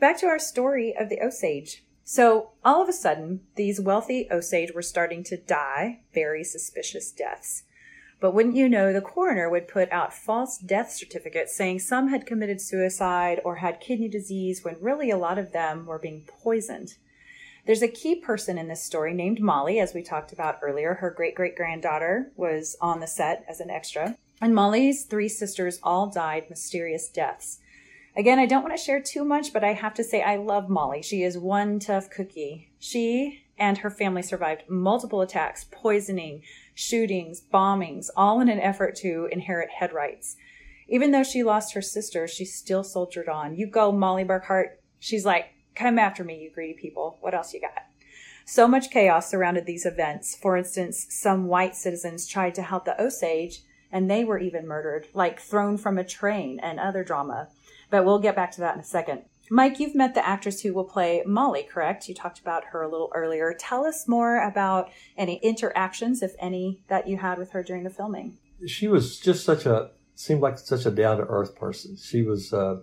back 0.00 0.18
to 0.20 0.26
our 0.26 0.38
story 0.38 0.94
of 0.96 1.08
the 1.08 1.20
Osage. 1.20 1.84
So, 2.04 2.50
all 2.64 2.82
of 2.82 2.88
a 2.88 2.92
sudden, 2.92 3.40
these 3.56 3.80
wealthy 3.80 4.28
Osage 4.30 4.72
were 4.74 4.82
starting 4.82 5.22
to 5.24 5.36
die 5.36 6.00
very 6.14 6.42
suspicious 6.42 7.12
deaths. 7.12 7.64
But 8.20 8.32
wouldn't 8.32 8.56
you 8.56 8.68
know, 8.68 8.92
the 8.92 9.00
coroner 9.00 9.48
would 9.48 9.68
put 9.68 9.92
out 9.92 10.14
false 10.14 10.58
death 10.58 10.90
certificates 10.90 11.54
saying 11.54 11.80
some 11.80 12.08
had 12.08 12.26
committed 12.26 12.60
suicide 12.60 13.40
or 13.44 13.56
had 13.56 13.80
kidney 13.80 14.08
disease 14.08 14.64
when 14.64 14.76
really 14.80 15.10
a 15.10 15.18
lot 15.18 15.38
of 15.38 15.52
them 15.52 15.86
were 15.86 15.98
being 15.98 16.24
poisoned. 16.26 16.94
There's 17.68 17.82
a 17.82 17.88
key 17.88 18.14
person 18.14 18.56
in 18.56 18.68
this 18.68 18.82
story 18.82 19.12
named 19.12 19.42
Mollie, 19.42 19.78
as 19.78 19.92
we 19.92 20.02
talked 20.02 20.32
about 20.32 20.58
earlier. 20.62 20.94
Her 20.94 21.10
great 21.10 21.34
great 21.34 21.54
granddaughter 21.54 22.32
was 22.34 22.78
on 22.80 23.00
the 23.00 23.06
set 23.06 23.44
as 23.46 23.60
an 23.60 23.68
extra. 23.68 24.16
And 24.40 24.54
Mollie's 24.54 25.04
three 25.04 25.28
sisters 25.28 25.78
all 25.82 26.06
died 26.06 26.48
mysterious 26.48 27.10
deaths. 27.10 27.58
Again, 28.16 28.38
I 28.38 28.46
don't 28.46 28.62
want 28.62 28.74
to 28.74 28.82
share 28.82 29.02
too 29.02 29.22
much, 29.22 29.52
but 29.52 29.62
I 29.62 29.74
have 29.74 29.92
to 29.96 30.02
say 30.02 30.22
I 30.22 30.36
love 30.36 30.70
Mollie. 30.70 31.02
She 31.02 31.22
is 31.22 31.36
one 31.36 31.78
tough 31.78 32.08
cookie. 32.08 32.70
She 32.78 33.44
and 33.58 33.76
her 33.76 33.90
family 33.90 34.22
survived 34.22 34.62
multiple 34.70 35.20
attacks, 35.20 35.66
poisoning, 35.70 36.44
shootings, 36.74 37.42
bombings, 37.52 38.08
all 38.16 38.40
in 38.40 38.48
an 38.48 38.60
effort 38.60 38.94
to 39.00 39.28
inherit 39.30 39.68
head 39.68 39.92
rights. 39.92 40.36
Even 40.88 41.10
though 41.10 41.22
she 41.22 41.42
lost 41.42 41.74
her 41.74 41.82
sister, 41.82 42.26
she 42.26 42.46
still 42.46 42.82
soldiered 42.82 43.28
on. 43.28 43.56
You 43.56 43.66
go, 43.66 43.92
Mollie 43.92 44.24
Burkhart. 44.24 44.68
She's 45.00 45.26
like, 45.26 45.50
come 45.74 45.98
after 45.98 46.24
me, 46.24 46.40
you 46.40 46.50
greedy 46.50 46.74
people. 46.74 47.18
What 47.20 47.34
else 47.34 47.52
you 47.54 47.60
got? 47.60 47.84
So 48.44 48.66
much 48.66 48.90
chaos 48.90 49.30
surrounded 49.30 49.66
these 49.66 49.84
events. 49.84 50.34
For 50.34 50.56
instance, 50.56 51.06
some 51.10 51.48
white 51.48 51.76
citizens 51.76 52.26
tried 52.26 52.54
to 52.54 52.62
help 52.62 52.84
the 52.86 53.00
Osage, 53.00 53.60
and 53.92 54.10
they 54.10 54.24
were 54.24 54.38
even 54.38 54.66
murdered, 54.66 55.08
like 55.12 55.40
thrown 55.40 55.76
from 55.76 55.98
a 55.98 56.04
train 56.04 56.58
and 56.60 56.80
other 56.80 57.04
drama. 57.04 57.48
But 57.90 58.04
we'll 58.04 58.18
get 58.18 58.36
back 58.36 58.50
to 58.52 58.60
that 58.60 58.74
in 58.74 58.80
a 58.80 58.84
second. 58.84 59.22
Mike, 59.50 59.80
you've 59.80 59.94
met 59.94 60.14
the 60.14 60.26
actress 60.26 60.60
who 60.60 60.74
will 60.74 60.84
play 60.84 61.22
Mollie, 61.26 61.62
correct? 61.62 62.08
You 62.08 62.14
talked 62.14 62.38
about 62.38 62.64
her 62.72 62.82
a 62.82 62.90
little 62.90 63.10
earlier. 63.14 63.54
Tell 63.58 63.86
us 63.86 64.06
more 64.06 64.42
about 64.46 64.90
any 65.16 65.36
interactions, 65.42 66.22
if 66.22 66.34
any, 66.38 66.82
that 66.88 67.08
you 67.08 67.18
had 67.18 67.38
with 67.38 67.52
her 67.52 67.62
during 67.62 67.84
the 67.84 67.90
filming. 67.90 68.36
She 68.66 68.88
was 68.88 69.18
just 69.18 69.44
such 69.44 69.64
a 69.64 69.90
seemed 70.14 70.40
like 70.40 70.58
such 70.58 70.84
a 70.84 70.90
down 70.90 71.18
to 71.18 71.22
earth 71.24 71.54
person. 71.54 71.96
She 71.96 72.22
was 72.22 72.52
uh, 72.52 72.80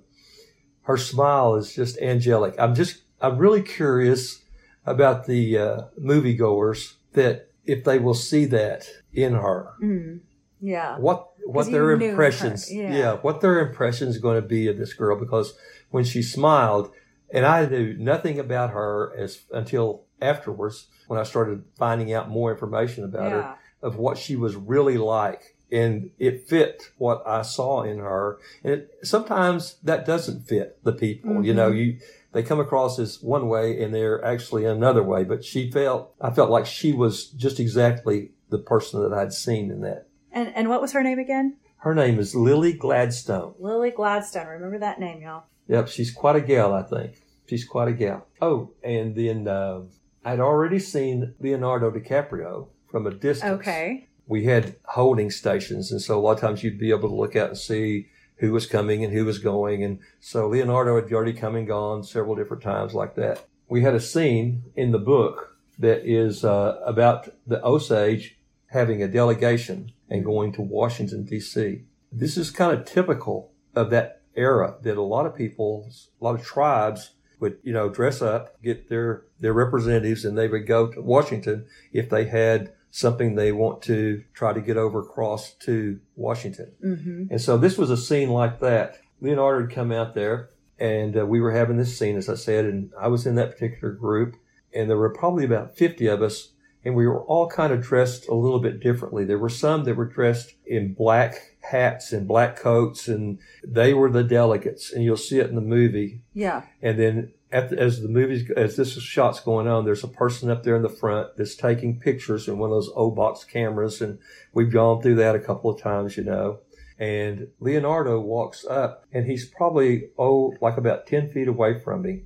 her 0.86 0.98
smile 0.98 1.56
is 1.56 1.76
just 1.76 2.00
angelic. 2.00 2.56
I'm 2.58 2.76
just 2.76 3.02
I'm 3.22 3.38
really 3.38 3.62
curious 3.62 4.42
about 4.86 5.26
the 5.26 5.58
uh, 5.58 5.82
moviegoers 6.00 6.94
that 7.14 7.50
if 7.66 7.84
they 7.84 8.00
will 8.00 8.14
see 8.14 8.46
that 8.46 8.88
in 9.14 9.34
her. 9.34 9.74
Mm. 9.82 10.20
Yeah. 10.62 10.98
What 10.98 11.30
what 11.46 11.70
their 11.70 11.92
impressions 11.92 12.74
yeah. 12.74 12.96
yeah. 12.96 13.14
what 13.14 13.42
their 13.42 13.60
impressions 13.60 14.18
going 14.18 14.42
to 14.42 14.48
be 14.48 14.68
of 14.68 14.78
this 14.78 14.94
girl 14.94 15.20
because 15.20 15.54
when 15.92 16.04
she 16.04 16.24
smiled 16.24 16.92
and 17.32 17.46
I 17.46 17.66
knew 17.66 17.94
nothing 17.94 18.40
about 18.40 18.72
her 18.72 19.14
as 19.18 19.44
until 19.52 20.06
afterwards 20.22 20.88
when 21.08 21.20
I 21.20 21.24
started 21.24 21.64
finding 21.78 22.14
out 22.14 22.30
more 22.30 22.52
information 22.52 23.04
about 23.04 23.32
yeah. 23.32 23.42
her 23.42 23.56
of 23.84 23.98
what 23.98 24.18
she 24.18 24.36
was 24.36 24.56
really 24.56 24.98
like 24.98 25.55
and 25.72 26.12
it 26.20 26.48
fit 26.48 26.92
what 26.98 27.24
I 27.26 27.42
saw 27.42 27.84
in 27.84 28.00
her 28.00 28.40
and 28.64 28.74
it, 28.74 29.00
sometimes 29.04 29.78
that 29.84 30.06
doesn't 30.06 30.48
fit 30.48 30.84
the 30.84 30.94
people 30.94 31.32
mm-hmm. 31.32 31.44
you 31.44 31.54
know 31.54 31.70
mm-hmm. 31.70 31.78
you 31.78 32.00
they 32.32 32.44
come 32.44 32.60
across 32.60 33.00
as 33.00 33.22
one 33.22 33.48
way 33.48 33.82
and 33.82 33.94
they're 33.94 34.24
actually 34.24 34.66
another 34.66 35.04
way 35.04 35.24
but 35.24 35.44
she 35.44 35.72
felt 35.72 36.14
I 36.22 36.32
felt 36.32 36.50
like 36.50 36.66
she 36.66 36.92
was 36.92 37.30
just 37.30 37.60
exactly 37.60 38.32
the 38.50 38.60
person 38.60 39.02
that 39.02 39.14
I'd 39.14 39.34
seen 39.34 39.72
in 39.72 39.82
that 39.82 40.08
and 40.32 40.52
and 40.56 40.70
what 40.70 40.82
was 40.82 40.92
her 40.92 41.02
name 41.02 41.18
again? 41.18 41.56
Her 41.78 41.96
name 41.96 42.20
is 42.20 42.36
Lily 42.36 42.74
Gladstone. 42.74 43.54
Lily 43.60 43.92
Gladstone. 43.92 44.48
Remember 44.48 44.80
that 44.80 45.00
name, 45.00 45.22
y'all. 45.22 45.44
Yep, 45.68 45.88
she's 45.88 46.12
quite 46.12 46.36
a 46.36 46.42
gal, 46.42 46.74
I 46.74 46.82
think. 46.82 47.22
She's 47.48 47.64
quite 47.64 47.88
a 47.88 47.94
gal. 47.94 48.28
Oh, 48.42 48.72
and 48.84 49.16
then 49.16 49.48
uh, 49.48 49.82
I'd 50.26 50.40
already 50.40 50.80
seen 50.80 51.36
Leonardo 51.40 51.92
DiCaprio 51.92 52.70
from 52.90 53.08
a 53.08 53.12
distance. 53.12 53.60
Okay. 53.60 54.08
We 54.28 54.46
had 54.46 54.76
holding 54.86 55.30
stations, 55.30 55.92
and 55.92 56.02
so 56.02 56.18
a 56.18 56.22
lot 56.22 56.34
of 56.34 56.42
times 56.42 56.64
you'd 56.64 56.80
be 56.80 56.90
able 56.90 57.10
to 57.10 57.16
look 57.16 57.36
out 57.36 57.50
and 57.50 57.58
see 57.58 58.08
who 58.38 58.52
was 58.52 58.66
coming 58.66 59.04
and 59.04 59.14
who 59.14 59.26
was 59.26 59.40
going. 59.40 59.84
And 59.84 60.00
so 60.20 60.48
Leonardo 60.48 60.96
had 60.96 61.12
already 61.12 61.34
come 61.34 61.56
and 61.56 61.68
gone 61.68 62.04
several 62.04 62.36
different 62.36 62.64
times 62.64 62.94
like 62.94 63.16
that. 63.16 63.46
We 63.68 63.82
had 63.82 63.96
a 63.96 64.00
scene 64.00 64.64
in 64.76 64.92
the 64.92 65.00
book 65.00 65.58
that 65.80 66.06
is 66.06 66.44
uh, 66.44 66.80
about 66.86 67.30
the 67.48 67.64
Osage 67.66 68.38
having 68.68 69.02
a 69.02 69.08
delegation 69.08 69.92
and 70.10 70.26
going 70.26 70.52
to 70.54 70.62
Washington, 70.62 71.26
D.C. 71.26 71.84
This 72.12 72.38
is 72.38 72.52
kind 72.52 72.78
of 72.78 72.86
typical 72.86 73.52
of 73.76 73.90
that 73.90 74.22
era 74.36 74.76
that 74.82 74.98
a 74.98 75.02
lot 75.02 75.26
of 75.26 75.36
people, 75.36 75.90
a 76.20 76.24
lot 76.24 76.36
of 76.36 76.46
tribes 76.46 77.12
would, 77.40 77.58
you 77.64 77.74
know, 77.74 77.90
dress 77.90 78.22
up, 78.22 78.62
get 78.62 78.90
their, 78.90 79.24
their 79.40 79.54
representatives, 79.54 80.24
and 80.26 80.38
they 80.38 80.48
would 80.48 80.68
go 80.68 80.88
to 80.88 81.02
Washington 81.02 81.66
if 81.92 82.10
they 82.10 82.26
had 82.26 82.74
something 82.96 83.36
they 83.36 83.52
want 83.52 83.82
to 83.82 84.24
try 84.34 84.54
to 84.54 84.62
get 84.62 84.78
over 84.78 85.00
across 85.00 85.54
to 85.56 86.00
Washington. 86.16 86.72
Mm-hmm. 86.82 87.24
And 87.30 87.42
so 87.42 87.58
this 87.58 87.78
was 87.78 87.90
a 87.90 87.98
scene 87.98 88.30
like 88.30 88.62
that. 88.62 89.00
Leonardo 89.20 89.66
had 89.66 89.76
come 89.76 89.92
out 89.92 90.16
there 90.16 90.50
and 90.80 91.18
uh, 91.18 91.26
we 91.26 91.42
were 91.42 91.52
having 91.52 91.76
this 91.76 92.00
scene, 92.00 92.16
as 92.16 92.30
I 92.30 92.36
said, 92.36 92.64
and 92.64 92.94
I 92.98 93.10
was 93.10 93.26
in 93.26 93.36
that 93.36 93.52
particular 93.52 93.94
group 93.94 94.38
and 94.74 94.90
there 94.90 94.96
were 94.96 95.14
probably 95.14 95.44
about 95.44 95.76
50 95.76 96.08
of 96.08 96.22
us 96.22 96.54
and 96.86 96.96
we 96.96 97.06
were 97.06 97.24
all 97.26 97.50
kind 97.50 97.74
of 97.74 97.82
dressed 97.82 98.30
a 98.30 98.34
little 98.36 98.60
bit 98.60 98.80
differently. 98.80 99.26
There 99.26 99.40
were 99.40 99.50
some 99.50 99.84
that 99.84 99.98
were 99.98 100.06
dressed 100.06 100.54
in 100.66 100.94
black 100.94 101.58
hats 101.70 102.14
and 102.14 102.28
black 102.28 102.56
coats, 102.56 103.08
and 103.08 103.40
they 103.68 103.96
were 103.96 104.12
the 104.12 104.24
delegates, 104.24 104.94
and 104.94 105.04
you'll 105.04 105.18
see 105.18 105.40
it 105.40 105.50
in 105.50 105.56
the 105.56 105.62
movie. 105.62 106.22
Yeah. 106.36 106.62
And 106.84 107.00
then 107.00 107.34
the, 107.52 107.78
as 107.80 108.02
the 108.02 108.08
movie, 108.08 108.48
as 108.56 108.76
this 108.76 108.94
shot's 108.94 109.40
going 109.40 109.68
on, 109.68 109.86
there's 109.86 110.04
a 110.04 110.10
person 110.10 110.50
up 110.50 110.64
there 110.64 110.76
in 110.76 110.82
the 110.82 110.90
front 110.90 111.38
that's 111.38 111.56
taking 111.56 112.00
pictures 112.00 112.48
in 112.48 112.58
one 112.58 112.70
of 112.70 112.76
those 112.76 112.92
O 112.96 113.12
box 113.12 113.44
cameras, 113.44 114.02
and 114.02 114.20
we've 114.54 114.72
gone 114.72 115.02
through 115.02 115.16
that 115.16 115.36
a 115.36 115.40
couple 115.40 115.70
of 115.70 115.82
times, 115.82 116.18
you 116.18 116.24
know. 116.24 116.60
And 116.98 117.50
Leonardo 117.60 118.20
walks 118.20 118.66
up, 118.66 119.06
and 119.12 119.26
he's 119.26 119.46
probably 119.46 120.10
oh 120.18 120.56
like 120.62 120.78
about 120.78 121.08
ten 121.08 121.30
feet 121.30 121.48
away 121.48 121.80
from 121.80 122.02
me, 122.02 122.24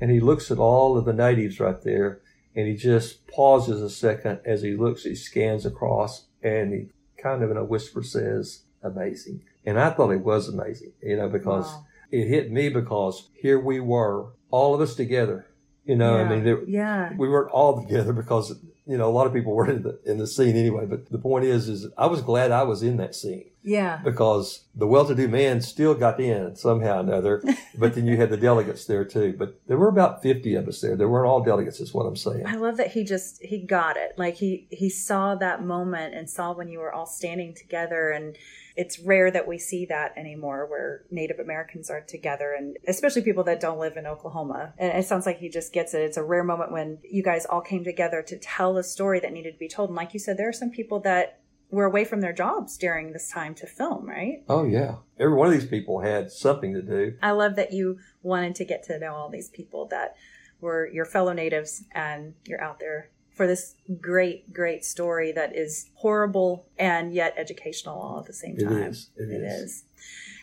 and 0.00 0.10
he 0.10 0.20
looks 0.20 0.50
at 0.50 0.58
all 0.58 0.96
of 0.96 1.04
the 1.04 1.12
natives 1.12 1.60
right 1.60 1.80
there 1.82 2.20
and 2.56 2.66
he 2.66 2.74
just 2.74 3.26
pauses 3.28 3.82
a 3.82 3.90
second 3.90 4.40
as 4.46 4.62
he 4.62 4.74
looks, 4.74 5.04
he 5.04 5.14
scans 5.14 5.66
across, 5.66 6.24
and 6.42 6.72
he 6.72 6.88
kind 7.22 7.42
of 7.42 7.50
in 7.50 7.58
a 7.58 7.64
whisper 7.64 8.02
says, 8.02 8.62
amazing. 8.82 9.42
And 9.66 9.78
I 9.78 9.90
thought 9.90 10.10
it 10.10 10.24
was 10.24 10.48
amazing, 10.48 10.92
you 11.02 11.18
know, 11.18 11.28
because 11.28 11.66
wow. 11.66 11.86
it 12.10 12.26
hit 12.28 12.50
me 12.50 12.70
because 12.70 13.28
here 13.34 13.60
we 13.60 13.78
were, 13.78 14.28
all 14.50 14.74
of 14.74 14.80
us 14.80 14.94
together. 14.94 15.46
You 15.84 15.96
know, 15.96 16.16
yeah. 16.16 16.22
I 16.22 16.28
mean, 16.28 16.44
there, 16.44 16.64
yeah, 16.64 17.12
we 17.16 17.28
weren't 17.28 17.52
all 17.52 17.80
together 17.80 18.12
because 18.12 18.56
you 18.86 18.98
know 18.98 19.08
a 19.08 19.12
lot 19.12 19.26
of 19.26 19.32
people 19.32 19.54
were 19.54 19.70
in 19.70 19.82
the 19.82 20.00
in 20.04 20.18
the 20.18 20.26
scene 20.26 20.56
anyway. 20.56 20.84
But 20.86 21.10
the 21.10 21.18
point 21.18 21.44
is, 21.44 21.68
is 21.68 21.86
I 21.96 22.06
was 22.06 22.22
glad 22.22 22.50
I 22.50 22.64
was 22.64 22.82
in 22.82 22.96
that 22.96 23.14
scene 23.14 23.50
yeah. 23.66 23.96
Because 23.96 24.62
the 24.76 24.86
well-to-do 24.86 25.26
man 25.26 25.60
still 25.60 25.94
got 25.94 26.20
in 26.20 26.54
somehow 26.54 26.98
or 26.98 27.00
another, 27.00 27.42
but 27.76 27.96
then 27.96 28.06
you 28.06 28.16
had 28.16 28.30
the 28.30 28.36
delegates 28.36 28.84
there 28.84 29.04
too. 29.04 29.34
But 29.36 29.60
there 29.66 29.76
were 29.76 29.88
about 29.88 30.22
50 30.22 30.54
of 30.54 30.68
us 30.68 30.80
there. 30.80 30.94
There 30.94 31.08
weren't 31.08 31.26
all 31.26 31.42
delegates 31.42 31.80
is 31.80 31.92
what 31.92 32.04
I'm 32.04 32.14
saying. 32.14 32.46
I 32.46 32.54
love 32.54 32.76
that 32.76 32.92
he 32.92 33.02
just, 33.02 33.42
he 33.42 33.58
got 33.58 33.96
it. 33.96 34.16
Like 34.16 34.36
he, 34.36 34.68
he 34.70 34.88
saw 34.88 35.34
that 35.34 35.64
moment 35.64 36.14
and 36.14 36.30
saw 36.30 36.52
when 36.52 36.68
you 36.68 36.78
were 36.78 36.92
all 36.92 37.06
standing 37.06 37.54
together 37.54 38.10
and 38.10 38.38
it's 38.76 38.98
rare 38.98 39.30
that 39.30 39.48
we 39.48 39.58
see 39.58 39.86
that 39.86 40.12
anymore 40.16 40.66
where 40.66 41.04
Native 41.10 41.38
Americans 41.38 41.90
are 41.90 42.02
together 42.02 42.54
and 42.56 42.76
especially 42.86 43.22
people 43.22 43.44
that 43.44 43.60
don't 43.60 43.78
live 43.78 43.96
in 43.96 44.06
Oklahoma. 44.06 44.74
And 44.78 44.96
it 44.96 45.06
sounds 45.06 45.24
like 45.24 45.38
he 45.38 45.48
just 45.48 45.72
gets 45.72 45.94
it. 45.94 46.02
It's 46.02 46.18
a 46.18 46.22
rare 46.22 46.44
moment 46.44 46.72
when 46.72 46.98
you 47.02 47.22
guys 47.22 47.46
all 47.46 47.62
came 47.62 47.84
together 47.84 48.22
to 48.22 48.38
tell 48.38 48.76
a 48.76 48.84
story 48.84 49.18
that 49.20 49.32
needed 49.32 49.52
to 49.52 49.58
be 49.58 49.68
told. 49.68 49.88
And 49.88 49.96
like 49.96 50.12
you 50.12 50.20
said, 50.20 50.36
there 50.36 50.48
are 50.48 50.52
some 50.52 50.70
people 50.70 51.00
that 51.00 51.40
were 51.70 51.84
away 51.84 52.04
from 52.04 52.20
their 52.20 52.32
jobs 52.32 52.76
during 52.76 53.12
this 53.12 53.30
time 53.30 53.54
to 53.56 53.66
film, 53.66 54.06
right? 54.08 54.44
Oh, 54.48 54.64
yeah. 54.64 54.96
Every 55.18 55.34
one 55.34 55.48
of 55.48 55.54
these 55.54 55.68
people 55.68 56.00
had 56.00 56.30
something 56.30 56.74
to 56.74 56.82
do. 56.82 57.16
I 57.22 57.32
love 57.32 57.56
that 57.56 57.72
you 57.72 57.98
wanted 58.22 58.54
to 58.56 58.64
get 58.64 58.84
to 58.84 58.98
know 58.98 59.14
all 59.14 59.30
these 59.30 59.48
people 59.48 59.86
that 59.88 60.16
were 60.60 60.88
your 60.92 61.04
fellow 61.06 61.32
natives 61.32 61.84
and 61.92 62.34
you're 62.44 62.62
out 62.62 62.78
there 62.78 63.10
for 63.36 63.46
this 63.46 63.74
great, 64.00 64.52
great 64.52 64.82
story 64.82 65.30
that 65.30 65.54
is 65.54 65.90
horrible 65.96 66.66
and 66.78 67.12
yet 67.12 67.34
educational 67.36 68.00
all 68.00 68.18
at 68.18 68.26
the 68.26 68.32
same 68.32 68.56
time. 68.56 68.78
It 68.78 68.88
is. 68.88 69.10
It, 69.16 69.28
it 69.30 69.42
is. 69.44 69.62
is. 69.62 69.84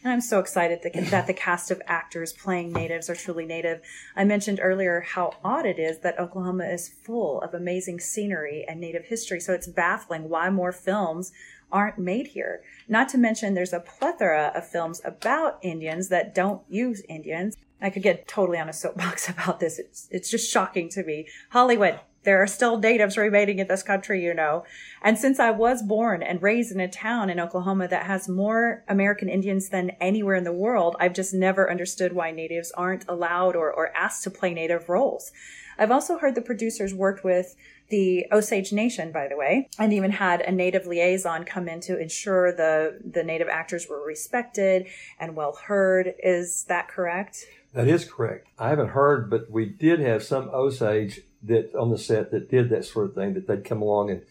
And 0.03 0.13
I'm 0.13 0.21
so 0.21 0.39
excited 0.39 0.81
that, 0.83 0.93
that 1.09 1.27
the 1.27 1.33
cast 1.33 1.71
of 1.71 1.81
actors 1.87 2.33
playing 2.33 2.71
natives 2.71 3.09
are 3.09 3.15
truly 3.15 3.45
native. 3.45 3.81
I 4.15 4.25
mentioned 4.25 4.59
earlier 4.61 5.01
how 5.01 5.33
odd 5.43 5.65
it 5.65 5.79
is 5.79 5.99
that 5.99 6.19
Oklahoma 6.19 6.65
is 6.65 6.89
full 6.89 7.41
of 7.41 7.53
amazing 7.53 7.99
scenery 7.99 8.63
and 8.67 8.79
native 8.79 9.05
history. 9.05 9.39
So 9.39 9.53
it's 9.53 9.67
baffling 9.67 10.29
why 10.29 10.49
more 10.51 10.71
films 10.71 11.31
aren't 11.71 11.97
made 11.97 12.27
here. 12.27 12.61
Not 12.87 13.09
to 13.09 13.17
mention 13.17 13.55
there's 13.55 13.73
a 13.73 13.79
plethora 13.79 14.51
of 14.53 14.67
films 14.67 15.01
about 15.03 15.57
Indians 15.63 16.09
that 16.09 16.35
don't 16.35 16.61
use 16.69 17.01
Indians. 17.09 17.57
I 17.81 17.89
could 17.89 18.03
get 18.03 18.27
totally 18.27 18.59
on 18.59 18.69
a 18.69 18.73
soapbox 18.73 19.27
about 19.29 19.59
this. 19.59 19.79
It's, 19.79 20.07
it's 20.11 20.29
just 20.29 20.51
shocking 20.51 20.89
to 20.89 21.03
me. 21.03 21.27
Hollywood, 21.49 21.99
there 22.23 22.41
are 22.41 22.47
still 22.47 22.77
natives 22.77 23.17
remaining 23.17 23.59
in 23.59 23.67
this 23.67 23.83
country, 23.83 24.23
you 24.23 24.33
know. 24.33 24.65
And 25.01 25.17
since 25.17 25.39
I 25.39 25.51
was 25.51 25.81
born 25.81 26.23
and 26.23 26.41
raised 26.41 26.71
in 26.71 26.79
a 26.79 26.87
town 26.87 27.29
in 27.29 27.39
Oklahoma 27.39 27.87
that 27.89 28.05
has 28.05 28.29
more 28.29 28.83
American 28.87 29.29
Indians 29.29 29.69
than 29.69 29.91
anywhere 30.01 30.35
in 30.35 30.43
the 30.43 30.53
world, 30.53 30.95
I've 30.99 31.13
just 31.13 31.33
never 31.33 31.69
understood 31.69 32.13
why 32.13 32.31
natives 32.31 32.71
aren't 32.71 33.05
allowed 33.07 33.55
or, 33.55 33.71
or 33.71 33.95
asked 33.95 34.23
to 34.23 34.31
play 34.31 34.53
native 34.53 34.89
roles. 34.89 35.31
I've 35.77 35.91
also 35.91 36.17
heard 36.17 36.35
the 36.35 36.41
producers 36.41 36.93
worked 36.93 37.23
with 37.23 37.55
the 37.89 38.25
Osage 38.31 38.71
Nation, 38.71 39.11
by 39.11 39.27
the 39.27 39.35
way, 39.35 39.69
and 39.77 39.91
even 39.91 40.11
had 40.11 40.41
a 40.41 40.51
native 40.51 40.85
liaison 40.85 41.43
come 41.43 41.67
in 41.67 41.79
to 41.81 41.99
ensure 41.99 42.51
the, 42.51 42.99
the 43.03 43.23
native 43.23 43.49
actors 43.49 43.87
were 43.89 44.05
respected 44.05 44.87
and 45.19 45.35
well 45.35 45.57
heard. 45.65 46.13
Is 46.23 46.65
that 46.65 46.87
correct? 46.87 47.45
That 47.73 47.87
is 47.87 48.05
correct. 48.05 48.47
I 48.57 48.69
haven't 48.69 48.89
heard, 48.89 49.29
but 49.29 49.49
we 49.51 49.65
did 49.65 49.99
have 49.99 50.23
some 50.23 50.49
Osage 50.49 51.21
that 51.43 51.75
on 51.75 51.89
the 51.89 51.97
set 51.97 52.31
that 52.31 52.49
did 52.49 52.69
that 52.69 52.85
sort 52.85 53.05
of 53.07 53.15
thing 53.15 53.33
that 53.33 53.47
they'd 53.47 53.65
come 53.65 53.81
along 53.81 54.09
and 54.09 54.21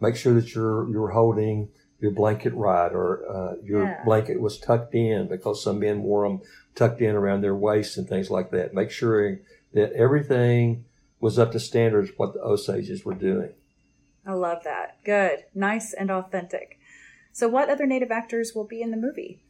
make 0.00 0.16
sure 0.16 0.34
that 0.34 0.54
you're 0.54 0.88
you're 0.90 1.10
holding 1.10 1.68
your 2.00 2.10
blanket 2.10 2.52
right 2.54 2.92
or 2.92 3.24
uh, 3.28 3.54
your 3.62 3.84
yeah. 3.84 4.04
blanket 4.04 4.40
was 4.40 4.58
tucked 4.58 4.94
in 4.94 5.28
because 5.28 5.62
some 5.62 5.78
men 5.78 6.02
wore 6.02 6.28
them 6.28 6.40
tucked 6.74 7.00
in 7.00 7.14
around 7.14 7.40
their 7.40 7.54
waists 7.54 7.96
and 7.96 8.08
things 8.08 8.30
like 8.30 8.50
that. 8.50 8.74
Make 8.74 8.90
sure 8.90 9.38
that 9.72 9.92
everything 9.92 10.84
was 11.20 11.38
up 11.38 11.52
to 11.52 11.60
standards 11.60 12.10
what 12.16 12.34
the 12.34 12.40
Osages 12.40 13.04
were 13.04 13.14
doing. 13.14 13.50
I 14.26 14.32
love 14.32 14.64
that. 14.64 15.02
Good, 15.04 15.44
nice, 15.54 15.92
and 15.92 16.10
authentic. 16.10 16.78
So, 17.32 17.48
what 17.48 17.70
other 17.70 17.86
Native 17.86 18.10
actors 18.10 18.52
will 18.54 18.66
be 18.66 18.82
in 18.82 18.90
the 18.90 18.96
movie? 18.96 19.40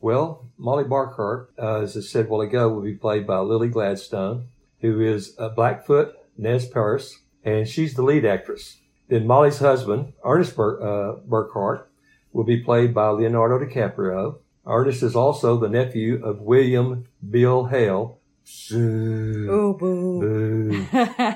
Well, 0.00 0.46
Mollie 0.58 0.84
Burkhart, 0.84 1.48
uh, 1.58 1.80
as 1.82 1.96
I 1.96 2.00
said 2.00 2.26
a 2.26 2.28
while 2.28 2.40
ago, 2.42 2.68
will 2.68 2.82
be 2.82 2.94
played 2.94 3.26
by 3.26 3.38
Lily 3.38 3.68
Gladstone, 3.68 4.48
who 4.80 5.00
is 5.00 5.34
a 5.38 5.48
Blackfoot 5.48 6.14
Nez 6.36 6.66
Perce, 6.66 7.20
and 7.44 7.68
she's 7.68 7.94
the 7.94 8.02
lead 8.02 8.24
actress. 8.24 8.78
Then 9.08 9.26
Mollie's 9.26 9.58
husband, 9.58 10.12
Ernest 10.24 10.56
Bur- 10.56 10.80
uh, 10.80 11.20
Burkhart, 11.28 11.84
will 12.32 12.44
be 12.44 12.62
played 12.62 12.94
by 12.94 13.08
Leonardo 13.08 13.58
DiCaprio. 13.58 14.38
Ernest 14.66 15.02
is 15.02 15.14
also 15.14 15.58
the 15.58 15.68
nephew 15.68 16.24
of 16.24 16.40
William 16.40 17.04
Bill 17.28 17.66
Hale, 17.66 18.18
Sue. 18.44 19.48
Oh, 19.50 19.72
boo. 19.72 20.20
Boo. 20.20 20.86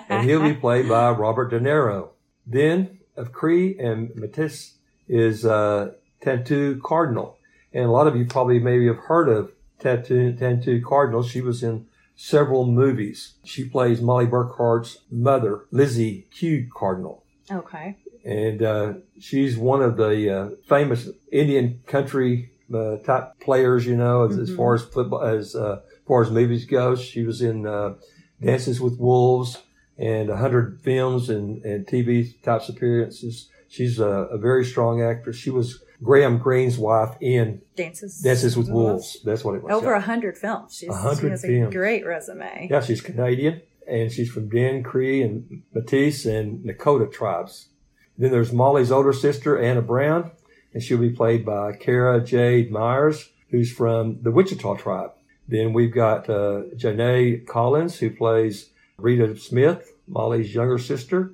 and 0.08 0.28
he'll 0.28 0.42
be 0.42 0.54
played 0.54 0.88
by 0.88 1.10
Robert 1.10 1.48
De 1.48 1.58
Niro. 1.60 2.10
Then 2.46 2.98
of 3.16 3.32
Cree 3.32 3.78
and 3.78 4.10
Métis 4.10 4.74
is 5.08 5.44
uh, 5.44 5.92
Tantoo 6.22 6.80
Cardinal. 6.82 7.38
And 7.72 7.84
a 7.84 7.90
lot 7.90 8.06
of 8.06 8.16
you 8.16 8.26
probably 8.26 8.58
maybe 8.60 8.86
have 8.86 8.98
heard 8.98 9.28
of 9.28 9.52
Tantoo, 9.80 10.38
Tantoo 10.38 10.82
Cardinal. 10.82 11.22
She 11.22 11.40
was 11.40 11.62
in 11.62 11.86
several 12.20 12.66
movies. 12.66 13.34
She 13.44 13.64
plays 13.64 14.02
Mollie 14.02 14.26
Burkhart's 14.26 14.98
mother, 15.08 15.66
Lizzie 15.70 16.26
Q 16.32 16.68
Cardinal. 16.74 17.22
Okay. 17.48 17.96
And 18.24 18.60
uh, 18.60 18.94
she's 19.20 19.56
one 19.56 19.82
of 19.82 19.96
the 19.96 20.36
uh, 20.36 20.50
famous 20.68 21.08
Indian 21.30 21.80
country 21.86 22.50
uh, 22.74 22.96
type 22.96 23.38
players, 23.40 23.86
you 23.86 23.96
know, 23.96 24.24
as, 24.24 24.36
as 24.36 24.54
far 24.54 24.74
as 24.74 24.82
football, 24.82 25.22
as 25.22 25.54
uh, 25.54 25.80
far 26.08 26.22
as 26.22 26.30
movies 26.30 26.64
go. 26.66 26.96
She 26.96 27.22
was 27.22 27.40
in 27.40 27.66
uh, 27.66 27.94
Dances 28.42 28.80
with 28.80 28.98
Wolves 28.98 29.62
and 29.96 30.28
a 30.28 30.36
hundred 30.36 30.80
films 30.82 31.30
and, 31.30 31.64
and 31.64 31.86
TV 31.86 32.42
types 32.42 32.68
appearances. 32.68 33.48
She's 33.68 34.00
a, 34.00 34.08
a 34.08 34.38
very 34.38 34.64
strong 34.64 35.02
actress. 35.02 35.36
She 35.36 35.50
was 35.50 35.82
Graham 36.02 36.38
Greene's 36.38 36.78
wife 36.78 37.16
in 37.20 37.60
Dances. 37.76 38.20
Dances 38.20 38.56
with 38.56 38.68
Wolves. 38.68 39.18
That's 39.24 39.44
what 39.44 39.54
it 39.56 39.62
was. 39.62 39.72
Over 39.72 39.94
a 39.94 40.00
hundred 40.00 40.38
films. 40.38 40.76
She's, 40.76 40.88
A 40.88 40.92
she 40.92 40.98
hundred 40.98 41.30
has 41.30 41.44
a 41.44 41.48
films. 41.48 41.74
great 41.74 42.06
resume. 42.06 42.68
Yeah, 42.70 42.80
she's 42.80 43.00
Canadian, 43.00 43.62
and 43.90 44.10
she's 44.12 44.30
from 44.30 44.48
Dan 44.48 44.82
Cree 44.82 45.22
and 45.22 45.62
Métis 45.74 46.24
and 46.24 46.64
Nakota 46.64 47.10
tribes. 47.10 47.68
Then 48.16 48.30
there's 48.30 48.52
Mollie's 48.52 48.90
older 48.92 49.12
sister, 49.12 49.58
Anna 49.58 49.82
Brown, 49.82 50.30
and 50.74 50.82
she'll 50.82 50.98
be 50.98 51.10
played 51.10 51.44
by 51.44 51.72
Kara 51.72 52.20
Jade 52.22 52.70
Myers, 52.70 53.30
who's 53.50 53.72
from 53.72 54.22
the 54.22 54.30
Wichita 54.30 54.76
tribe. 54.76 55.10
Then 55.46 55.72
we've 55.72 55.94
got 55.94 56.28
uh, 56.28 56.64
Janae 56.76 57.46
Collins, 57.46 57.98
who 57.98 58.10
plays 58.10 58.70
Rita 58.98 59.36
Smith, 59.36 59.92
Mollie's 60.06 60.54
younger 60.54 60.78
sister. 60.78 61.32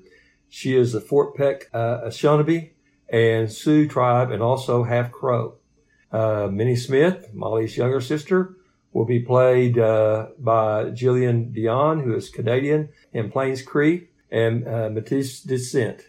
She 0.49 0.77
is 0.77 0.95
a 0.95 1.01
Fort 1.01 1.35
Peck 1.35 1.69
uh, 1.75 2.11
and 3.09 3.51
Sioux 3.51 3.87
tribe, 3.87 4.31
and 4.31 4.43
also 4.43 4.85
half 4.85 5.13
Crow. 5.13 5.55
Uh, 6.13 6.49
Minnie 6.51 6.77
Smith, 6.77 7.31
Mollie's 7.33 7.77
younger 7.77 8.01
sister, 8.01 8.57
will 8.93 9.05
be 9.05 9.21
played 9.21 9.79
uh, 9.79 10.29
by 10.39 10.85
Jillian 10.85 11.53
Dion, 11.53 12.01
who 12.01 12.15
is 12.15 12.29
Canadian 12.29 12.91
and 13.13 13.33
Plains 13.33 13.63
Cree, 13.63 14.09
and 14.31 14.67
uh, 14.67 14.89
Métis 14.89 15.47
Descent. 15.47 16.03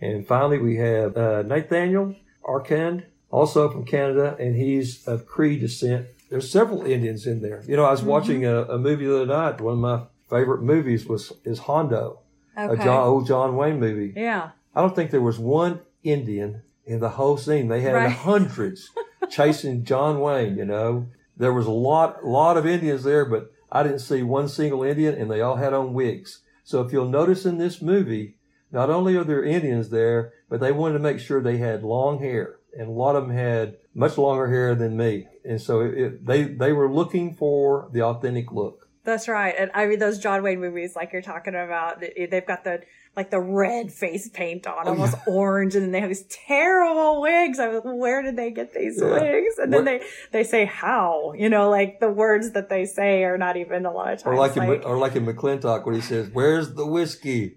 And 0.00 0.26
finally, 0.26 0.58
we 0.58 0.76
have 0.76 1.16
uh, 1.16 1.42
Nathaniel 1.42 2.14
Arcand, 2.44 3.04
also 3.30 3.68
from 3.70 3.84
Canada, 3.84 4.36
and 4.38 4.56
he's 4.56 5.06
of 5.06 5.26
Cree 5.26 5.58
descent. 5.58 6.06
There's 6.30 6.50
several 6.50 6.84
Indians 6.84 7.26
in 7.26 7.42
there. 7.42 7.62
You 7.66 7.76
know, 7.76 7.84
I 7.84 7.90
was 7.90 8.02
watching 8.02 8.46
a, 8.46 8.62
a 8.62 8.78
movie 8.78 9.06
the 9.06 9.22
other 9.22 9.26
night. 9.26 9.60
One 9.60 9.74
of 9.74 9.80
my 9.80 10.02
favorite 10.30 10.62
movies 10.62 11.06
was 11.06 11.32
is 11.44 11.58
Hondo, 11.60 12.20
a 12.56 12.76
John, 12.76 13.06
old 13.06 13.26
John 13.26 13.56
Wayne 13.56 13.80
movie. 13.80 14.12
Yeah. 14.16 14.50
I 14.74 14.80
don't 14.80 14.94
think 14.94 15.10
there 15.10 15.20
was 15.20 15.38
one 15.38 15.80
Indian 16.02 16.62
in 16.86 17.00
the 17.00 17.10
whole 17.10 17.36
scene. 17.36 17.68
They 17.68 17.80
had 17.82 17.94
Right. 17.94 18.10
hundreds 18.10 18.90
chasing 19.30 19.84
John 19.84 20.20
Wayne, 20.20 20.56
you 20.56 20.64
know. 20.64 21.06
There 21.36 21.52
was 21.52 21.66
a 21.66 21.70
lot 21.72 22.24
lot 22.24 22.56
of 22.56 22.66
Indians 22.66 23.04
there, 23.04 23.24
but 23.24 23.50
I 23.72 23.82
didn't 23.82 24.00
see 24.00 24.22
one 24.22 24.48
single 24.48 24.82
Indian 24.82 25.14
and 25.14 25.30
they 25.30 25.40
all 25.40 25.56
had 25.56 25.72
on 25.72 25.94
wigs. 25.94 26.42
So 26.64 26.82
if 26.82 26.92
you'll 26.92 27.08
notice 27.08 27.46
in 27.46 27.58
this 27.58 27.80
movie, 27.80 28.36
not 28.72 28.90
only 28.90 29.16
are 29.16 29.24
there 29.24 29.42
Indians 29.44 29.90
there, 29.90 30.32
but 30.48 30.60
they 30.60 30.72
wanted 30.72 30.94
to 30.94 30.98
make 31.00 31.18
sure 31.18 31.40
they 31.40 31.56
had 31.58 31.82
long 31.82 32.18
hair. 32.20 32.56
And 32.78 32.88
a 32.88 32.92
lot 32.92 33.16
of 33.16 33.26
them 33.26 33.36
had 33.36 33.76
much 33.94 34.16
longer 34.16 34.46
hair 34.48 34.74
than 34.76 34.96
me. 34.96 35.26
And 35.44 35.60
so 35.60 35.80
it, 35.80 35.94
it, 35.98 36.26
they, 36.26 36.44
they 36.44 36.72
were 36.72 36.92
looking 36.92 37.34
for 37.34 37.88
the 37.92 38.02
authentic 38.02 38.52
look. 38.52 38.88
That's 39.02 39.26
right. 39.26 39.54
And 39.58 39.70
I 39.74 39.86
mean, 39.86 39.98
those 39.98 40.18
John 40.18 40.42
Wayne 40.44 40.60
movies, 40.60 40.94
like 40.94 41.12
you're 41.12 41.22
talking 41.22 41.54
about, 41.54 42.00
they- 42.00 42.28
they've 42.30 42.46
got 42.46 42.62
the, 42.64 42.82
like 43.20 43.30
the 43.30 43.40
red 43.40 43.92
face 43.92 44.28
paint 44.30 44.66
on, 44.66 44.86
Oh, 44.86 44.90
almost 44.90 45.14
orange, 45.26 45.74
and 45.74 45.84
then 45.84 45.92
they 45.92 46.00
have 46.00 46.08
these 46.08 46.24
terrible 46.46 47.20
wigs. 47.20 47.58
I 47.58 47.68
was, 47.68 47.82
where 47.84 48.22
did 48.22 48.36
they 48.36 48.50
get 48.50 48.72
these 48.72 48.98
Yeah. 49.00 49.10
wigs? 49.12 49.58
And 49.58 49.72
then 49.72 49.84
they, 49.84 50.00
they 50.32 50.42
say 50.44 50.64
how, 50.64 51.34
you 51.36 51.48
know, 51.50 51.68
like 51.68 52.00
the 52.00 52.10
words 52.10 52.52
that 52.52 52.68
they 52.70 52.86
say 52.86 53.24
are 53.24 53.36
not 53.36 53.56
even 53.56 53.84
a 53.84 53.92
lot 53.92 54.12
of 54.14 54.22
times. 54.22 54.26
Or 54.32 54.36
like, 54.36 54.56
in, 54.56 54.82
or 54.84 54.96
like 54.96 55.16
in 55.16 55.26
McLintock 55.26 55.84
when 55.84 55.94
he 55.94 56.00
says, 56.00 56.30
where's 56.32 56.74
the 56.74 56.86
whiskey? 56.86 57.56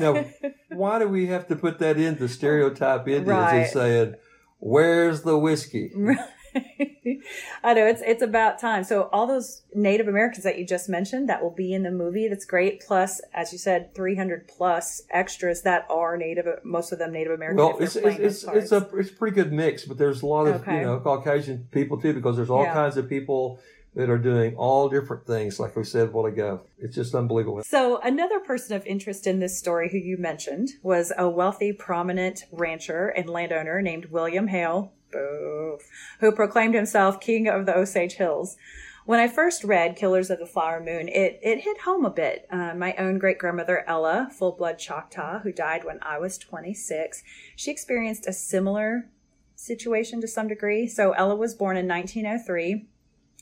Now, 0.00 0.24
why 0.70 0.98
do 0.98 1.06
we 1.08 1.28
have 1.28 1.46
to 1.48 1.56
put 1.56 1.78
that 1.78 1.96
in 1.96 2.16
to 2.18 2.26
stereotype 2.28 3.06
Indians 3.06 3.28
Right. 3.28 3.54
and 3.58 3.66
saying, 3.68 4.14
"Where's 4.58 5.22
the 5.22 5.38
whiskey?" 5.38 5.92
I 7.64 7.74
know 7.74 7.86
it's 7.86 8.02
it's 8.04 8.22
about 8.22 8.58
time. 8.58 8.84
So 8.84 9.08
all 9.12 9.26
those 9.26 9.62
Native 9.74 10.08
Americans 10.08 10.44
that 10.44 10.58
you 10.58 10.66
just 10.66 10.88
mentioned 10.88 11.28
that 11.28 11.42
will 11.42 11.50
be 11.54 11.72
in 11.72 11.82
the 11.82 11.90
movie, 11.90 12.28
that's 12.28 12.44
great. 12.44 12.80
Plus, 12.80 13.20
as 13.32 13.52
you 13.52 13.58
said, 13.58 13.94
three 13.94 14.16
hundred 14.16 14.48
plus 14.48 15.02
extras 15.10 15.62
that 15.62 15.86
are 15.90 16.16
Native, 16.16 16.46
most 16.64 16.92
of 16.92 16.98
them 16.98 17.12
Native 17.12 17.32
American. 17.32 17.56
Well, 17.58 17.76
it's 17.78 17.96
it's 17.96 18.18
it's, 18.18 18.44
it's 18.44 18.72
a 18.72 18.88
it's 18.94 19.10
a 19.10 19.14
pretty 19.14 19.34
good 19.34 19.52
mix, 19.52 19.84
but 19.84 19.98
there's 19.98 20.22
a 20.22 20.26
lot 20.26 20.46
of 20.46 20.62
Okay. 20.62 20.78
you 20.78 20.82
know 20.82 21.00
Caucasian 21.00 21.68
people 21.70 22.00
too 22.00 22.12
because 22.14 22.36
there's 22.36 22.50
all 22.50 22.64
Yeah. 22.64 22.72
kinds 22.72 22.96
of 22.96 23.08
people 23.08 23.58
that 23.96 24.10
are 24.10 24.18
doing 24.18 24.56
all 24.56 24.88
different 24.88 25.24
things. 25.24 25.60
Like 25.60 25.76
we 25.76 25.84
said 25.84 26.08
a 26.08 26.10
while 26.10 26.26
ago, 26.26 26.62
it's 26.78 26.96
just 26.96 27.14
unbelievable. 27.14 27.62
So 27.62 28.00
another 28.00 28.40
person 28.40 28.74
of 28.76 28.84
interest 28.86 29.24
in 29.26 29.38
this 29.38 29.56
story 29.56 29.88
who 29.90 29.98
you 29.98 30.16
mentioned 30.18 30.70
was 30.82 31.12
a 31.16 31.28
wealthy, 31.28 31.72
prominent 31.72 32.42
rancher 32.50 33.06
and 33.08 33.28
landowner 33.30 33.80
named 33.82 34.06
William 34.06 34.48
Hale, 34.48 34.92
boo, 35.14 35.78
who 36.20 36.30
proclaimed 36.30 36.74
himself 36.74 37.20
king 37.20 37.48
of 37.48 37.64
the 37.64 37.74
Osage 37.74 38.14
Hills. 38.14 38.56
When 39.06 39.20
I 39.20 39.28
first 39.28 39.64
read 39.64 39.96
Killers 39.96 40.30
of 40.30 40.38
the 40.38 40.46
Flower 40.46 40.80
Moon, 40.80 41.08
it, 41.08 41.38
it 41.42 41.60
hit 41.60 41.82
home 41.82 42.04
a 42.04 42.10
bit. 42.10 42.46
Uh, 42.50 42.74
my 42.74 42.94
own 42.94 43.18
great 43.18 43.38
grandmother, 43.38 43.84
Ella, 43.86 44.30
full 44.32 44.52
blood 44.52 44.78
Choctaw, 44.78 45.40
who 45.40 45.52
died 45.52 45.84
when 45.84 45.98
I 46.02 46.18
was 46.18 46.38
26, 46.38 47.22
she 47.54 47.70
experienced 47.70 48.26
a 48.26 48.32
similar 48.32 49.10
situation 49.54 50.20
to 50.20 50.28
some 50.28 50.48
degree. 50.48 50.86
So 50.86 51.12
Ella 51.12 51.36
was 51.36 51.54
born 51.54 51.76
in 51.76 51.86
1903 51.86 52.86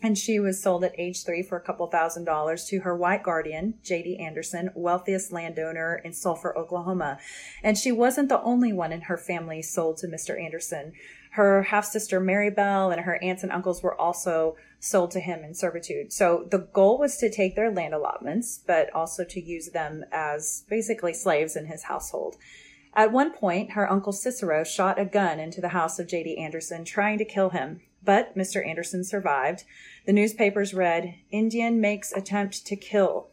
and 0.02 0.18
she 0.18 0.40
was 0.40 0.60
sold 0.60 0.82
at 0.82 0.98
age 0.98 1.24
three 1.24 1.42
for 1.42 1.56
a 1.56 1.60
couple 1.60 1.86
thousand 1.86 2.24
dollars 2.24 2.64
to 2.64 2.80
her 2.80 2.96
white 2.96 3.22
guardian, 3.22 3.74
J.D. 3.84 4.18
Anderson, 4.18 4.70
wealthiest 4.74 5.32
landowner 5.32 6.00
in 6.04 6.12
Sulphur, 6.12 6.56
Oklahoma. 6.58 7.18
And 7.62 7.78
she 7.78 7.92
wasn't 7.92 8.28
the 8.28 8.42
only 8.42 8.72
one 8.72 8.92
in 8.92 9.02
her 9.02 9.16
family 9.16 9.62
sold 9.62 9.98
to 9.98 10.08
Mr. 10.08 10.40
Anderson. 10.42 10.92
Her 11.32 11.62
half 11.62 11.86
sister, 11.86 12.20
Mary 12.20 12.50
Bell, 12.50 12.90
and 12.90 13.00
her 13.00 13.18
aunts 13.22 13.42
and 13.42 13.50
uncles 13.50 13.82
were 13.82 13.98
also 13.98 14.56
sold 14.80 15.12
to 15.12 15.20
him 15.20 15.42
in 15.42 15.54
servitude. 15.54 16.12
So 16.12 16.46
the 16.50 16.58
goal 16.58 16.98
was 16.98 17.16
to 17.18 17.30
take 17.30 17.56
their 17.56 17.70
land 17.70 17.94
allotments, 17.94 18.60
but 18.66 18.92
also 18.94 19.24
to 19.24 19.40
use 19.40 19.70
them 19.70 20.04
as 20.12 20.64
basically 20.68 21.14
slaves 21.14 21.56
in 21.56 21.66
his 21.66 21.84
household. 21.84 22.36
At 22.94 23.12
one 23.12 23.32
point, 23.32 23.70
her 23.70 23.90
uncle 23.90 24.12
Cicero 24.12 24.62
shot 24.62 25.00
a 25.00 25.06
gun 25.06 25.40
into 25.40 25.62
the 25.62 25.68
house 25.68 25.98
of 25.98 26.06
J.D. 26.06 26.36
Anderson, 26.36 26.84
trying 26.84 27.16
to 27.16 27.24
kill 27.24 27.48
him. 27.48 27.80
But 28.04 28.36
Mr. 28.36 28.66
Anderson 28.66 29.02
survived. 29.02 29.64
The 30.04 30.12
newspapers 30.12 30.74
read, 30.74 31.14
Indian 31.30 31.80
makes 31.80 32.12
attempt 32.12 32.66
to 32.66 32.76
kill. 32.76 33.28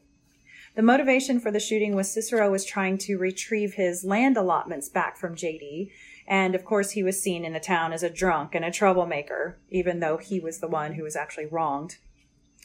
The 0.75 0.83
motivation 0.83 1.41
for 1.41 1.51
the 1.51 1.59
shooting 1.59 1.95
was 1.95 2.09
Cicero 2.09 2.49
was 2.49 2.63
trying 2.63 2.97
to 2.99 3.17
retrieve 3.17 3.73
his 3.73 4.05
land 4.05 4.37
allotments 4.37 4.87
back 4.87 5.17
from 5.17 5.35
JD. 5.35 5.89
And 6.29 6.53
of 6.53 6.63
course, 6.63 6.91
he 6.91 7.03
was 7.03 7.21
seen 7.21 7.43
in 7.43 7.53
the 7.53 7.59
town 7.59 7.91
as 7.91 8.03
a 8.03 8.09
drunk 8.09 8.53
and 8.53 8.63
a 8.63 8.71
troublemaker, 8.71 9.57
even 9.69 9.99
though 9.99 10.17
he 10.17 10.39
was 10.39 10.59
the 10.59 10.67
one 10.67 10.93
who 10.93 11.03
was 11.03 11.15
actually 11.15 11.47
wronged. 11.47 11.97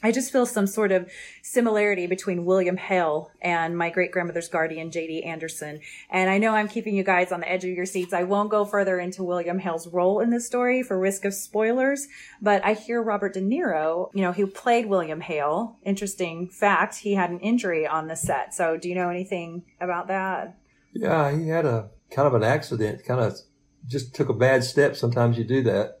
I 0.03 0.11
just 0.11 0.31
feel 0.31 0.45
some 0.45 0.67
sort 0.67 0.91
of 0.91 1.09
similarity 1.41 2.05
between 2.05 2.45
William 2.45 2.77
Hale 2.77 3.31
and 3.41 3.77
my 3.77 3.89
great 3.89 4.11
grandmother's 4.11 4.49
guardian, 4.49 4.91
J.D. 4.91 5.23
Anderson. 5.23 5.79
And 6.11 6.29
I 6.29 6.37
know 6.37 6.51
I'm 6.53 6.67
keeping 6.67 6.95
you 6.95 7.03
guys 7.03 7.31
on 7.31 7.39
the 7.39 7.51
edge 7.51 7.63
of 7.63 7.71
your 7.71 7.85
seats. 7.85 8.13
I 8.13 8.23
won't 8.23 8.51
go 8.51 8.65
further 8.65 8.99
into 8.99 9.23
William 9.23 9.57
Hale's 9.57 9.87
role 9.87 10.19
in 10.19 10.29
this 10.29 10.45
story 10.45 10.83
for 10.83 10.99
risk 10.99 11.25
of 11.25 11.33
spoilers, 11.33 12.07
but 12.41 12.63
I 12.63 12.73
hear 12.73 13.01
Robert 13.01 13.33
De 13.33 13.41
Niro, 13.41 14.09
you 14.13 14.21
know, 14.21 14.33
who 14.33 14.45
played 14.45 14.85
William 14.85 15.21
Hale. 15.21 15.79
Interesting 15.83 16.49
fact, 16.49 16.97
he 16.97 17.15
had 17.15 17.31
an 17.31 17.39
injury 17.39 17.87
on 17.87 18.07
the 18.07 18.15
set. 18.15 18.53
So 18.53 18.77
do 18.77 18.89
you 18.89 18.95
know 18.95 19.09
anything 19.09 19.63
about 19.79 20.07
that? 20.09 20.57
Yeah, 20.93 21.35
he 21.35 21.47
had 21.47 21.65
a 21.65 21.89
kind 22.11 22.27
of 22.27 22.35
an 22.35 22.43
accident. 22.43 23.03
Kind 23.05 23.21
of 23.21 23.39
just 23.87 24.15
took 24.15 24.29
a 24.29 24.33
bad 24.33 24.63
step. 24.63 24.95
Sometimes 24.95 25.37
you 25.37 25.43
do 25.43 25.63
that. 25.63 25.99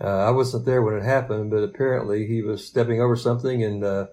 Uh, 0.00 0.26
I 0.26 0.30
wasn't 0.30 0.64
there 0.64 0.82
when 0.82 0.94
it 0.94 1.04
happened, 1.04 1.50
but 1.50 1.62
apparently 1.62 2.26
he 2.26 2.42
was 2.42 2.66
stepping 2.66 3.00
over 3.00 3.16
something 3.16 3.62
and 3.62 3.84
uh, 3.84 4.06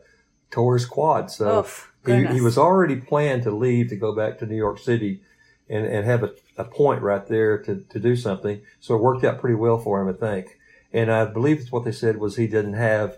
tore 0.51 0.75
his 0.75 0.85
quad. 0.85 1.31
So 1.31 1.59
Oof, 1.59 1.91
he, 2.05 2.25
he 2.27 2.41
was 2.41 2.57
already 2.57 2.97
planned 2.97 3.43
to 3.43 3.51
leave 3.51 3.89
to 3.89 3.95
go 3.95 4.15
back 4.15 4.37
to 4.39 4.45
New 4.45 4.55
York 4.55 4.79
City 4.79 5.21
and, 5.69 5.85
and 5.85 6.05
have 6.05 6.23
a, 6.23 6.31
a 6.57 6.63
point 6.63 7.01
right 7.01 7.25
there 7.27 7.57
to, 7.63 7.83
to 7.89 7.99
do 7.99 8.15
something. 8.15 8.61
So 8.79 8.95
it 8.95 9.01
worked 9.01 9.23
out 9.23 9.39
pretty 9.39 9.55
well 9.55 9.79
for 9.79 10.01
him, 10.01 10.09
I 10.09 10.17
think. 10.17 10.59
And 10.93 11.11
I 11.11 11.25
believe 11.25 11.67
what 11.71 11.85
they 11.85 11.91
said 11.91 12.17
was 12.17 12.35
he 12.35 12.47
didn't 12.47 12.73
have 12.73 13.17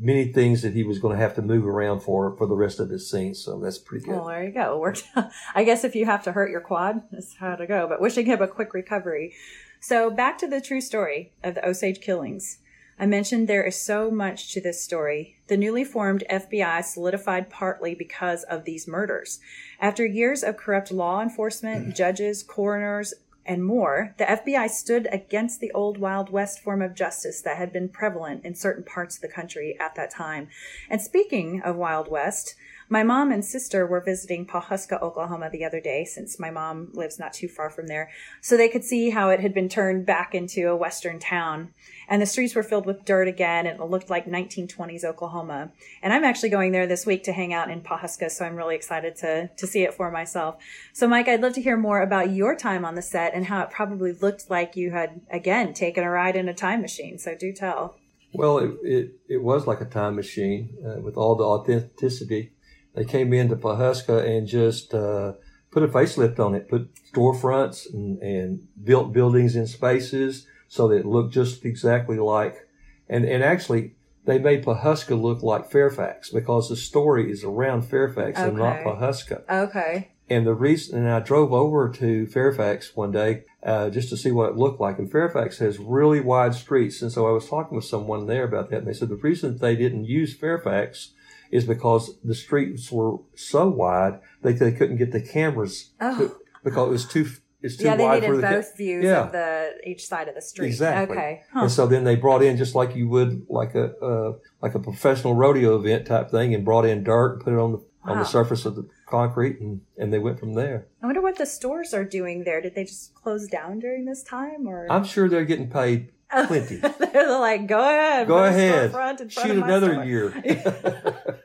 many 0.00 0.32
things 0.32 0.62
that 0.62 0.72
he 0.72 0.82
was 0.82 0.98
going 0.98 1.14
to 1.14 1.22
have 1.22 1.34
to 1.34 1.42
move 1.42 1.66
around 1.66 2.00
for 2.00 2.34
for 2.36 2.46
the 2.46 2.56
rest 2.56 2.80
of 2.80 2.88
his 2.88 3.10
scenes. 3.10 3.44
So 3.44 3.60
that's 3.60 3.78
pretty 3.78 4.06
good. 4.06 4.16
Well, 4.16 4.26
there 4.26 4.44
you 4.44 4.50
go. 4.50 4.74
It 4.74 4.80
worked. 4.80 5.04
I 5.54 5.64
guess 5.64 5.84
if 5.84 5.94
you 5.94 6.06
have 6.06 6.24
to 6.24 6.32
hurt 6.32 6.50
your 6.50 6.62
quad, 6.62 7.02
that's 7.12 7.36
how 7.36 7.56
to 7.56 7.66
go. 7.66 7.86
But 7.86 8.00
wishing 8.00 8.26
him 8.26 8.40
a 8.40 8.48
quick 8.48 8.72
recovery. 8.72 9.34
So 9.80 10.10
back 10.10 10.38
to 10.38 10.48
the 10.48 10.60
true 10.60 10.80
story 10.80 11.32
of 11.44 11.54
the 11.54 11.66
Osage 11.66 12.00
killings. 12.00 12.58
I 12.98 13.06
mentioned 13.06 13.48
there 13.48 13.64
is 13.64 13.80
so 13.80 14.10
much 14.10 14.52
to 14.52 14.60
this 14.60 14.84
story. 14.84 15.38
The 15.46 15.56
newly 15.56 15.84
formed 15.84 16.22
FBI 16.30 16.84
solidified 16.84 17.48
partly 17.48 17.94
because 17.94 18.42
of 18.44 18.64
these 18.64 18.86
murders. 18.86 19.40
After 19.80 20.04
years 20.04 20.42
of 20.42 20.58
corrupt 20.58 20.92
law 20.92 21.22
enforcement, 21.22 21.96
judges, 21.96 22.42
coroners, 22.42 23.14
and 23.46 23.64
more, 23.64 24.14
the 24.18 24.24
FBI 24.24 24.68
stood 24.70 25.08
against 25.10 25.60
the 25.60 25.72
old 25.72 25.98
Wild 25.98 26.30
West 26.30 26.60
form 26.60 26.82
of 26.82 26.94
justice 26.94 27.40
that 27.42 27.56
had 27.56 27.72
been 27.72 27.88
prevalent 27.88 28.44
in 28.44 28.54
certain 28.54 28.84
parts 28.84 29.16
of 29.16 29.22
the 29.22 29.28
country 29.28 29.76
at 29.80 29.94
that 29.94 30.10
time. 30.10 30.48
And 30.88 31.00
speaking 31.00 31.62
of 31.62 31.76
Wild 31.76 32.10
West, 32.10 32.54
my 32.92 33.04
mom 33.04 33.30
and 33.30 33.44
sister 33.44 33.86
were 33.86 34.00
visiting 34.00 34.44
Pawhuska, 34.44 35.00
Oklahoma 35.00 35.48
the 35.48 35.64
other 35.64 35.80
day, 35.80 36.04
since 36.04 36.40
my 36.40 36.50
mom 36.50 36.88
lives 36.92 37.20
not 37.20 37.32
too 37.32 37.46
far 37.46 37.70
from 37.70 37.86
there, 37.86 38.10
so 38.40 38.56
they 38.56 38.68
could 38.68 38.82
see 38.82 39.10
how 39.10 39.30
it 39.30 39.38
had 39.38 39.54
been 39.54 39.68
turned 39.68 40.04
back 40.04 40.34
into 40.34 40.68
a 40.68 40.76
western 40.76 41.20
town. 41.20 41.72
And 42.08 42.20
the 42.20 42.26
streets 42.26 42.56
were 42.56 42.64
filled 42.64 42.86
with 42.86 43.04
dirt 43.04 43.28
again, 43.28 43.64
and 43.64 43.78
it 43.80 43.84
looked 43.84 44.10
like 44.10 44.26
1920s 44.26 45.04
Oklahoma. 45.04 45.70
And 46.02 46.12
I'm 46.12 46.24
actually 46.24 46.48
going 46.48 46.72
there 46.72 46.88
this 46.88 47.06
week 47.06 47.22
to 47.24 47.32
hang 47.32 47.54
out 47.54 47.70
in 47.70 47.80
Pawhuska, 47.80 48.28
so 48.28 48.44
I'm 48.44 48.56
really 48.56 48.74
excited 48.74 49.14
to, 49.18 49.48
to 49.56 49.66
see 49.68 49.84
it 49.84 49.94
for 49.94 50.10
myself. 50.10 50.56
So, 50.92 51.06
Mike, 51.06 51.28
I'd 51.28 51.42
love 51.42 51.52
to 51.54 51.62
hear 51.62 51.76
more 51.76 52.02
about 52.02 52.32
your 52.32 52.56
time 52.56 52.84
on 52.84 52.96
the 52.96 53.02
set 53.02 53.34
and 53.34 53.46
how 53.46 53.62
it 53.62 53.70
probably 53.70 54.12
looked 54.14 54.50
like 54.50 54.74
you 54.74 54.90
had, 54.90 55.20
again, 55.30 55.74
taken 55.74 56.02
a 56.02 56.10
ride 56.10 56.34
in 56.34 56.48
a 56.48 56.54
time 56.54 56.82
machine. 56.82 57.18
So, 57.18 57.36
do 57.36 57.52
tell. 57.52 57.96
Well, 58.32 58.58
it, 58.58 58.70
it, 58.82 59.10
it 59.28 59.42
was 59.42 59.68
like 59.68 59.80
a 59.80 59.84
time 59.84 60.16
machine 60.16 60.76
uh, 60.84 61.00
with 61.00 61.16
all 61.16 61.36
the 61.36 61.44
authenticity 61.44 62.52
they 62.94 63.04
came 63.04 63.32
into 63.32 63.56
Pawhuska 63.56 64.26
and 64.26 64.46
just 64.46 64.94
uh, 64.94 65.34
put 65.70 65.82
a 65.82 65.88
facelift 65.88 66.38
on 66.38 66.54
it, 66.54 66.68
put 66.68 66.90
storefronts 67.12 67.92
and, 67.92 68.18
and 68.22 68.66
built 68.82 69.12
buildings 69.12 69.56
in 69.56 69.66
spaces 69.66 70.46
so 70.68 70.88
that 70.88 70.96
it 70.96 71.06
looked 71.06 71.32
just 71.32 71.64
exactly 71.64 72.18
like, 72.18 72.68
and, 73.08 73.24
and 73.24 73.42
actually 73.42 73.94
they 74.24 74.38
made 74.38 74.64
Pawhuska 74.64 75.20
look 75.20 75.42
like 75.42 75.70
Fairfax 75.70 76.30
because 76.30 76.68
the 76.68 76.76
story 76.76 77.30
is 77.30 77.44
around 77.44 77.82
Fairfax 77.82 78.38
okay. 78.38 78.48
and 78.48 78.56
not 78.56 78.78
Pawhuska. 78.78 79.42
Okay. 79.48 80.12
And 80.28 80.46
the 80.46 80.54
reason, 80.54 80.98
and 80.98 81.10
I 81.10 81.18
drove 81.18 81.52
over 81.52 81.88
to 81.88 82.26
Fairfax 82.26 82.94
one 82.94 83.10
day 83.10 83.42
uh, 83.64 83.90
just 83.90 84.10
to 84.10 84.16
see 84.16 84.30
what 84.30 84.50
it 84.50 84.56
looked 84.56 84.80
like. 84.80 84.98
And 84.98 85.10
Fairfax 85.10 85.58
has 85.58 85.80
really 85.80 86.20
wide 86.20 86.54
streets. 86.54 87.02
And 87.02 87.10
so 87.10 87.26
I 87.26 87.32
was 87.32 87.48
talking 87.48 87.74
with 87.74 87.84
someone 87.84 88.26
there 88.26 88.44
about 88.44 88.70
that. 88.70 88.78
And 88.78 88.86
they 88.86 88.92
said 88.92 89.08
the 89.08 89.16
reason 89.16 89.58
they 89.58 89.74
didn't 89.74 90.04
use 90.04 90.32
Fairfax 90.36 91.14
is 91.50 91.64
because 91.64 92.18
the 92.22 92.34
streets 92.34 92.90
were 92.90 93.18
so 93.34 93.68
wide 93.68 94.20
that 94.42 94.58
they 94.58 94.72
couldn't 94.72 94.96
get 94.96 95.12
the 95.12 95.20
cameras 95.20 95.90
oh. 96.00 96.18
to, 96.18 96.36
because 96.64 96.88
it 96.88 96.90
was 96.90 97.06
too 97.06 97.28
it's 97.62 97.76
too 97.76 97.84
yeah, 97.84 97.96
they 97.96 98.04
wide 98.04 98.22
needed 98.22 98.40
both 98.40 98.76
views 98.76 99.04
yeah. 99.04 99.24
of 99.24 99.32
the 99.32 99.72
each 99.84 100.06
side 100.06 100.28
of 100.28 100.34
the 100.34 100.40
street. 100.40 100.68
Exactly. 100.68 101.16
Okay. 101.16 101.42
Huh. 101.52 101.62
And 101.62 101.70
so 101.70 101.86
then 101.86 102.04
they 102.04 102.16
brought 102.16 102.42
in 102.42 102.56
just 102.56 102.74
like 102.74 102.96
you 102.96 103.08
would 103.08 103.46
like 103.48 103.74
a 103.74 103.94
uh, 103.98 104.32
like 104.62 104.74
a 104.74 104.78
professional 104.78 105.34
rodeo 105.34 105.76
event 105.76 106.06
type 106.06 106.30
thing, 106.30 106.54
and 106.54 106.64
brought 106.64 106.86
in 106.86 107.04
dirt 107.04 107.34
and 107.34 107.42
put 107.42 107.52
it 107.52 107.58
on 107.58 107.72
the 107.72 107.78
wow. 107.78 108.12
on 108.12 108.18
the 108.18 108.24
surface 108.24 108.64
of 108.64 108.76
the 108.76 108.88
concrete, 109.06 109.60
and 109.60 109.82
and 109.98 110.12
they 110.12 110.18
went 110.18 110.40
from 110.40 110.54
there. 110.54 110.86
I 111.02 111.06
wonder 111.06 111.20
what 111.20 111.36
the 111.36 111.46
stores 111.46 111.92
are 111.92 112.04
doing 112.04 112.44
there. 112.44 112.62
Did 112.62 112.74
they 112.74 112.84
just 112.84 113.14
close 113.14 113.46
down 113.46 113.78
during 113.78 114.06
this 114.06 114.22
time, 114.22 114.66
or 114.66 114.90
I'm 114.90 115.04
sure 115.04 115.28
they're 115.28 115.44
getting 115.44 115.70
paid 115.70 116.12
plenty. 116.30 116.76
they're 117.12 117.38
like, 117.38 117.66
go 117.66 117.80
ahead, 117.80 118.26
go 118.26 118.44
ahead, 118.44 118.92
shoot 119.30 119.50
another 119.50 119.92
store. 119.92 120.04
year. 120.04 121.40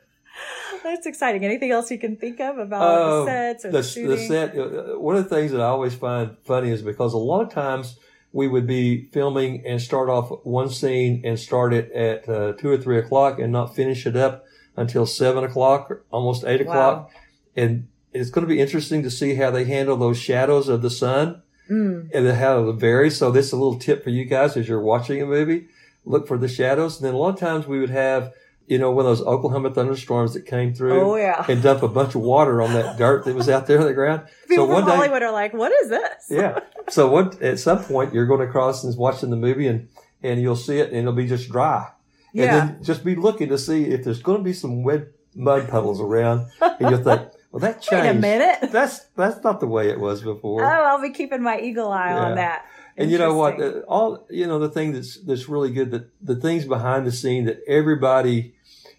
That's 0.82 1.06
exciting. 1.06 1.44
Anything 1.44 1.72
else 1.72 1.90
you 1.90 1.98
can 1.98 2.16
think 2.16 2.38
of 2.40 2.58
about 2.58 2.82
uh, 2.82 3.20
the 3.20 3.26
sets 3.26 3.64
or 3.64 3.70
the, 3.72 3.78
the 3.78 3.82
shooting? 3.82 4.10
The 4.10 4.18
set. 4.18 4.56
Uh, 4.56 4.98
one 4.98 5.16
of 5.16 5.28
the 5.28 5.34
things 5.34 5.50
that 5.50 5.60
I 5.60 5.66
always 5.66 5.94
find 5.94 6.36
funny 6.44 6.70
is 6.70 6.82
because 6.82 7.12
a 7.12 7.18
lot 7.18 7.42
of 7.42 7.50
times 7.50 7.98
we 8.32 8.46
would 8.46 8.66
be 8.66 9.06
filming 9.06 9.66
and 9.66 9.80
start 9.82 10.08
off 10.08 10.30
one 10.44 10.70
scene 10.70 11.22
and 11.24 11.38
start 11.40 11.72
it 11.72 11.90
at 11.92 12.28
uh, 12.28 12.52
two 12.52 12.70
or 12.70 12.76
three 12.76 12.98
o'clock 12.98 13.38
and 13.40 13.52
not 13.52 13.74
finish 13.74 14.06
it 14.06 14.16
up 14.16 14.44
until 14.76 15.06
seven 15.06 15.42
o'clock, 15.42 15.90
almost 16.10 16.44
eight 16.44 16.60
o'clock. 16.60 17.08
Wow. 17.08 17.10
And 17.56 17.88
it's 18.12 18.30
going 18.30 18.46
to 18.46 18.48
be 18.48 18.60
interesting 18.60 19.02
to 19.02 19.10
see 19.10 19.34
how 19.34 19.50
they 19.50 19.64
handle 19.64 19.96
those 19.96 20.18
shadows 20.18 20.68
of 20.68 20.82
the 20.82 20.90
sun 20.90 21.42
mm. 21.70 22.10
and 22.12 22.28
how 22.28 22.68
it 22.68 22.74
varies. 22.74 23.16
So 23.16 23.30
this 23.30 23.46
is 23.46 23.52
a 23.52 23.56
little 23.56 23.78
tip 23.78 24.04
for 24.04 24.10
you 24.10 24.24
guys 24.24 24.56
as 24.56 24.68
you're 24.68 24.80
watching 24.80 25.22
a 25.22 25.26
movie. 25.26 25.68
Look 26.04 26.28
for 26.28 26.38
the 26.38 26.48
shadows. 26.48 26.96
And 26.96 27.06
then 27.06 27.14
a 27.14 27.18
lot 27.18 27.34
of 27.34 27.40
times 27.40 27.66
we 27.66 27.80
would 27.80 27.90
have 27.90 28.32
you 28.66 28.78
know, 28.78 28.90
one 28.90 29.06
of 29.06 29.16
those 29.16 29.26
Oklahoma 29.26 29.72
thunderstorms 29.72 30.34
that 30.34 30.44
came 30.44 30.74
through 30.74 31.00
oh, 31.00 31.16
yeah. 31.16 31.44
and 31.48 31.62
dump 31.62 31.82
a 31.82 31.88
bunch 31.88 32.14
of 32.14 32.20
water 32.22 32.60
on 32.60 32.72
that 32.72 32.98
dirt 32.98 33.24
that 33.24 33.34
was 33.34 33.48
out 33.48 33.66
there 33.66 33.80
on 33.80 33.86
the 33.86 33.94
ground. 33.94 34.22
People 34.48 34.66
so 34.66 34.72
one 34.72 34.82
from 34.82 34.90
day, 34.90 34.96
Hollywood 34.96 35.22
are 35.22 35.32
like, 35.32 35.52
what 35.52 35.72
is 35.72 35.88
this? 35.88 36.26
yeah. 36.30 36.60
So 36.88 37.08
what, 37.08 37.40
at 37.40 37.60
some 37.60 37.82
point 37.84 38.12
you're 38.12 38.26
going 38.26 38.46
across 38.46 38.82
and 38.82 38.96
watching 38.96 39.30
the 39.30 39.36
movie 39.36 39.68
and, 39.68 39.88
and 40.22 40.40
you'll 40.40 40.56
see 40.56 40.78
it 40.78 40.88
and 40.88 40.98
it'll 40.98 41.12
be 41.12 41.28
just 41.28 41.50
dry. 41.50 41.90
Yeah. 42.32 42.44
And 42.44 42.70
then 42.70 42.84
just 42.84 43.04
be 43.04 43.14
looking 43.14 43.48
to 43.50 43.58
see 43.58 43.84
if 43.84 44.04
there's 44.04 44.22
going 44.22 44.38
to 44.38 44.44
be 44.44 44.52
some 44.52 44.82
wet 44.82 45.08
mud 45.34 45.68
puddles 45.68 46.00
around 46.00 46.48
and 46.60 46.90
you'll 46.90 47.02
think, 47.02 47.22
well, 47.56 47.72
that 47.72 47.80
changed. 47.80 48.04
Wait 48.04 48.10
a 48.10 48.14
minute. 48.14 48.70
That's, 48.70 49.00
that's 49.16 49.42
not 49.42 49.60
the 49.60 49.66
way 49.66 49.88
it 49.88 49.98
was 49.98 50.20
before. 50.20 50.64
Oh, 50.64 50.68
I'll 50.68 51.00
be 51.00 51.10
keeping 51.10 51.42
my 51.42 51.58
eagle 51.58 51.90
eye 51.90 52.10
yeah. 52.10 52.24
on 52.24 52.34
that. 52.34 52.66
And 52.98 53.10
you 53.10 53.16
know 53.16 53.34
what? 53.34 53.58
All, 53.88 54.26
you 54.28 54.46
know, 54.46 54.58
the 54.58 54.68
thing 54.68 54.92
that's, 54.92 55.18
that's 55.20 55.48
really 55.48 55.70
good 55.70 55.90
that 55.90 56.10
the 56.20 56.36
things 56.36 56.66
behind 56.66 57.06
the 57.06 57.12
scene 57.12 57.46
that 57.46 57.62
everybody 57.66 58.54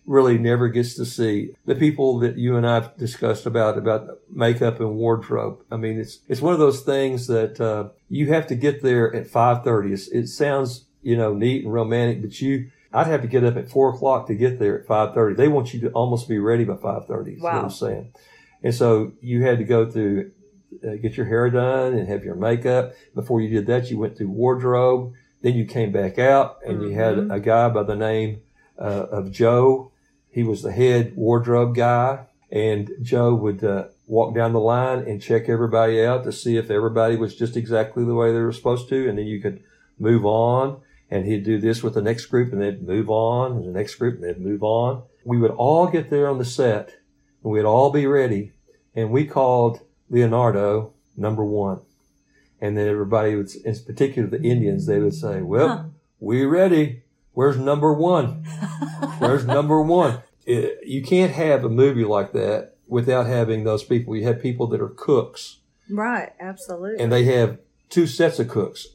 really 0.07 0.39
never 0.39 0.69
gets 0.69 0.95
to 0.95 1.05
see. 1.05 1.53
The 1.65 1.75
people 1.75 2.17
that 2.19 2.37
you 2.37 2.55
and 2.55 2.65
I've 2.65 2.97
discussed 2.97 3.45
about, 3.45 3.77
about 3.77 4.19
makeup 4.29 4.79
and 4.79 4.95
wardrobe. 4.95 5.59
I 5.69 5.77
mean, 5.77 5.99
it's, 5.99 6.19
it's 6.27 6.41
one 6.41 6.53
of 6.53 6.59
those 6.59 6.81
things 6.81 7.27
that, 7.27 7.61
uh, 7.61 7.89
you 8.09 8.33
have 8.33 8.47
to 8.47 8.55
get 8.55 8.81
there 8.81 9.13
at 9.13 9.27
5.30. 9.27 10.09
it 10.13 10.27
sounds, 10.29 10.85
you 11.03 11.15
know, 11.15 11.33
neat 11.33 11.65
and 11.65 11.73
romantic, 11.73 12.21
but 12.21 12.41
you, 12.41 12.71
I'd 12.93 13.07
have 13.07 13.21
to 13.21 13.27
get 13.27 13.43
up 13.43 13.57
at 13.57 13.69
four 13.69 13.93
o'clock 13.93 14.27
to 14.27 14.35
get 14.35 14.59
there 14.59 14.79
at 14.79 14.87
5.30. 14.87 15.35
They 15.35 15.47
want 15.47 15.73
you 15.73 15.81
to 15.81 15.89
almost 15.91 16.29
be 16.29 16.39
ready 16.39 16.63
by 16.63 16.75
5.30. 16.75 17.39
Wow. 17.39 17.55
what 17.55 17.63
I'm 17.65 17.69
saying. 17.69 18.13
And 18.63 18.73
so 18.73 19.13
you 19.21 19.43
had 19.43 19.59
to 19.59 19.63
go 19.63 19.89
through, 19.89 20.31
uh, 20.83 20.95
get 20.95 21.17
your 21.17 21.25
hair 21.25 21.49
done 21.49 21.93
and 21.93 22.07
have 22.07 22.23
your 22.23 22.35
makeup. 22.35 22.93
Before 23.13 23.41
you 23.41 23.49
did 23.49 23.67
that, 23.67 23.89
you 23.89 23.97
went 23.97 24.17
through 24.17 24.29
wardrobe. 24.29 25.13
Then 25.41 25.53
you 25.53 25.65
came 25.65 25.91
back 25.91 26.17
out 26.17 26.57
and 26.65 26.77
mm-hmm. 26.77 26.89
you 26.89 26.95
had 26.95 27.15
mm-hmm. 27.15 27.31
a 27.31 27.39
guy 27.39 27.69
by 27.69 27.83
the 27.83 27.95
name 27.95 28.41
uh, 28.79 29.05
of 29.11 29.31
Joe 29.31 29.91
he 30.37 30.43
was 30.43 30.61
the 30.61 30.71
head 30.71 31.13
wardrobe 31.15 31.73
guy, 31.73 32.27
and 32.51 32.91
Joe 33.01 33.33
would 33.33 33.63
uh, 33.63 33.85
walk 34.05 34.35
down 34.35 34.53
the 34.53 34.59
line 34.59 34.99
and 34.99 35.19
check 35.19 35.49
everybody 35.49 36.05
out 36.05 36.25
to 36.25 36.31
see 36.31 36.57
if 36.57 36.69
everybody 36.69 37.15
was 37.15 37.35
just 37.35 37.57
exactly 37.57 38.05
the 38.05 38.13
way 38.13 38.31
they 38.31 38.41
were 38.41 38.51
supposed 38.51 38.87
to, 38.89 39.09
and 39.09 39.17
then 39.17 39.25
you 39.25 39.41
could 39.41 39.63
move 39.97 40.27
on. 40.27 40.81
And 41.09 41.25
he'd 41.25 41.43
do 41.43 41.59
this 41.59 41.81
with 41.81 41.95
the 41.95 42.03
next 42.03 42.27
group, 42.27 42.53
and 42.53 42.61
they'd 42.61 42.87
move 42.87 43.09
on, 43.09 43.53
and 43.53 43.65
the 43.65 43.71
next 43.71 43.95
group, 43.95 44.13
and 44.13 44.25
they'd 44.25 44.39
move 44.39 44.61
on. 44.61 45.01
We 45.25 45.39
would 45.39 45.49
all 45.49 45.87
get 45.87 46.11
there 46.11 46.29
on 46.29 46.37
the 46.37 46.45
set, 46.45 46.97
and 47.47 47.53
we'd 47.53 47.63
all 47.63 47.91
be 47.91 48.05
ready, 48.05 48.51
and 48.93 49.09
we 49.09 49.25
called 49.25 49.79
Leonardo 50.09 50.91
number 51.15 51.45
one. 51.45 51.79
And 52.59 52.77
then 52.77 52.89
everybody 52.89 53.35
would, 53.35 53.55
in 53.55 53.73
particular 53.85 54.27
the 54.27 54.41
Indians, 54.41 54.85
they 54.85 54.99
would 54.99 55.13
say, 55.13 55.41
well, 55.41 55.67
huh. 55.69 55.83
we 56.19 56.43
ready. 56.43 57.03
Where's 57.31 57.57
number 57.57 57.93
one? 57.93 58.43
Where's 59.19 59.45
number 59.45 59.81
one? 59.81 60.23
it, 60.45 60.85
you 60.85 61.01
can't 61.01 61.31
have 61.31 61.63
a 61.63 61.69
movie 61.69 62.03
like 62.03 62.33
that 62.33 62.75
without 62.85 63.27
having 63.27 63.63
those 63.63 63.85
people. 63.85 64.17
You 64.17 64.25
have 64.25 64.41
people 64.41 64.67
that 64.67 64.81
are 64.81 64.89
cooks. 64.89 65.59
Right, 65.89 66.33
absolutely. 66.41 67.01
And 67.01 67.13
they 67.13 67.23
have 67.25 67.59
two 67.89 68.07
sets 68.07 68.39
of 68.39 68.49
cooks. 68.49 68.87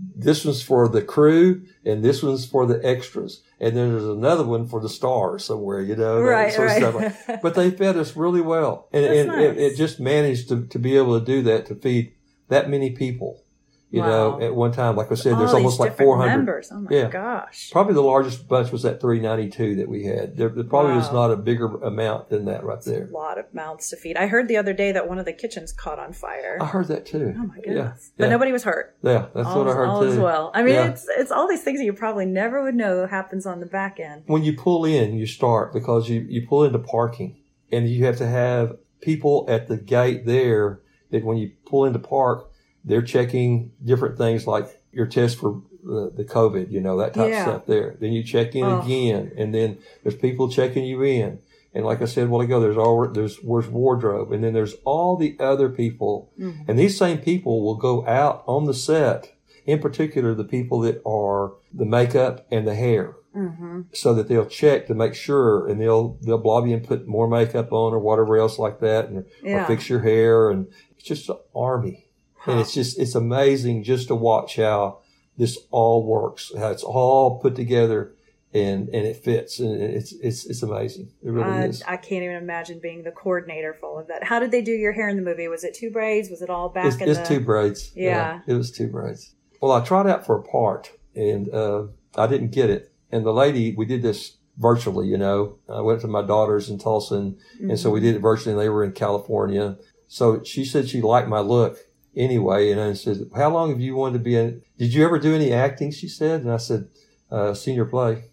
This 0.00 0.44
one's 0.44 0.62
for 0.62 0.88
the 0.88 1.02
crew 1.02 1.62
and 1.84 2.02
this 2.02 2.24
one's 2.24 2.44
for 2.44 2.66
the 2.66 2.84
extras. 2.84 3.44
And 3.60 3.76
then 3.76 3.92
there's 3.92 4.04
another 4.04 4.44
one 4.44 4.66
for 4.66 4.80
the 4.80 4.88
stars 4.88 5.44
somewhere, 5.44 5.82
you 5.82 5.94
know. 5.94 6.20
Right, 6.20 6.56
right. 6.56 7.42
but 7.42 7.54
they 7.54 7.70
fed 7.70 7.98
us 7.98 8.16
really 8.16 8.40
well. 8.40 8.88
And, 8.90 9.04
and 9.04 9.28
nice. 9.28 9.44
it, 9.44 9.58
it, 9.58 9.76
just 9.76 10.00
managed 10.00 10.48
to, 10.48 10.66
to 10.66 10.78
be 10.78 10.96
able 10.96 11.20
to 11.20 11.24
do 11.24 11.42
that 11.42 11.66
to 11.66 11.74
feed 11.74 12.14
that 12.48 12.70
many 12.70 12.90
people. 12.90 13.44
You 13.92 14.02
wow. 14.02 14.06
know, 14.06 14.40
at 14.40 14.54
one 14.54 14.70
time, 14.70 14.94
like 14.94 15.10
I 15.10 15.16
said, 15.16 15.36
there's 15.36 15.52
almost 15.52 15.80
like 15.80 15.96
400 15.96 16.28
members. 16.28 16.68
Oh 16.72 16.78
my 16.78 16.96
yeah. 16.96 17.08
gosh! 17.08 17.70
Probably 17.72 17.94
the 17.94 18.02
largest 18.02 18.46
bunch 18.46 18.70
was 18.70 18.84
that 18.84 19.00
392 19.00 19.74
that 19.76 19.88
we 19.88 20.04
had. 20.04 20.36
There, 20.36 20.48
there 20.48 20.62
probably 20.62 20.92
wow. 20.92 20.98
was 20.98 21.12
not 21.12 21.32
a 21.32 21.36
bigger 21.36 21.66
amount 21.82 22.28
than 22.28 22.44
that 22.44 22.62
right 22.62 22.80
there. 22.84 23.08
a 23.08 23.10
lot 23.10 23.36
of 23.36 23.52
mouths 23.52 23.90
to 23.90 23.96
feed. 23.96 24.16
I 24.16 24.28
heard 24.28 24.46
the 24.46 24.56
other 24.56 24.72
day 24.72 24.92
that 24.92 25.08
one 25.08 25.18
of 25.18 25.24
the 25.24 25.32
kitchens 25.32 25.72
caught 25.72 25.98
on 25.98 26.12
fire. 26.12 26.58
I 26.60 26.66
heard 26.66 26.86
that 26.86 27.04
too. 27.04 27.34
Oh 27.36 27.46
my 27.46 27.56
goodness! 27.56 27.74
Yeah. 27.74 28.12
But 28.16 28.24
yeah. 28.26 28.30
nobody 28.30 28.52
was 28.52 28.62
hurt. 28.62 28.96
Yeah, 29.02 29.26
that's 29.34 29.48
all 29.48 29.64
what 29.64 29.68
I 29.68 29.74
heard 29.74 29.88
all 29.88 30.02
too. 30.02 30.10
As 30.10 30.18
well. 30.18 30.52
I 30.54 30.62
mean, 30.62 30.76
it's 30.76 31.06
it's 31.08 31.32
all 31.32 31.48
these 31.48 31.64
things 31.64 31.80
that 31.80 31.84
you 31.84 31.92
probably 31.92 32.26
never 32.26 32.62
would 32.62 32.76
know 32.76 33.08
happens 33.08 33.44
on 33.44 33.58
the 33.58 33.66
back 33.66 33.98
end. 33.98 34.22
When 34.26 34.44
you 34.44 34.56
pull 34.56 34.84
in, 34.84 35.14
you 35.14 35.26
start 35.26 35.72
because 35.72 36.08
you 36.08 36.20
you 36.28 36.46
pull 36.46 36.62
into 36.62 36.78
parking, 36.78 37.40
and 37.72 37.88
you 37.88 38.04
have 38.04 38.18
to 38.18 38.26
have 38.28 38.76
people 39.00 39.46
at 39.48 39.66
the 39.66 39.76
gate 39.76 40.26
there 40.26 40.80
that 41.10 41.24
when 41.24 41.38
you 41.38 41.50
pull 41.66 41.86
into 41.86 41.98
park 41.98 42.49
they're 42.84 43.02
checking 43.02 43.72
different 43.84 44.16
things 44.18 44.46
like 44.46 44.68
your 44.92 45.06
test 45.06 45.38
for 45.38 45.62
the, 45.84 46.12
the 46.14 46.24
COVID, 46.24 46.70
you 46.70 46.80
know, 46.80 46.98
that 46.98 47.14
type 47.14 47.30
yeah. 47.30 47.40
of 47.40 47.42
stuff 47.42 47.66
there. 47.66 47.96
Then 48.00 48.12
you 48.12 48.22
check 48.22 48.54
in 48.54 48.64
oh. 48.64 48.82
again, 48.82 49.32
and 49.36 49.54
then 49.54 49.78
there's 50.02 50.16
people 50.16 50.50
checking 50.50 50.84
you 50.84 51.02
in. 51.02 51.40
And 51.72 51.84
like 51.84 52.02
I 52.02 52.06
said 52.06 52.24
a 52.24 52.26
while 52.26 52.40
ago, 52.40 52.60
there's 52.60 52.76
all 52.76 53.06
there's 53.08 53.36
where's 53.38 53.68
wardrobe, 53.68 54.32
and 54.32 54.42
then 54.42 54.52
there's 54.52 54.74
all 54.84 55.16
the 55.16 55.36
other 55.38 55.68
people, 55.68 56.32
mm-hmm. 56.38 56.68
and 56.68 56.78
these 56.78 56.98
same 56.98 57.18
people 57.18 57.62
will 57.62 57.76
go 57.76 58.06
out 58.06 58.42
on 58.46 58.64
the 58.64 58.74
set 58.74 59.34
in 59.66 59.78
particular 59.78 60.34
the 60.34 60.44
people 60.44 60.80
that 60.80 61.00
are 61.06 61.52
the 61.72 61.84
makeup 61.84 62.46
and 62.50 62.66
the 62.66 62.74
hair. 62.74 63.14
Mm-hmm. 63.36 63.82
So 63.92 64.12
that 64.14 64.26
they'll 64.26 64.46
check 64.46 64.88
to 64.88 64.94
make 64.94 65.14
sure, 65.14 65.68
and 65.68 65.80
they'll 65.80 66.18
they'll 66.22 66.38
blob 66.38 66.66
you 66.66 66.74
and 66.74 66.84
put 66.84 67.06
more 67.06 67.28
makeup 67.28 67.72
on 67.72 67.92
or 67.92 68.00
whatever 68.00 68.36
else 68.36 68.58
like 68.58 68.80
that, 68.80 69.08
and 69.08 69.24
Yeah. 69.40 69.62
or 69.62 69.66
fix 69.68 69.88
your 69.88 70.00
hair, 70.00 70.50
and 70.50 70.66
it's 70.96 71.04
just 71.04 71.28
an 71.28 71.36
army, 71.54 72.06
and 72.46 72.60
it's 72.60 72.74
just 72.74 72.98
it's 72.98 73.14
amazing 73.14 73.84
just 73.84 74.08
to 74.08 74.14
watch 74.14 74.56
how 74.56 75.00
this 75.36 75.58
all 75.70 76.04
works, 76.04 76.52
how 76.56 76.70
it's 76.70 76.82
all 76.82 77.38
put 77.40 77.54
together, 77.54 78.12
and 78.52 78.88
and 78.88 79.06
it 79.06 79.16
fits, 79.16 79.58
and 79.58 79.80
it's 79.80 80.12
it's 80.12 80.46
it's 80.46 80.62
amazing. 80.62 81.10
It 81.22 81.30
really 81.30 81.50
I, 81.50 81.64
is. 81.66 81.82
I 81.86 81.96
can't 81.96 82.22
even 82.22 82.36
imagine 82.36 82.78
being 82.80 83.02
the 83.02 83.10
coordinator 83.10 83.74
for 83.74 83.86
all 83.88 83.98
of 83.98 84.08
that. 84.08 84.24
How 84.24 84.38
did 84.38 84.50
they 84.50 84.62
do 84.62 84.72
your 84.72 84.92
hair 84.92 85.08
in 85.08 85.16
the 85.16 85.22
movie? 85.22 85.48
Was 85.48 85.64
it 85.64 85.74
two 85.74 85.90
braids? 85.90 86.30
Was 86.30 86.42
it 86.42 86.50
all 86.50 86.68
back 86.68 86.86
It's, 86.86 86.96
in 86.96 87.08
it's 87.08 87.18
the? 87.20 87.26
two 87.26 87.40
braids. 87.40 87.92
Yeah. 87.94 88.40
it 88.46 88.54
was 88.54 88.70
two 88.70 88.88
braids. 88.88 89.34
Well, 89.60 89.72
I 89.72 89.84
tried 89.84 90.06
out 90.06 90.24
for 90.26 90.38
a 90.38 90.42
part, 90.42 90.90
and 91.14 91.52
uh, 91.52 91.84
I 92.16 92.26
didn't 92.26 92.50
get 92.50 92.70
it. 92.70 92.92
And 93.12 93.24
the 93.24 93.32
lady, 93.32 93.74
we 93.76 93.84
did 93.86 94.02
this 94.02 94.36
virtually. 94.56 95.06
You 95.08 95.18
know, 95.18 95.58
I 95.68 95.80
went 95.80 96.00
to 96.02 96.08
my 96.08 96.22
daughters 96.22 96.70
in 96.70 96.78
Tulsa, 96.78 97.14
and, 97.16 97.38
and 97.60 97.78
so 97.78 97.90
we 97.90 98.00
did 98.00 98.14
it 98.14 98.20
virtually. 98.20 98.52
And 98.52 98.60
they 98.60 98.68
were 98.68 98.84
in 98.84 98.92
California. 98.92 99.76
So 100.08 100.42
she 100.44 100.64
said 100.64 100.88
she 100.88 101.00
liked 101.02 101.28
my 101.28 101.40
look 101.40 101.78
anyway, 102.16 102.70
and 102.70 102.80
I 102.80 102.92
said, 102.94 103.30
"How 103.34 103.50
long 103.50 103.70
have 103.70 103.80
you 103.80 103.94
wanted 103.94 104.18
to 104.18 104.24
be 104.24 104.36
in? 104.36 104.62
Did 104.78 104.94
you 104.94 105.04
ever 105.04 105.18
do 105.18 105.34
any 105.34 105.52
acting?" 105.52 105.90
She 105.90 106.08
said, 106.08 106.42
and 106.42 106.52
I 106.52 106.56
said, 106.58 106.88
uh, 107.30 107.54
"Senior 107.54 107.84
play." 107.84 108.24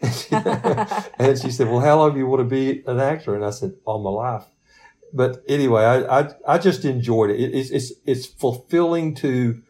and 0.30 1.38
she 1.38 1.50
said, 1.50 1.68
"Well, 1.68 1.80
how 1.80 1.98
long 1.98 2.12
do 2.12 2.18
you 2.18 2.26
want 2.26 2.40
to 2.40 2.44
be 2.44 2.82
an 2.86 3.00
actor?" 3.00 3.34
And 3.34 3.44
I 3.44 3.50
said, 3.50 3.74
"All 3.84 3.98
my 4.02 4.10
life." 4.10 4.44
But 5.12 5.42
anyway, 5.48 5.82
I 5.82 6.20
I, 6.20 6.28
I 6.46 6.58
just 6.58 6.84
enjoyed 6.84 7.30
it. 7.30 7.40
it. 7.40 7.54
It's 7.54 7.70
it's 7.70 7.92
it's 8.06 8.26
fulfilling 8.26 9.14
to 9.16 9.60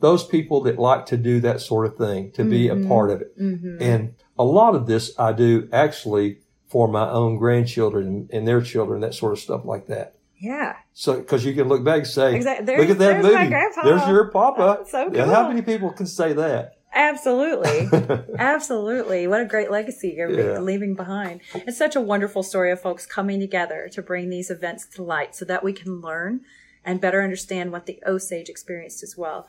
those 0.00 0.26
people 0.26 0.60
that 0.62 0.78
like 0.78 1.06
to 1.06 1.16
do 1.16 1.40
that 1.40 1.60
sort 1.60 1.86
of 1.86 1.96
thing 1.96 2.32
to 2.32 2.44
be 2.44 2.68
a 2.68 2.76
part 2.88 3.10
of 3.10 3.20
it. 3.20 3.38
Mhm. 3.38 3.80
And 3.80 4.14
a 4.36 4.44
lot 4.44 4.74
of 4.74 4.86
this 4.86 5.12
I 5.18 5.32
do 5.32 5.68
actually 5.72 6.38
for 6.66 6.88
my 6.88 7.08
own 7.08 7.36
grandchildren 7.36 8.06
and, 8.06 8.30
and 8.32 8.48
their 8.48 8.60
children, 8.60 9.00
that 9.00 9.14
sort 9.14 9.32
of 9.32 9.38
stuff 9.38 9.64
like 9.64 9.86
that. 9.86 10.16
Yeah. 10.42 10.74
So, 10.92 11.18
because 11.20 11.44
you 11.44 11.54
can 11.54 11.68
look 11.68 11.84
back 11.84 11.98
and 11.98 12.06
say, 12.06 12.34
Exactly. 12.34 12.76
"Look 12.76 12.90
at 12.90 12.98
that 12.98 13.04
There's- 13.04 13.22
movie. 13.22 13.34
there's 13.36 13.44
my 13.44 13.48
grandpa." 13.48 13.82
There's 13.84 14.08
your 14.08 14.30
papa." 14.30 14.74
That's 14.78 14.90
so 14.90 15.10
Yeah, 15.12 15.26
how 15.26 15.46
many 15.48 15.62
people 15.62 15.90
can 15.92 16.06
say 16.06 16.32
that? 16.32 16.74
Absolutely. 16.94 17.88
Absolutely. 18.38 19.26
What 19.26 19.40
a 19.40 19.44
great 19.46 19.70
legacy 19.70 20.14
you're 20.16 20.28
Yeah. 20.30 20.58
leaving 20.58 20.94
behind. 20.94 21.40
It's 21.54 21.78
such 21.78 21.96
a 21.96 22.00
wonderful 22.00 22.42
story 22.42 22.70
of 22.72 22.80
folks 22.80 23.06
coming 23.06 23.40
together 23.40 23.88
to 23.92 24.02
bring 24.02 24.28
these 24.30 24.50
events 24.50 24.86
to 24.96 25.02
light 25.02 25.34
so 25.34 25.44
that 25.46 25.62
we 25.64 25.72
can 25.72 26.00
learn 26.00 26.40
and 26.84 27.00
better 27.00 27.22
understand 27.22 27.70
what 27.72 27.86
the 27.86 28.00
Osage 28.06 28.48
experienced 28.48 29.02
as 29.02 29.16
well. 29.16 29.46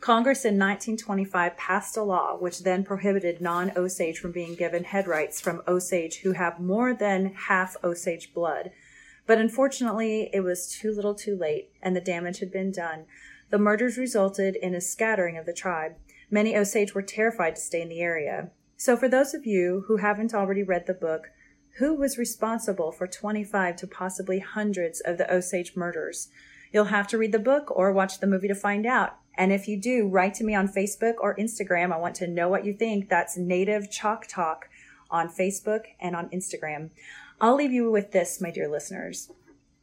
Congress 0.00 0.44
in 0.44 0.58
1925 0.58 1.56
passed 1.56 1.96
a 1.96 2.02
law 2.02 2.36
which 2.38 2.62
then 2.62 2.84
prohibited 2.84 3.40
non 3.40 3.72
Osage 3.76 4.18
from 4.18 4.30
being 4.30 4.54
given 4.54 4.84
head 4.84 5.06
rights 5.08 5.40
from 5.40 5.62
Osage 5.66 6.20
who 6.20 6.32
have 6.32 6.60
more 6.60 6.94
than 6.94 7.32
half 7.48 7.76
Osage 7.82 8.32
blood. 8.32 8.70
But 9.26 9.38
unfortunately, 9.38 10.30
it 10.32 10.40
was 10.40 10.68
too 10.68 10.92
little 10.92 11.14
too 11.14 11.36
late, 11.36 11.70
and 11.82 11.96
the 11.96 12.00
damage 12.00 12.38
had 12.38 12.52
been 12.52 12.70
done. 12.70 13.06
The 13.50 13.58
murders 13.58 13.98
resulted 13.98 14.56
in 14.56 14.74
a 14.74 14.80
scattering 14.80 15.36
of 15.36 15.46
the 15.46 15.52
tribe. 15.52 15.96
Many 16.30 16.56
Osage 16.56 16.94
were 16.94 17.02
terrified 17.02 17.56
to 17.56 17.60
stay 17.60 17.80
in 17.80 17.88
the 17.88 18.00
area. 18.00 18.50
So, 18.76 18.96
for 18.96 19.08
those 19.08 19.34
of 19.34 19.46
you 19.46 19.84
who 19.86 19.98
haven't 19.98 20.34
already 20.34 20.62
read 20.62 20.86
the 20.86 20.94
book, 20.94 21.28
who 21.78 21.94
was 21.94 22.18
responsible 22.18 22.90
for 22.90 23.06
25 23.06 23.76
to 23.76 23.86
possibly 23.86 24.38
hundreds 24.38 25.00
of 25.00 25.18
the 25.18 25.32
Osage 25.32 25.76
murders? 25.76 26.28
You'll 26.72 26.86
have 26.86 27.06
to 27.08 27.18
read 27.18 27.32
the 27.32 27.38
book 27.38 27.70
or 27.70 27.92
watch 27.92 28.18
the 28.18 28.26
movie 28.26 28.48
to 28.48 28.54
find 28.54 28.86
out. 28.86 29.18
And 29.36 29.52
if 29.52 29.68
you 29.68 29.80
do, 29.80 30.08
write 30.08 30.34
to 30.34 30.44
me 30.44 30.54
on 30.54 30.68
Facebook 30.68 31.14
or 31.20 31.36
Instagram. 31.36 31.92
I 31.92 31.98
want 31.98 32.14
to 32.16 32.26
know 32.26 32.48
what 32.48 32.64
you 32.64 32.72
think. 32.72 33.08
That's 33.08 33.36
Native 33.36 33.90
ChocTalk 33.90 34.62
on 35.10 35.28
Facebook 35.28 35.82
and 36.00 36.16
on 36.16 36.28
Instagram. 36.30 36.90
I'll 37.40 37.56
leave 37.56 37.72
you 37.72 37.90
with 37.90 38.12
this, 38.12 38.40
my 38.40 38.50
dear 38.50 38.66
listeners. 38.66 39.28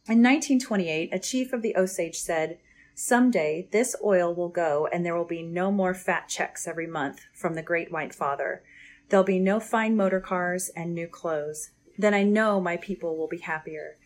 In 0.07 0.23
1928, 0.23 1.09
a 1.13 1.19
chief 1.19 1.53
of 1.53 1.61
the 1.61 1.75
Osage 1.77 2.17
said, 2.17 2.57
Someday 2.95 3.67
this 3.71 3.95
oil 4.03 4.33
will 4.33 4.49
go 4.49 4.87
and 4.91 5.05
there 5.05 5.15
will 5.15 5.23
be 5.23 5.43
no 5.43 5.71
more 5.71 5.93
fat 5.93 6.27
checks 6.27 6.67
every 6.67 6.87
month 6.87 7.21
from 7.33 7.53
the 7.53 7.61
great 7.61 7.91
white 7.91 8.13
father. 8.13 8.63
There'll 9.09 9.23
be 9.23 9.39
no 9.39 9.59
fine 9.59 9.95
motor 9.95 10.19
cars 10.19 10.69
and 10.75 10.93
new 10.93 11.07
clothes. 11.07 11.69
Then 11.97 12.13
I 12.13 12.23
know 12.23 12.59
my 12.59 12.77
people 12.77 13.17
will 13.17 13.27
be 13.27 13.39
happier. 13.39 13.97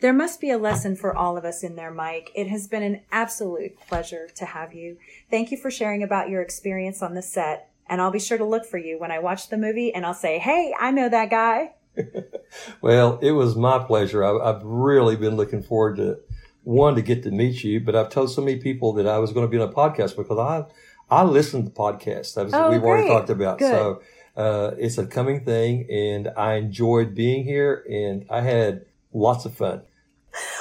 There 0.00 0.12
must 0.12 0.40
be 0.40 0.50
a 0.50 0.58
lesson 0.58 0.96
for 0.96 1.16
all 1.16 1.36
of 1.36 1.44
us 1.44 1.62
in 1.62 1.76
there, 1.76 1.92
Mike. 1.92 2.30
It 2.34 2.48
has 2.48 2.68
been 2.68 2.82
an 2.82 3.02
absolute 3.10 3.78
pleasure 3.80 4.28
to 4.36 4.44
have 4.44 4.72
you. 4.72 4.98
Thank 5.30 5.50
you 5.50 5.56
for 5.56 5.70
sharing 5.70 6.02
about 6.02 6.28
your 6.28 6.42
experience 6.42 7.02
on 7.02 7.14
the 7.14 7.22
set. 7.22 7.70
And 7.88 8.00
I'll 8.00 8.10
be 8.10 8.20
sure 8.20 8.38
to 8.38 8.44
look 8.44 8.66
for 8.66 8.78
you 8.78 8.98
when 8.98 9.10
I 9.10 9.18
watch 9.18 9.48
the 9.48 9.56
movie 9.56 9.94
and 9.94 10.04
I'll 10.04 10.14
say, 10.14 10.38
Hey, 10.38 10.74
I 10.78 10.90
know 10.90 11.08
that 11.08 11.30
guy. 11.30 11.74
Well, 12.80 13.18
it 13.20 13.32
was 13.32 13.56
my 13.56 13.78
pleasure. 13.78 14.24
I, 14.24 14.50
I've 14.50 14.62
really 14.62 15.16
been 15.16 15.36
looking 15.36 15.62
forward 15.62 15.96
to 15.96 16.18
one 16.64 16.94
to 16.94 17.02
get 17.02 17.22
to 17.24 17.30
meet 17.30 17.62
you, 17.62 17.80
but 17.80 17.94
I've 17.94 18.08
told 18.08 18.30
so 18.30 18.42
many 18.42 18.58
people 18.58 18.92
that 18.94 19.06
I 19.06 19.18
was 19.18 19.32
going 19.32 19.46
to 19.46 19.50
be 19.50 19.58
on 19.58 19.68
a 19.68 19.72
podcast 19.72 20.16
because 20.16 20.38
I 20.38 20.64
I 21.10 21.24
listen 21.24 21.64
to 21.64 21.70
podcasts. 21.70 22.34
That 22.34 22.46
was 22.46 22.54
Oh, 22.54 22.70
we've 22.70 22.82
already 22.82 23.08
talked 23.08 23.30
about. 23.30 23.58
Good. 23.58 23.70
So 23.70 24.02
uh, 24.36 24.72
it's 24.78 24.98
a 24.98 25.06
coming 25.06 25.44
thing, 25.44 25.88
and 25.90 26.30
I 26.36 26.54
enjoyed 26.54 27.14
being 27.14 27.44
here, 27.44 27.84
and 27.90 28.24
I 28.30 28.40
had 28.40 28.86
lots 29.12 29.44
of 29.44 29.54
fun. 29.54 29.82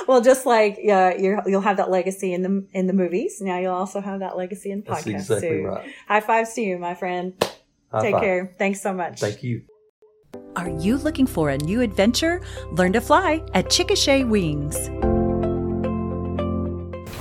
Well, 0.07 0.21
just 0.21 0.45
like 0.45 0.79
uh, 0.89 1.13
you're, 1.19 1.43
you'll 1.45 1.61
have 1.61 1.77
that 1.77 1.91
legacy 1.91 2.33
in 2.33 2.41
the 2.41 2.65
in 2.73 2.87
the 2.87 2.93
movies, 2.93 3.41
now 3.41 3.59
you'll 3.59 3.73
also 3.73 4.01
have 4.01 4.21
that 4.21 4.37
legacy 4.37 4.71
in 4.71 4.83
That's 4.87 5.03
podcasts 5.03 5.13
exactly 5.15 5.49
too. 5.49 5.67
right. 5.67 5.91
High 6.07 6.21
fives 6.21 6.53
to 6.53 6.61
you, 6.61 6.77
my 6.79 6.95
friend. 6.95 7.33
High 7.91 8.01
Take 8.01 8.13
five. 8.13 8.21
care. 8.23 8.55
Thanks 8.57 8.81
so 8.81 8.93
much. 8.93 9.19
Thank 9.19 9.43
you. 9.43 9.63
Are 10.57 10.69
you 10.69 10.97
looking 10.97 11.27
for 11.27 11.51
a 11.51 11.57
new 11.59 11.81
adventure? 11.81 12.41
Learn 12.71 12.91
to 12.93 12.99
fly 12.99 13.43
at 13.53 13.65
Chickasha 13.65 14.27
Wings. 14.27 14.75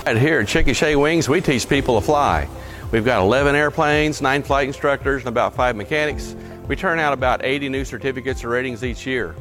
Right 0.06 0.16
here 0.16 0.40
at 0.40 0.46
Chickasha 0.46 0.98
Wings, 0.98 1.28
we 1.28 1.42
teach 1.42 1.68
people 1.68 2.00
to 2.00 2.06
fly. 2.06 2.48
We've 2.92 3.04
got 3.04 3.20
11 3.20 3.54
airplanes, 3.54 4.22
9 4.22 4.42
flight 4.42 4.68
instructors, 4.68 5.20
and 5.20 5.28
about 5.28 5.54
5 5.54 5.76
mechanics. 5.76 6.34
We 6.66 6.76
turn 6.76 6.98
out 6.98 7.12
about 7.12 7.44
80 7.44 7.68
new 7.68 7.84
certificates 7.84 8.42
or 8.42 8.48
ratings 8.48 8.82
each 8.82 9.04
year. 9.04 9.34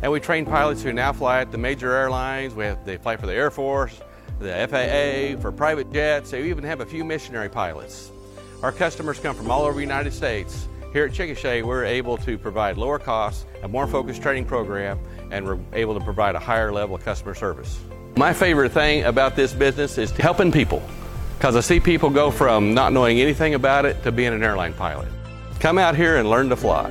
And 0.00 0.10
we 0.10 0.18
train 0.18 0.46
pilots 0.46 0.82
who 0.82 0.94
now 0.94 1.12
fly 1.12 1.42
at 1.42 1.52
the 1.52 1.58
major 1.58 1.92
airlines. 1.92 2.54
We 2.54 2.64
have, 2.64 2.86
they 2.86 2.96
fly 2.96 3.18
for 3.18 3.26
the 3.26 3.34
Air 3.34 3.50
Force, 3.50 4.00
the 4.38 4.66
FAA, 4.66 5.38
for 5.42 5.52
private 5.52 5.92
jets. 5.92 6.30
They 6.30 6.48
even 6.48 6.64
have 6.64 6.80
a 6.80 6.86
few 6.86 7.04
missionary 7.04 7.50
pilots. 7.50 8.10
Our 8.62 8.72
customers 8.72 9.18
come 9.18 9.36
from 9.36 9.50
all 9.50 9.64
over 9.64 9.74
the 9.74 9.82
United 9.82 10.14
States. 10.14 10.68
Here 10.96 11.04
at 11.04 11.12
Chickasha, 11.12 11.62
we're 11.62 11.84
able 11.84 12.16
to 12.16 12.38
provide 12.38 12.78
lower 12.78 12.98
costs, 12.98 13.44
a 13.62 13.68
more 13.68 13.86
focused 13.86 14.22
training 14.22 14.46
program, 14.46 14.98
and 15.30 15.44
we're 15.44 15.58
able 15.74 15.92
to 15.92 16.02
provide 16.02 16.34
a 16.34 16.38
higher 16.38 16.72
level 16.72 16.96
of 16.96 17.04
customer 17.04 17.34
service. 17.34 17.78
My 18.16 18.32
favorite 18.32 18.72
thing 18.72 19.04
about 19.04 19.36
this 19.36 19.52
business 19.52 19.98
is 19.98 20.10
helping 20.12 20.50
people 20.50 20.82
because 21.36 21.54
I 21.54 21.60
see 21.60 21.80
people 21.80 22.08
go 22.08 22.30
from 22.30 22.72
not 22.72 22.94
knowing 22.94 23.20
anything 23.20 23.52
about 23.52 23.84
it 23.84 24.02
to 24.04 24.10
being 24.10 24.32
an 24.32 24.42
airline 24.42 24.72
pilot. 24.72 25.08
Come 25.60 25.76
out 25.76 25.96
here 25.96 26.16
and 26.16 26.30
learn 26.30 26.48
to 26.48 26.56
fly. 26.56 26.88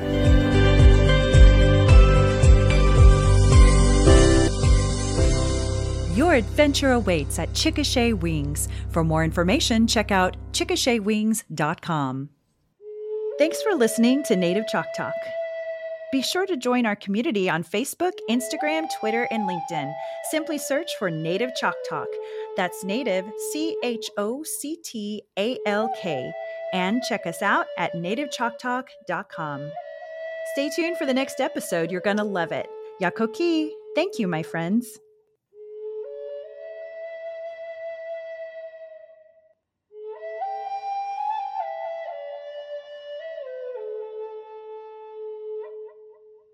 Your 6.14 6.36
adventure 6.36 6.92
awaits 6.92 7.40
at 7.40 7.52
Chickasha 7.54 8.14
Wings. 8.14 8.70
For 8.90 9.04
more 9.04 9.24
information, 9.24 9.88
check 9.88 10.12
out 10.12 10.38
chickashawings.com. 10.52 12.30
Thanks 13.38 13.62
for 13.62 13.76
listening 13.76 14.24
to 14.24 14.38
Native 14.38 14.64
ChocTalk. 14.74 15.12
Be 16.14 16.22
sure 16.22 16.46
to 16.46 16.56
join 16.56 16.86
our 16.86 16.96
community 16.96 17.50
on 17.50 17.66
Facebook, 17.66 18.14
Instagram, 18.30 18.88
Twitter, 18.98 19.28
and 19.30 19.50
LinkedIn. 19.50 19.94
Simply 20.32 20.58
search 20.58 20.96
for 20.98 21.12
Native 21.12 21.54
Chalk 21.56 21.76
Talk. 21.90 22.08
That's 22.56 22.86
Native, 22.86 23.26
C 23.52 23.76
H 23.84 24.10
O 24.16 24.42
C 24.44 24.78
T 24.82 25.22
A 25.38 25.58
L 25.66 25.94
K. 26.02 26.32
And 26.72 27.02
check 27.10 27.26
us 27.26 27.42
out 27.42 27.66
at 27.78 27.94
nativechoctalk.com. 27.94 29.72
Stay 30.54 30.70
tuned 30.74 30.98
for 30.98 31.06
the 31.06 31.14
next 31.14 31.42
episode. 31.42 31.92
You're 31.92 32.00
going 32.00 32.16
to 32.16 32.24
love 32.24 32.54
it. 32.54 32.70
Yakoke. 33.02 33.70
Thank 33.96 34.18
you, 34.18 34.30
my 34.30 34.44
friends. 34.44 35.00